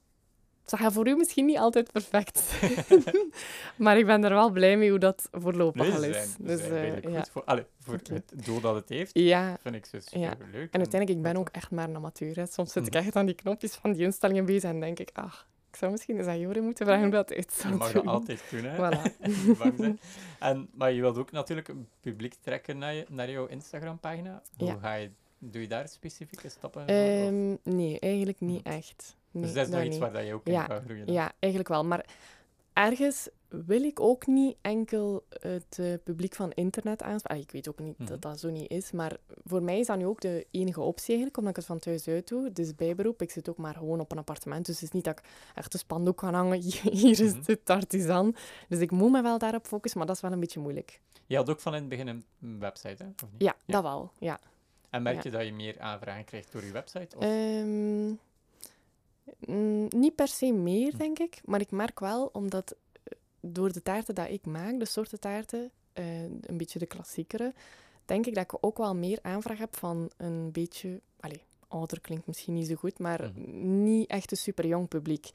het 0.71 0.79
gaat 0.79 0.93
voor 0.93 1.07
u 1.07 1.15
misschien 1.15 1.45
niet 1.45 1.57
altijd 1.57 1.91
perfect 1.91 2.39
zijn. 2.39 3.03
maar 3.75 3.97
ik 3.97 4.05
ben 4.05 4.23
er 4.23 4.29
wel 4.29 4.49
blij 4.49 4.77
mee 4.77 4.89
hoe 4.89 4.99
dat 4.99 5.29
voorlopig 5.31 5.81
Nee, 5.81 5.91
al 5.91 5.99
ze 5.99 6.07
is. 6.07 6.15
zijn, 6.15 6.27
ze 6.27 6.43
dus, 6.43 6.59
zijn 6.67 7.11
ja. 7.11 7.17
goed 7.19 7.29
voor, 7.29 7.43
allee, 7.43 7.65
voor 7.79 7.93
het 7.93 8.31
doel 8.45 8.59
dat 8.61 8.75
het 8.75 8.89
heeft. 8.89 9.11
ja, 9.13 9.57
Vind 9.61 9.75
ik 9.75 9.85
zo 9.85 9.97
Ja. 9.97 10.29
super 10.31 10.47
leuk. 10.51 10.71
en 10.71 10.79
uiteindelijk, 10.79 11.09
ik 11.09 11.21
ben 11.21 11.37
ook 11.37 11.49
echt 11.51 11.71
maar 11.71 11.89
een 11.89 11.95
amateur. 11.95 12.35
Hè. 12.35 12.45
Soms 12.45 12.71
zit 12.71 12.87
ik 12.87 12.93
Mhm. 12.93 13.03
echt 13.03 13.15
aan 13.15 13.25
die 13.25 13.35
knopjes 13.35 13.73
van 13.75 13.91
die 13.93 14.03
instellingen 14.03 14.45
bezig 14.45 14.69
en 14.69 14.79
denk 14.79 14.99
ik, 14.99 15.09
ach, 15.13 15.47
ik 15.71 15.75
zou 15.75 15.91
misschien 15.91 16.17
eens 16.17 16.27
aan 16.27 16.39
Joren 16.39 16.63
moeten 16.63 16.85
vragen 16.85 17.03
hoe 17.03 17.11
dat 17.11 17.29
Je 17.29 17.43
zou 17.51 17.75
mag 17.75 17.91
dat 17.91 18.03
doen. 18.03 18.11
altijd 18.13 18.43
doen, 18.51 18.63
hè. 18.63 18.75
Voilà. 18.77 19.01
En, 20.39 20.69
maar 20.73 20.91
je 20.91 21.01
wilt 21.01 21.17
ook 21.17 21.31
natuurlijk 21.31 21.67
een 21.67 21.87
publiek 21.99 22.33
trekken 22.41 22.77
naar, 22.77 22.93
je, 22.93 23.05
naar 23.09 23.29
jouw 23.31 23.45
Instagram-pagina. 23.45 24.41
Hoe 24.57 24.77
ga 24.81 24.93
je, 24.93 25.09
doe 25.39 25.61
je 25.61 25.67
daar 25.67 25.87
specifieke 25.87 26.49
stappen 26.49 26.81
voor? 26.81 26.89
Of- 26.95 26.99
Ehm, 26.99 27.75
nee, 27.75 27.99
eigenlijk 27.99 28.39
niet 28.39 28.63
echt. 28.65 29.15
Nee, 29.39 29.45
dus 29.45 29.53
dat 29.53 29.67
is 29.67 29.73
nog 29.73 29.81
iets 29.81 29.89
niet. 29.89 29.99
waar 29.99 30.11
dat 30.13 30.25
je 30.25 30.33
ook 30.33 30.45
in 30.47 30.65
kan 30.67 30.81
groeien. 30.81 31.05
dan? 31.05 31.15
Ja, 31.15 31.31
eigenlijk 31.39 31.71
wel. 31.73 31.85
Maar 31.85 32.05
ergens 32.73 33.29
wil 33.49 33.83
ik 33.83 33.99
ook 33.99 34.27
niet 34.27 34.55
enkel 34.61 35.23
het 35.29 35.77
eh, 35.79 35.93
publiek 36.03 36.35
van 36.35 36.51
internet 36.51 37.01
aanspreken. 37.03 37.43
Ik 37.43 37.51
weet 37.51 37.69
ook 37.69 37.79
niet 37.79 37.97
Mhm. 37.97 38.07
dat 38.09 38.21
dat 38.21 38.39
zo 38.39 38.49
niet 38.49 38.69
is, 38.71 38.91
maar 38.91 39.17
voor 39.45 39.63
mij 39.63 39.79
is 39.79 39.87
dat 39.87 39.97
nu 39.97 40.05
ook 40.05 40.21
de 40.21 40.47
enige 40.51 40.81
optie 40.81 41.07
eigenlijk, 41.07 41.37
omdat 41.37 41.49
ik 41.51 41.55
het 41.57 41.65
van 41.65 41.79
thuis 41.79 42.07
uit 42.07 42.27
doe. 42.27 42.51
Is 42.53 42.75
bijberoep. 42.75 43.21
Ik 43.21 43.31
zit 43.31 43.49
ook 43.49 43.57
maar 43.57 43.73
gewoon 43.75 43.99
op 43.99 44.11
een 44.11 44.17
appartement, 44.17 44.65
dus 44.65 44.75
het 44.75 44.83
is 44.83 44.91
niet 44.91 45.03
dat 45.03 45.19
ik 45.19 45.25
echt 45.55 45.73
een 45.73 45.79
spandoek 45.79 46.17
kan 46.17 46.33
hangen. 46.33 46.59
Hier 46.61 47.21
is 47.21 47.33
Mhm. 47.33 47.41
het 47.45 47.69
artisan. 47.69 48.35
Dus 48.69 48.79
ik 48.79 48.91
moet 48.91 49.11
me 49.11 49.21
wel 49.21 49.37
daarop 49.37 49.67
focussen, 49.67 49.97
maar 49.99 50.07
dat 50.07 50.15
is 50.15 50.21
wel 50.21 50.31
een 50.31 50.39
beetje 50.39 50.59
moeilijk. 50.59 50.99
Je 51.25 51.35
had 51.35 51.49
ook 51.49 51.59
van 51.59 51.73
in 51.73 51.79
het 51.79 51.89
begin 51.89 52.07
een 52.07 52.23
website, 52.59 53.03
hè? 53.03 53.09
Of 53.23 53.29
niet? 53.31 53.41
Ja, 53.41 53.55
dat 53.65 53.83
wel. 53.83 54.11
Ja. 54.19 54.39
En 54.89 55.01
merk 55.01 55.15
ja. 55.15 55.21
je 55.23 55.29
dat 55.31 55.45
je 55.45 55.53
meer 55.53 55.79
aanvragen 55.79 56.23
krijgt 56.25 56.51
door 56.51 56.63
je 56.63 56.71
website? 56.71 57.17
Of? 57.17 57.23
Ehm, 57.23 58.11
mm, 59.47 59.87
niet 59.89 60.15
per 60.15 60.27
se 60.27 60.51
meer, 60.51 60.91
Hm. 60.91 60.97
denk 60.97 61.19
ik. 61.19 61.41
Maar 61.45 61.61
ik 61.61 61.71
merk 61.71 61.99
wel, 61.99 62.29
omdat 62.33 62.75
eh, 63.03 63.13
door 63.39 63.71
de 63.73 63.83
taarten 63.83 64.15
dat 64.15 64.29
ik 64.29 64.45
maak, 64.45 64.79
de 64.79 64.85
soorten 64.85 65.19
taarten, 65.19 65.71
eh, 65.93 66.21
een 66.23 66.57
beetje 66.57 66.79
de 66.79 66.85
klassiekere, 66.85 67.53
denk 68.05 68.25
ik 68.25 68.35
dat 68.35 68.43
ik 68.43 68.57
ook 68.65 68.77
wel 68.77 68.95
meer 68.95 69.19
aanvraag 69.21 69.57
heb 69.57 69.75
van 69.77 70.09
een 70.17 70.51
beetje... 70.51 71.01
Allee, 71.19 71.41
ouder 71.67 72.01
klinkt 72.01 72.27
misschien 72.27 72.53
niet 72.53 72.67
zo 72.67 72.75
goed, 72.75 72.99
maar 72.99 73.31
Mhm. 73.35 73.83
niet 73.83 74.09
echt 74.09 74.31
een 74.31 74.37
super 74.37 74.65
jong 74.67 74.87
publiek. 74.87 75.29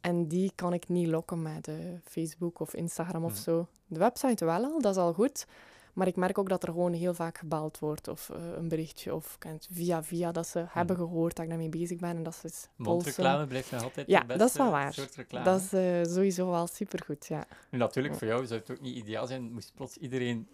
En 0.00 0.28
die 0.28 0.52
kan 0.54 0.72
ik 0.72 0.88
niet 0.88 1.06
lokken 1.08 1.42
met 1.42 1.68
eh, 1.68 1.74
Facebook 2.04 2.60
of 2.60 2.74
Instagram 2.74 3.24
of 3.24 3.32
Mhm. 3.32 3.40
zo. 3.42 3.66
De 3.86 3.98
website 3.98 4.44
wel 4.44 4.64
al, 4.64 4.80
dat 4.80 4.94
is 4.96 5.00
al 5.02 5.12
goed. 5.12 5.46
Maar 5.92 6.06
ik 6.06 6.16
merk 6.16 6.38
ook 6.38 6.48
dat 6.48 6.62
er 6.62 6.68
gewoon 6.68 6.92
heel 6.92 7.14
vaak 7.14 7.38
gebeld 7.38 7.78
wordt 7.78 8.08
of 8.08 8.30
eh, 8.30 8.36
een 8.56 8.68
berichtje 8.68 9.14
of 9.14 9.38
kent 9.38 9.68
via 9.72 10.02
via 10.04 10.32
dat 10.32 10.46
ze 10.46 10.64
hebben 10.68 10.96
gehoord 10.96 11.34
dat 11.34 11.44
ik 11.44 11.50
daarmee 11.50 11.68
bezig 11.68 11.98
ben 11.98 12.16
en 12.16 12.22
dat 12.22 12.34
ze 12.34 12.40
polsen. 12.40 12.68
Mondreclame 12.76 13.46
blijft 13.46 13.70
nog 13.70 13.82
altijd 13.82 14.06
Ja, 14.06 14.20
de 14.20 14.26
beste 14.26 14.42
dat 14.42 14.50
is 14.50 14.56
wel 14.56 14.70
waar. 14.70 14.92
soort 14.94 15.14
reclame. 15.14 15.44
Dat 15.44 15.60
is 15.60 15.72
eh, 15.72 16.14
sowieso 16.14 16.50
wel 16.50 16.66
supergoed, 16.66 17.26
ja. 17.26 17.46
Nu, 17.70 17.78
natuurlijk, 17.78 18.14
voor 18.14 18.26
jou 18.26 18.46
zou 18.46 18.60
het 18.60 18.70
ook 18.70 18.80
niet 18.80 18.96
ideaal 18.96 19.26
zijn, 19.26 19.52
moest 19.52 19.72
plots 19.74 19.96
iedereen... 19.96 20.48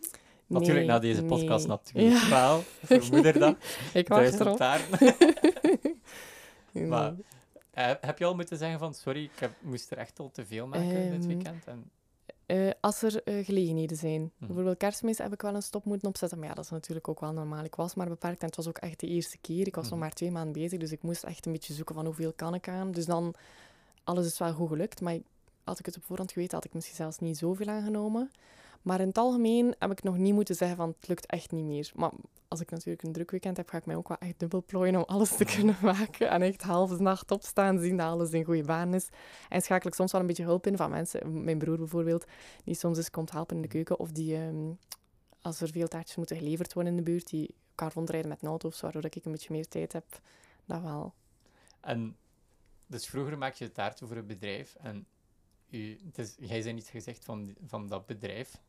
Natuurlijk, 0.49 0.87
na 0.87 0.99
deze 0.99 1.25
podcast 1.25 1.67
nee. 1.67 1.77
natuurlijk 1.77 2.23
Ja, 2.25 2.31
wel. 2.31 2.63
Voor 2.83 3.09
moederdag, 3.15 3.55
ik 3.93 4.09
wacht 4.09 4.21
duizend 4.39 4.41
erop. 4.41 4.59
Maar 6.89 7.15
eh, 7.71 7.91
heb 8.01 8.19
je 8.19 8.25
al 8.25 8.35
moeten 8.35 8.57
zeggen 8.59 8.79
van, 8.79 8.95
sorry, 8.95 9.23
ik 9.25 9.39
heb, 9.39 9.51
moest 9.61 9.91
er 9.91 9.99
echt 9.99 10.19
al 10.19 10.31
te 10.31 10.47
veel 10.47 10.67
maken 10.67 11.11
dit 11.11 11.21
Ehm, 11.21 11.27
weekend? 11.27 11.65
En, 11.67 11.91
Eh, 12.47 12.71
als 12.81 13.03
er 13.03 13.23
eh, 13.23 13.45
gelegenheden 13.45 13.97
zijn. 13.97 14.21
Mhm. 14.21 14.47
Bijvoorbeeld 14.47 14.77
kerstmis 14.77 15.19
heb 15.19 15.33
ik 15.33 15.43
wel 15.43 15.55
een 15.55 15.63
stop 15.63 15.85
moeten 15.85 16.09
opzetten. 16.09 16.39
Maar 16.39 16.49
ja, 16.49 16.55
dat 16.55 16.65
is 16.65 16.71
natuurlijk 16.71 17.09
ook 17.09 17.21
wel 17.21 17.33
normaal. 17.33 17.65
Ik 17.65 17.75
was 17.75 17.95
maar 17.95 18.09
beperkt 18.09 18.41
en 18.41 18.47
het 18.47 18.57
was 18.57 18.69
ook 18.69 18.79
echt 18.79 19.01
de 19.01 19.07
eerste 19.07 19.39
keer. 19.39 19.67
Ik 19.67 19.75
was 19.75 19.85
nog 19.85 19.93
Mhm. 19.93 20.01
maar 20.01 20.13
twee 20.13 20.31
maanden 20.31 20.53
bezig, 20.53 20.79
dus 20.79 20.93
ik 20.93 21.03
moest 21.03 21.25
echt 21.25 21.47
een 21.47 21.53
beetje 21.53 21.75
zoeken 21.75 21.95
van 21.95 22.05
hoeveel 22.05 22.33
kan 22.33 22.55
ik 22.55 22.69
aan. 22.69 22.91
Dus 22.93 23.07
dan, 23.07 23.35
alles 24.05 24.27
is 24.27 24.39
wel 24.39 24.53
goed 24.53 24.69
gelukt. 24.69 25.01
Maar 25.01 25.19
had 25.65 25.79
ik 25.79 25.87
het 25.87 25.97
op 25.97 26.05
voorhand 26.05 26.33
geweten, 26.33 26.55
had 26.55 26.65
ik 26.65 26.75
misschien 26.75 26.97
zelfs 26.97 27.19
niet 27.19 27.39
zoveel 27.39 27.67
aangenomen. 27.69 28.31
Maar 28.87 29.01
in 29.01 29.09
het 29.09 29.19
algemeen 29.19 29.75
heb 29.79 29.91
ik 29.91 30.03
nog 30.03 30.17
niet 30.17 30.35
moeten 30.35 30.55
zeggen 30.55 30.77
van 30.77 30.95
het 30.99 31.09
lukt 31.09 31.27
echt 31.27 31.51
niet 31.51 31.65
meer. 31.65 31.91
Maar 31.95 32.11
als 32.49 32.61
ik 32.61 32.71
natuurlijk 32.71 33.03
een 33.03 33.13
druk 33.13 33.31
weekend 33.31 33.57
heb, 33.57 33.69
ga 33.69 33.77
ik 33.77 33.87
mij 33.87 33.97
ook 33.97 34.09
wel 34.09 34.19
echt 34.19 34.39
dubbel 34.39 34.63
plooien 34.67 34.97
om 34.97 35.03
alles 35.03 35.37
te 35.37 35.45
kunnen 35.45 35.77
maken. 35.93 36.31
En 36.31 36.43
echt 36.43 36.63
halve 36.63 37.03
nacht 37.03 37.31
opstaan, 37.31 37.81
zien 37.81 37.97
dat 37.97 38.07
alles 38.07 38.31
in 38.31 38.45
goede 38.45 38.65
baan 38.65 38.95
is. 38.95 39.09
En 39.49 39.63
schakel 39.63 39.89
ik 39.89 39.95
soms 39.95 40.13
wel 40.13 40.21
een 40.21 40.27
beetje 40.27 40.45
hulp 40.45 40.67
in 40.67 40.77
van 40.77 40.91
mensen. 40.91 41.45
Mijn 41.45 41.59
broer 41.59 41.77
bijvoorbeeld, 41.79 42.25
die 42.65 42.75
soms 42.75 42.97
eens 42.97 43.11
komt 43.11 43.31
helpen 43.31 43.57
in 43.57 43.63
de 43.63 43.69
keuken. 43.69 43.99
Of 43.99 44.11
die, 44.13 44.37
ehm, 44.37 44.73
als 45.41 45.61
er 45.61 45.69
veel 45.69 45.89
taartjes 45.89 46.17
moeten 46.17 46.37
geleverd 46.37 46.73
worden 46.73 46.93
in 46.93 46.99
de 47.05 47.11
buurt, 47.11 47.31
die 47.31 47.55
kan 47.75 47.91
rondrijden 47.95 48.29
met 48.29 48.43
een 48.43 48.49
auto 48.49 48.69
of 48.69 48.75
zo, 48.75 48.83
waardoor 48.83 49.05
ik 49.05 49.25
een 49.25 49.33
beetje 49.33 49.53
meer 49.53 49.69
tijd 49.69 49.93
heb. 49.93 50.21
Dat 50.65 50.83
wel. 50.83 51.15
en 51.81 52.17
dus 52.87 53.07
vroeger 53.07 53.39
maak 53.39 53.55
je 53.55 53.73
taarten 53.73 54.09
voor 54.09 54.17
een 54.17 54.27
bedrijf 54.27 54.75
en 54.75 55.07
u, 55.71 55.99
het 56.05 56.19
is, 56.19 56.35
jij 56.39 56.63
zei 56.63 56.77
iets 56.77 56.91
gezegd 56.91 57.25
van, 57.25 57.55
van 57.67 57.89
dat 57.89 58.07
bedrijf. 58.07 58.61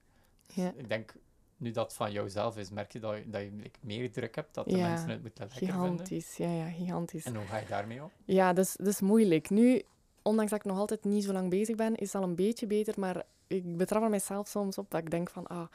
Ja. 0.47 0.71
Ik 0.75 0.89
denk, 0.89 1.13
nu 1.57 1.71
dat 1.71 1.93
van 1.93 2.11
jouzelf 2.11 2.57
is, 2.57 2.69
merk 2.69 2.91
je 2.91 2.99
dat, 2.99 3.15
je- 3.17 3.29
dat 3.29 3.41
je 3.41 3.51
like, 3.51 3.79
meer 3.81 4.11
druk 4.11 4.35
hebt, 4.35 4.53
dat 4.53 4.65
de 4.69 4.77
Ja, 4.77 4.89
mensen 4.89 5.09
het 5.09 5.21
moeten 5.21 5.43
lekker 5.49 5.57
vinden. 5.67 5.81
Gigantisch, 5.81 6.37
ja, 6.37 6.51
ja, 6.51 6.69
gigantisch. 6.69 7.25
En 7.25 7.35
hoe 7.35 7.45
ga 7.45 7.57
je 7.57 7.65
daarmee 7.67 8.03
om? 8.03 8.11
Ja, 8.25 8.53
dat 8.53 8.65
is, 8.65 8.75
dat 8.75 8.87
is 8.87 9.01
moeilijk. 9.01 9.49
Nu, 9.49 9.81
ondanks 10.21 10.51
dat 10.51 10.59
ik 10.59 10.65
nog 10.65 10.77
altijd 10.77 11.03
niet 11.03 11.23
zo 11.23 11.31
lang 11.33 11.49
bezig 11.49 11.75
ben, 11.75 11.95
is 11.95 12.13
het 12.13 12.21
al 12.21 12.27
een 12.29 12.35
beetje 12.35 12.67
beter. 12.67 12.93
Maar 12.99 13.23
ik 13.47 13.77
betrap 13.77 14.03
er 14.03 14.09
mijzelf 14.09 14.47
soms 14.47 14.77
op 14.77 14.91
dat 14.91 15.01
ik 15.01 15.11
denk 15.11 15.29
van, 15.29 15.47
ah, 15.47 15.67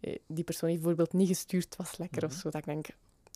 eh, 0.00 0.16
die 0.26 0.44
persoon 0.44 0.68
heeft 0.68 0.80
bijvoorbeeld 0.82 1.12
niet 1.12 1.28
gestuurd, 1.28 1.76
was 1.76 1.96
lekker 1.96 2.24
of 2.24 2.30
Mhm. 2.30 2.40
zo. 2.40 2.50
Dat 2.50 2.60
ik 2.60 2.66
denk, 2.66 2.86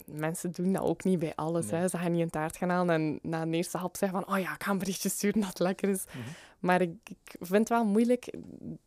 mensen 0.06 0.52
doen 0.52 0.72
dat 0.72 0.82
ook 0.82 1.04
niet 1.04 1.18
bij 1.18 1.34
alles. 1.34 1.70
Nee. 1.70 1.80
Hè. 1.80 1.88
Ze 1.88 1.98
gaan 1.98 2.12
niet 2.12 2.20
een 2.22 2.30
taart 2.30 2.56
gaan 2.56 2.68
halen 2.70 2.94
en 2.94 3.18
na 3.22 3.42
een 3.42 3.54
eerste 3.54 3.78
hap 3.78 3.96
zeggen 3.96 4.22
van, 4.22 4.34
oh 4.34 4.40
ja, 4.42 4.54
ik 4.54 4.62
ga 4.62 4.70
een 4.70 4.78
berichtje 4.78 5.08
sturen 5.08 5.40
dat 5.40 5.48
het 5.48 5.58
lekker 5.58 5.88
is. 5.88 6.04
Mhm. 6.06 6.18
Maar 6.58 6.80
ik, 6.80 6.90
ik 7.04 7.36
vind 7.40 7.50
het 7.58 7.68
wel 7.68 7.84
moeilijk, 7.84 8.34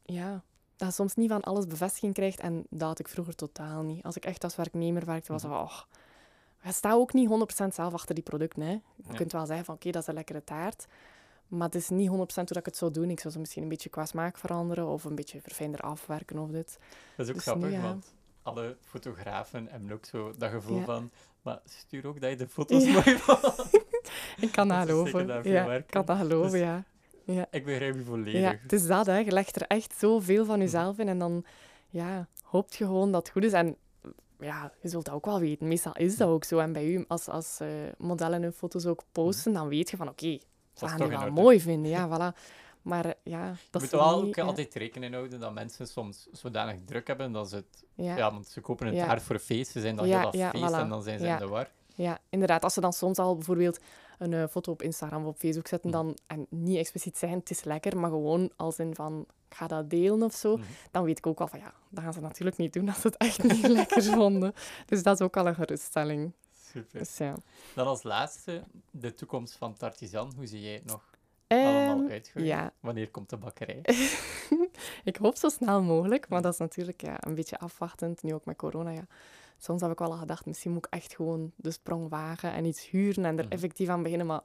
ja, 0.06 0.44
dat 0.78 0.88
je 0.88 0.94
soms 0.94 1.16
niet 1.16 1.30
van 1.30 1.42
alles 1.42 1.68
bevestiging 1.68 2.14
krijgt. 2.14 2.40
En 2.40 2.66
dat 2.70 2.88
had 2.88 3.00
ik 3.00 3.08
vroeger 3.08 3.36
totaal 3.36 3.82
niet. 3.84 4.04
Als 4.04 4.16
ik 4.16 4.26
echt 4.26 4.44
als 4.44 4.56
werknemer 4.56 5.06
werkte, 5.06 5.32
was 5.32 5.42
het 5.42 5.52
van, 5.52 5.62
oh, 5.62 5.80
je 6.64 6.72
staat 6.72 6.94
ook 6.94 7.14
niet 7.14 7.30
100% 7.64 7.68
zelf 7.74 7.94
achter 7.94 8.16
die 8.16 8.24
producten. 8.24 8.62
Hè. 8.62 8.72
Je 8.72 8.82
Ja. 9.10 9.14
kunt 9.16 9.32
wel 9.32 9.46
zeggen 9.46 9.66
van, 9.66 9.76
oké, 9.76 9.92
dat 9.92 10.02
is 10.02 10.08
een 10.08 10.14
lekkere 10.14 10.44
taart. 10.44 10.86
Maar 11.48 11.66
het 11.68 11.76
is 11.76 11.90
niet 11.90 12.10
100% 12.10 12.12
hoe 12.14 12.26
dat 12.46 12.58
ik 12.58 12.66
het 12.66 12.78
zou 12.78 12.92
doen. 12.92 13.10
Ik 13.10 13.20
zou 13.20 13.34
ze 13.34 13.40
misschien 13.40 13.64
een 13.64 13.70
beetje 13.70 13.90
qua 13.90 14.06
smaak 14.06 14.38
veranderen 14.38 14.88
of 14.88 15.04
een 15.04 15.16
beetje 15.16 15.42
verfijnder 15.42 15.80
afwerken 15.82 16.38
of 16.38 16.50
dit. 16.50 16.78
Dat 17.16 17.26
is 17.26 17.28
ook 17.28 17.36
Dus 17.36 17.44
grappig, 17.44 17.70
nu, 17.70 17.76
ja. 17.76 17.82
want 17.82 18.14
alle 18.44 18.78
fotografen 18.82 19.68
hebben 19.70 19.92
ook 19.92 20.06
zo 20.06 20.34
dat 20.38 20.50
gevoel 20.52 20.78
Ja. 20.78 20.84
van, 20.84 21.12
maar 21.42 21.60
stuur 21.66 22.08
ook 22.08 22.22
dat 22.22 22.30
je 22.30 22.36
de 22.36 22.48
foto's 22.58 22.86
mooi 22.86 23.18
vond. 23.18 23.70
Ik 24.46 24.52
kan 24.52 24.68
dat 24.68 24.78
Dat 24.88 24.88
geloven. 25.10 25.44
Ja, 25.52 25.74
ik 25.74 25.88
kan 25.88 26.06
dat 26.06 26.18
geloven, 26.18 26.52
Dus- 26.52 26.60
ja. 26.60 26.84
Ja. 27.34 27.48
Ik 27.58 27.66
begrijp 27.66 27.96
je 27.96 28.04
volledig. 28.04 28.42
Ja, 28.42 28.56
het 28.62 28.74
is 28.74 28.88
dat, 28.88 29.06
hè. 29.06 29.18
Je 29.18 29.32
legt 29.32 29.56
er 29.56 29.68
echt 29.68 29.94
zoveel 29.98 30.46
van 30.46 30.60
jezelf 30.60 30.98
in 30.98 31.08
en 31.08 31.20
dan 31.20 31.46
ja, 31.90 32.28
hoopt 32.44 32.76
je 32.76 32.86
gewoon 32.86 33.12
dat 33.12 33.22
het 33.22 33.32
goed 33.32 33.44
is. 33.44 33.54
En 33.54 33.76
ja, 34.40 34.72
je 34.82 34.90
zult 34.90 35.06
dat 35.06 35.14
ook 35.14 35.26
wel 35.26 35.40
weten. 35.40 35.68
Meestal 35.68 35.94
is 35.96 36.18
dat 36.18 36.30
ook 36.30 36.44
zo. 36.44 36.58
En 36.60 36.74
bij 36.74 36.86
u, 36.86 37.06
als, 37.08 37.28
als 37.28 37.60
eh, 37.60 37.68
modellen 37.98 38.42
hun 38.42 38.54
foto's 38.54 38.86
ook 38.86 39.04
posten, 39.12 39.54
dan 39.54 39.68
weet 39.68 39.90
je 39.90 39.98
van 39.98 40.10
oké, 40.10 40.40
Ze 40.74 40.88
gaan 40.88 40.98
die 40.98 41.08
wel 41.18 41.32
mooi 41.32 41.62
vinden, 41.62 41.92
ja, 41.92 42.08
voilà. 42.14 42.38
Maar 42.82 43.06
eh, 43.06 43.12
ja, 43.24 43.46
Je 43.46 43.54
dat 43.70 43.82
moet 43.82 43.94
is 43.94 44.00
wel 44.00 44.18
niet, 44.20 44.28
ook 44.28 44.36
ja. 44.36 44.44
altijd 44.44 44.76
rekening 44.76 45.14
houden 45.14 45.40
dat 45.40 45.54
mensen 45.54 45.88
soms 45.88 46.28
zodanig 46.32 46.76
druk 46.86 47.08
hebben 47.08 47.32
dat 47.32 47.50
ze 47.50 47.56
het... 47.56 47.86
Ja, 47.94 48.18
Ja, 48.18 48.32
want 48.32 48.48
ze 48.48 48.62
kopen 48.62 48.86
het 48.86 48.96
Ja. 48.96 49.06
taart 49.06 49.22
voor 49.22 49.36
een 49.36 49.42
feest, 49.42 49.72
ze 49.72 49.80
zijn 49.82 49.96
dan 49.96 50.06
heel 50.06 50.22
dat 50.22 50.36
feest 50.36 50.72
voilà. 50.72 50.76
en 50.80 50.90
dan 50.90 51.04
zijn 51.04 51.20
ze 51.20 51.28
in 51.28 51.38
de 51.38 51.48
war. 51.48 51.70
ja, 51.96 52.20
inderdaad. 52.30 52.64
Als 52.64 52.74
ze 52.74 52.82
dan 52.82 52.94
soms 52.94 53.18
al 53.18 53.36
bijvoorbeeld 53.36 53.80
een 54.18 54.34
eh, 54.34 54.48
foto 54.48 54.72
op 54.72 54.82
Instagram 54.82 55.22
of 55.22 55.28
op 55.30 55.38
Facebook 55.40 55.68
zetten, 55.68 55.90
Mhm. 55.90 56.00
dan, 56.00 56.18
en 56.28 56.46
niet 56.50 56.78
expliciet 56.78 57.18
zeggen, 57.18 57.40
het 57.40 57.50
is 57.50 57.64
lekker, 57.64 57.98
maar 57.98 58.10
gewoon 58.10 58.52
als 58.56 58.80
in 58.80 58.96
van, 58.96 59.26
ik 59.50 59.56
ga 59.56 59.68
dat 59.68 59.90
delen 59.90 60.24
of 60.24 60.34
zo, 60.34 60.58
Mhm. 60.58 60.66
dan 60.92 61.04
weet 61.04 61.18
ik 61.18 61.28
ook 61.28 61.38
wel 61.38 61.48
van, 61.48 61.60
ja, 61.60 61.74
dat 61.90 62.04
gaan 62.04 62.14
ze 62.14 62.20
natuurlijk 62.22 62.58
niet 62.58 62.74
doen 62.74 62.88
als 62.90 63.02
ze 63.02 63.08
het 63.08 63.18
echt 63.18 63.44
niet 63.44 63.68
lekker 63.80 64.04
vonden. 64.04 64.54
Dus 64.86 65.04
dat 65.04 65.20
is 65.20 65.26
ook 65.26 65.38
al 65.38 65.48
een 65.48 65.56
geruststelling. 65.56 66.32
Super. 66.74 67.00
Dus 67.00 67.18
ja. 67.18 67.36
Dan 67.76 67.88
als 67.88 68.04
laatste, 68.04 68.64
de 68.92 69.14
toekomst 69.14 69.56
van 69.56 69.74
Tartisan. 69.74 70.32
Hoe 70.36 70.46
zie 70.46 70.62
jij 70.62 70.74
het 70.74 70.86
nog 70.86 71.16
Ehm, 71.48 71.66
allemaal 71.66 72.10
uitgroeien? 72.10 72.48
ja, 72.50 72.74
Wanneer 72.80 73.10
komt 73.12 73.30
de 73.30 73.38
bakkerij? 73.38 73.80
ik 75.04 75.16
hoop 75.16 75.36
zo 75.38 75.50
snel 75.50 75.82
mogelijk, 75.82 76.30
maar 76.30 76.42
dat 76.42 76.54
is 76.54 76.60
natuurlijk 76.60 77.02
ja, 77.02 77.16
een 77.20 77.36
beetje 77.36 77.60
afwachtend, 77.60 78.24
nu 78.24 78.34
ook 78.34 78.46
met 78.46 78.56
corona. 78.58 78.90
Ja. 78.90 79.08
Soms 79.58 79.82
heb 79.82 79.92
ik 79.92 80.00
wel 80.00 80.12
al 80.12 80.18
gedacht, 80.18 80.46
misschien 80.46 80.72
moet 80.72 80.86
ik 80.86 80.94
echt 80.94 81.16
gewoon 81.16 81.52
de 81.56 81.72
sprong 81.72 82.10
wagen 82.10 82.52
en 82.52 82.66
iets 82.66 82.90
huren 82.90 83.26
en 83.26 83.38
er 83.38 83.44
Mhm. 83.44 83.54
effectief 83.54 83.88
aan 83.90 84.04
beginnen, 84.04 84.28
maar 84.28 84.42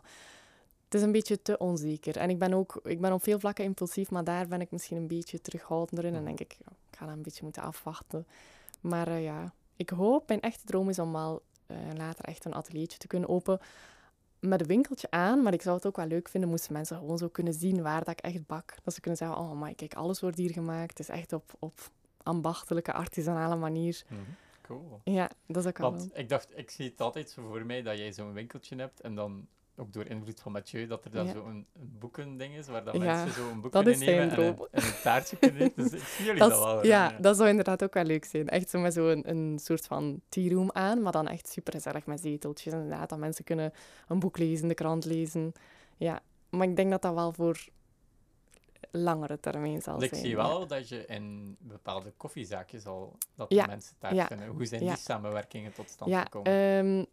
het 0.85 0.95
is 0.95 1.03
een 1.03 1.13
beetje 1.13 1.43
te 1.43 1.59
onzeker. 1.59 2.17
En 2.17 2.31
ik 2.31 2.39
ben 2.39 2.53
ook 2.53 2.81
ik 2.85 3.01
ben 3.01 3.13
op 3.13 3.23
veel 3.23 3.39
vlakken 3.41 3.65
impulsief, 3.65 4.11
maar 4.11 4.25
daar 4.25 4.49
ben 4.49 4.61
ik 4.61 4.71
misschien 4.71 4.97
een 4.97 5.07
beetje 5.07 5.41
terughoudender 5.41 6.05
in 6.05 6.13
en 6.15 6.17
Mhm. 6.19 6.27
denk 6.27 6.41
ik, 6.41 6.53
ja, 6.59 6.73
ik 6.91 6.97
ga 6.99 7.07
dat 7.07 7.15
een 7.15 7.23
beetje 7.23 7.45
moeten 7.45 7.63
afwachten. 7.63 8.27
Maar 8.81 9.09
eh, 9.09 9.23
ja, 9.25 9.53
ik 9.77 9.91
hoop, 9.91 10.29
mijn 10.29 10.41
echte 10.41 10.65
droom 10.65 10.89
is 10.89 10.99
om 10.99 11.13
wel 11.13 11.43
eh, 11.67 11.77
later 11.97 12.25
echt 12.25 12.45
een 12.45 12.55
ateliertje 12.55 12.99
te 12.99 13.07
kunnen 13.07 13.29
openen 13.29 13.61
met 14.41 14.61
een 14.61 14.67
winkeltje 14.67 15.11
aan, 15.11 15.43
maar 15.43 15.53
ik 15.53 15.63
zou 15.63 15.77
het 15.77 15.87
ook 15.87 15.97
wel 15.97 16.07
leuk 16.07 16.29
vinden 16.29 16.51
moesten 16.51 16.73
mensen 16.73 16.97
gewoon 16.97 17.19
zo 17.19 17.29
kunnen 17.29 17.53
zien 17.55 17.83
waar 17.83 17.99
dat 18.05 18.09
ik 18.09 18.21
echt 18.21 18.47
bak. 18.47 18.75
Dat 18.83 18.95
ze 18.95 19.01
kunnen 19.01 19.19
zeggen, 19.19 19.37
oh 19.39 19.53
maar 19.53 19.75
kijk, 19.75 19.95
alles 19.95 20.21
wordt 20.21 20.37
hier 20.37 20.51
gemaakt. 20.53 20.99
Het 20.99 20.99
is 20.99 21.09
echt 21.09 21.33
op, 21.33 21.53
op 21.59 21.91
ambachtelijke, 22.23 22.93
artisanale 22.93 23.57
manier. 23.57 24.03
Mhm. 24.09 24.21
Cool. 24.79 25.01
Ja, 25.05 25.31
dat 25.47 25.63
is 25.63 25.69
ook 25.69 25.79
wel... 25.79 25.91
Want 25.91 26.11
ik 26.19 26.29
dacht, 26.29 26.59
ik 26.59 26.71
zie 26.71 26.89
het 26.91 27.01
altijd 27.01 27.31
zo 27.31 27.43
voor 27.49 27.67
mij 27.67 27.83
dat 27.83 27.99
jij 27.99 28.13
zo'n 28.13 28.33
winkeltje 28.33 28.77
hebt 28.77 29.01
en 29.01 29.15
dan 29.15 29.47
ook 29.77 29.93
door 29.93 30.07
invloed 30.07 30.41
van 30.41 30.53
Mathieu 30.53 30.87
dat 30.87 31.05
er 31.05 31.11
dan 31.11 31.27
Ja. 31.27 31.33
zo'n 31.33 31.67
boekending 31.75 32.55
is 32.55 32.67
waar 32.67 32.85
dat 32.85 32.95
Ja, 32.95 33.01
mensen 33.01 33.33
zo 33.43 33.51
een 33.51 33.61
boek 33.61 33.73
kunnen 33.73 33.99
nemen 33.99 34.31
en 34.31 34.39
een, 34.47 34.57
en 34.71 34.83
een 34.83 35.01
taartje 35.03 35.37
kunnen 35.37 35.61
eten. 35.63 35.83
Dus 35.83 35.93
ik 35.93 36.07
zie 36.07 36.25
jullie 36.25 36.41
Dat 36.41 36.51
wel. 36.51 36.87
ja, 36.87 37.17
dat 37.21 37.37
zou 37.37 37.49
inderdaad 37.49 37.83
ook 37.83 37.95
wel 37.95 38.05
leuk 38.05 38.25
zijn. 38.25 38.49
Echt 38.49 38.71
zo 38.71 38.79
met 38.79 38.93
zo'n 38.95 39.31
een 39.31 39.59
soort 39.63 39.87
van 39.87 40.21
tea 40.29 40.51
room 40.53 40.71
aan, 40.73 41.03
maar 41.03 41.13
dan 41.13 41.29
echt 41.29 41.49
super 41.49 41.73
gezellig 41.73 42.07
met 42.07 42.21
zeteltjes. 42.21 42.73
Inderdaad, 42.73 43.09
dat 43.09 43.19
mensen 43.19 43.45
kunnen 43.45 43.73
een 44.09 44.19
boek 44.19 44.39
lezen, 44.39 44.69
de 44.69 44.75
krant 44.75 45.05
lezen. 45.05 45.53
Ja, 45.97 46.21
maar 46.51 46.69
ik 46.69 46.77
denk 46.77 46.91
dat 46.91 47.03
dat 47.03 47.15
wel 47.15 47.33
voor 47.33 47.65
langere 48.91 49.41
termijn 49.41 49.83
zal 49.83 49.93
Want 49.93 50.05
ik 50.05 50.11
zijn. 50.11 50.21
zie 50.21 50.31
ja. 50.31 50.37
wel 50.49 50.67
dat 50.67 50.89
je 50.89 51.07
in 51.07 51.57
bepaalde 51.59 52.13
koffiezaakjes 52.17 52.87
al 52.87 53.17
dat 53.35 53.53
Ja, 53.53 53.63
de 53.63 53.69
mensen 53.69 53.95
taart 53.99 54.15
ja, 54.15 54.27
vinden. 54.27 54.47
Hoe 54.47 54.65
zijn 54.67 54.81
die 54.81 54.97
samenwerkingen 54.97 55.73
tot 55.73 55.91
stand 55.91 56.11
Ja, 56.11 56.21
gekomen? 56.23 56.53
ehm, 56.53 57.05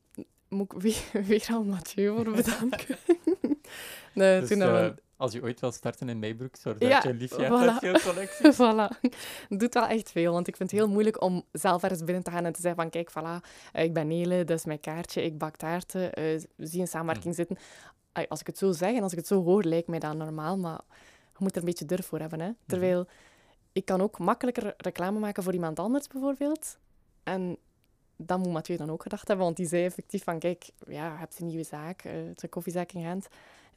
moet 0.50 0.74
ik 0.74 0.82
weer, 0.82 1.24
weer 1.28 1.48
al 1.52 1.64
Mathieu 1.64 2.16
voor 2.16 2.34
bedanken. 2.36 2.98
nee, 4.14 4.40
dus 4.40 4.50
toen 4.50 4.62
eh, 4.62 4.72
we- 4.72 4.96
als 5.18 5.32
je 5.34 5.42
ooit 5.42 5.60
wil 5.60 5.72
starten 5.72 6.10
in 6.10 6.20
Meybroek, 6.20 6.56
zorg 6.56 6.78
dat 6.78 7.04
je 7.04 7.14
liefje 7.14 7.42
hebt 7.44 7.56
voilà. 7.62 7.66
met 7.66 7.80
veel 7.80 8.00
collecties. 8.14 8.56
voilà. 8.62 9.10
Doet 9.50 9.74
wel 9.74 9.88
echt 9.88 10.12
veel, 10.12 10.34
want 10.34 10.48
ik 10.48 10.56
vind 10.56 10.72
het 10.72 10.80
heel 10.80 10.90
moeilijk 10.90 11.22
om 11.22 11.44
zelf 11.52 11.84
ergens 11.84 12.04
binnen 12.04 12.24
te 12.24 12.32
gaan 12.32 12.46
en 12.46 12.54
te 12.54 12.62
zeggen 12.62 12.82
van 12.82 12.90
kijk, 12.90 13.12
voilà, 13.12 13.46
eh, 13.74 13.84
ik 13.84 13.94
ben 13.94 14.08
Nele, 14.08 14.44
dat 14.44 14.58
is 14.58 14.66
mijn 14.66 14.80
kaartje, 14.80 15.24
ik 15.24 15.38
bak 15.38 15.56
taarten, 15.56 16.14
eh, 16.14 16.24
we 16.56 16.66
zien 16.68 16.82
een 16.82 16.88
samenwerking 16.88 17.36
zitten. 17.36 17.58
Ai, 18.12 18.26
Als 18.30 18.40
ik 18.40 18.48
het 18.48 18.58
zo 18.58 18.72
zeg 18.72 18.96
en 18.96 19.04
als 19.04 19.12
ik 19.12 19.18
het 19.18 19.28
zo 19.28 19.44
hoor, 19.44 19.64
lijkt 19.64 19.88
mij 19.88 20.00
dat 20.00 20.16
normaal, 20.16 20.58
maar 20.58 20.80
moet 21.40 21.52
er 21.52 21.58
een 21.60 21.66
beetje 21.66 21.86
durf 21.86 22.06
voor 22.06 22.20
hebben. 22.20 22.40
Hè? 22.40 22.52
Terwijl 22.66 23.08
ik 23.72 23.86
kan 23.86 24.02
ook 24.02 24.20
makkelijker 24.20 24.74
reclame 24.78 25.20
maken 25.20 25.44
voor 25.44 25.54
iemand 25.54 25.80
anders 25.80 26.08
bijvoorbeeld. 26.08 26.78
En 27.24 27.58
dat 28.16 28.38
moet 28.40 28.52
Mathieu 28.52 28.78
dan 28.78 28.90
ook 28.92 29.02
gedacht 29.02 29.28
hebben, 29.28 29.46
want 29.46 29.58
die 29.58 29.68
zei 29.68 29.86
effectief 29.86 30.24
van 30.24 30.40
kijk, 30.40 30.70
ja, 30.88 31.12
je 31.12 31.18
hebt 31.18 31.40
een 31.40 31.48
nieuwe 31.48 31.64
zaak, 31.64 32.04
eh, 32.04 32.12
het 32.14 32.38
is 32.38 32.44
een 32.44 32.50
koffiezaak 32.50 32.92
in 32.92 33.02
Gent. 33.02 33.24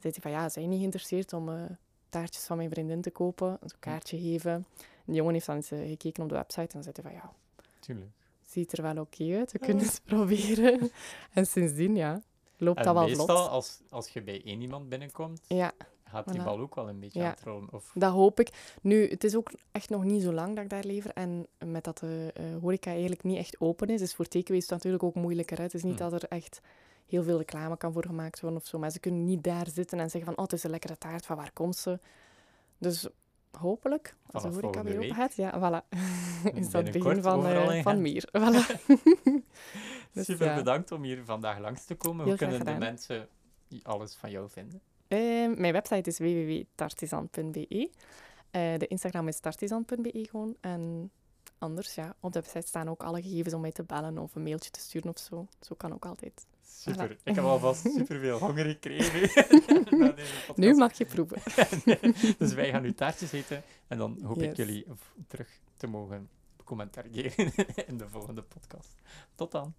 Zei 0.01 0.13
hij 0.13 0.23
van 0.23 0.31
ja, 0.31 0.49
zijn 0.49 0.69
niet 0.69 0.79
geïnteresseerd 0.79 1.33
om... 1.33 1.49
eh, 1.49 1.63
taartjes 2.09 2.45
van 2.45 2.57
mijn 2.57 2.71
vriendin 2.71 3.01
te 3.01 3.11
kopen, 3.11 3.59
zo'n 3.61 3.79
kaartje 3.79 4.19
geven. 4.19 4.67
De 5.05 5.13
jongen 5.13 5.33
heeft 5.33 5.47
dan 5.47 5.57
eens 5.57 5.71
eh, 5.71 5.79
gekeken 5.89 6.23
op 6.23 6.29
de 6.29 6.35
website 6.35 6.61
en 6.61 6.69
dan 6.73 6.83
zei 6.83 6.95
hij 7.03 7.05
van 7.05 7.13
ja, 7.13 7.33
Tuurlijk. 7.81 8.11
ziet 8.47 8.73
er 8.79 8.83
wel 8.83 8.99
oké 9.03 9.37
uit, 9.37 9.53
we 9.53 9.59
kunnen 9.59 9.85
het 9.85 10.01
proberen. 10.15 10.91
En 11.33 11.47
sindsdien, 11.47 11.97
ja, 11.97 12.23
loopt 12.57 12.79
En 12.79 12.85
dat 12.85 12.95
wel 12.95 13.05
meestal, 13.07 13.27
vlot. 13.27 13.49
als, 13.49 13.81
als 13.91 14.09
je 14.09 14.23
bij 14.23 14.43
één 14.45 14.61
iemand 14.61 14.89
binnenkomt, 14.89 15.41
Ja, 15.47 15.73
gaat 16.13 16.33
die 16.33 16.41
Voilà. 16.41 16.45
bal 16.45 16.61
ook 16.61 16.75
wel 16.75 16.89
een 16.89 17.01
beetje 17.01 17.19
Ja. 17.21 17.25
aan 17.27 17.31
het 17.33 17.43
rollen. 17.43 17.69
Of, 17.73 17.91
dat 17.95 18.13
hoop 18.13 18.41
ik. 18.41 18.77
Nu, 18.83 19.09
het 19.09 19.25
is 19.25 19.37
ook 19.37 19.51
echt 19.73 19.91
nog 19.91 20.05
niet 20.05 20.23
zo 20.23 20.33
lang 20.33 20.55
dat 20.55 20.65
ik 20.65 20.71
daar 20.71 20.85
lever. 20.85 21.11
En 21.15 21.47
met 21.65 21.85
dat 21.85 21.99
de 21.99 22.31
eh, 22.35 22.45
horeca 22.61 22.91
eigenlijk 22.91 23.23
niet 23.23 23.39
echt 23.39 23.61
open 23.61 23.89
is, 23.89 24.01
is 24.01 24.15
voor 24.15 24.25
takeaway 24.29 24.57
is 24.57 24.63
het 24.63 24.71
natuurlijk 24.73 25.03
ook 25.03 25.15
moeilijker. 25.15 25.57
Hè? 25.57 25.63
Het 25.63 25.75
is 25.75 25.83
niet 25.83 25.99
Hmm. 25.99 26.11
dat 26.11 26.23
er 26.23 26.29
echt 26.29 26.61
heel 27.07 27.23
veel 27.23 27.39
reclame 27.39 27.77
kan 27.77 27.93
voor 27.93 28.07
gemaakt 28.07 28.41
worden 28.41 28.59
of 28.61 28.67
zo. 28.67 28.79
Maar 28.79 28.91
ze 28.91 29.01
kunnen 29.01 29.25
niet 29.25 29.45
daar 29.45 29.67
zitten 29.69 29.99
en 29.99 30.11
zeggen 30.11 30.25
van, 30.25 30.37
oh, 30.37 30.43
het 30.43 30.53
is 30.53 30.65
een 30.65 30.71
lekkere 30.71 30.99
taart, 30.99 31.27
van 31.27 31.37
waar 31.37 31.53
komt 31.53 31.77
ze? 31.77 31.99
Dus 32.79 33.09
hopelijk, 33.59 34.17
als 34.31 34.43
Vanaf 34.43 34.57
de 34.57 34.63
horeca 34.67 34.83
weer 34.85 34.97
open 34.97 35.15
gaat, 35.15 35.35
ja, 35.35 35.51
voilà. 35.59 35.89
is 36.55 36.71
dat 36.71 36.83
het 36.83 36.93
begin 36.93 37.23
van, 37.23 37.47
eh, 37.47 37.83
van 37.83 38.01
meer. 38.03 38.29
Voilà. 38.39 38.81
Dus 40.13 40.25
Super 40.27 40.47
ja. 40.47 40.55
bedankt 40.55 40.93
om 40.93 41.03
hier 41.03 41.25
vandaag 41.25 41.59
langs 41.59 41.85
te 41.85 41.95
komen. 41.95 42.25
Heel 42.27 42.37
Hoe 42.37 42.47
kunnen 42.47 42.65
de 42.65 42.79
mensen 42.79 43.29
alles 43.83 44.15
van 44.15 44.31
jou 44.31 44.51
vinden? 44.51 44.81
Eh, 45.13 45.19
mijn 45.57 45.73
website 45.73 46.11
is 46.11 46.19
www.tartisan.be. 46.19 47.91
Eh, 48.51 48.79
de 48.79 48.87
Instagram 48.87 49.29
is 49.29 49.41
tartisan.be 49.41 50.27
gewoon. 50.31 50.57
En 50.61 51.11
anders, 51.59 51.95
ja, 51.95 52.15
op 52.21 52.33
de 52.33 52.41
website 52.41 52.67
staan 52.67 52.89
ook 52.89 53.03
alle 53.03 53.23
gegevens 53.23 53.55
om 53.55 53.61
mij 53.61 53.73
te 53.73 53.83
bellen 53.83 54.19
of 54.19 54.35
een 54.35 54.43
mailtje 54.43 54.71
te 54.71 54.81
sturen 54.81 55.11
of 55.11 55.19
zo. 55.19 55.47
Zo 55.61 55.75
kan 55.75 55.93
ook 55.93 56.07
altijd. 56.07 56.47
Super. 56.67 57.17
Voilà. 57.17 57.23
Ik 57.23 57.35
heb 57.35 57.45
alvast 57.45 57.81
superveel 57.81 58.39
honger 58.39 58.65
gekregen. 58.65 59.45
Nu 60.55 60.75
mag 60.75 60.99
je 60.99 61.05
proeven. 61.05 61.43
dus 62.39 62.55
wij 62.55 62.71
gaan 62.71 62.83
nu 62.83 62.93
taartjes 62.93 63.33
eten 63.33 63.63
en 63.89 63.99
dan 63.99 64.19
hoop 64.23 64.43
ik 64.43 64.57
jullie 64.57 64.87
terug 65.27 65.49
te 65.77 65.87
mogen 65.87 66.29
commentariëren 66.65 67.53
in 67.91 67.99
de 67.99 68.09
volgende 68.09 68.43
podcast. 68.43 68.95
Tot 69.35 69.53
dan. 69.53 69.75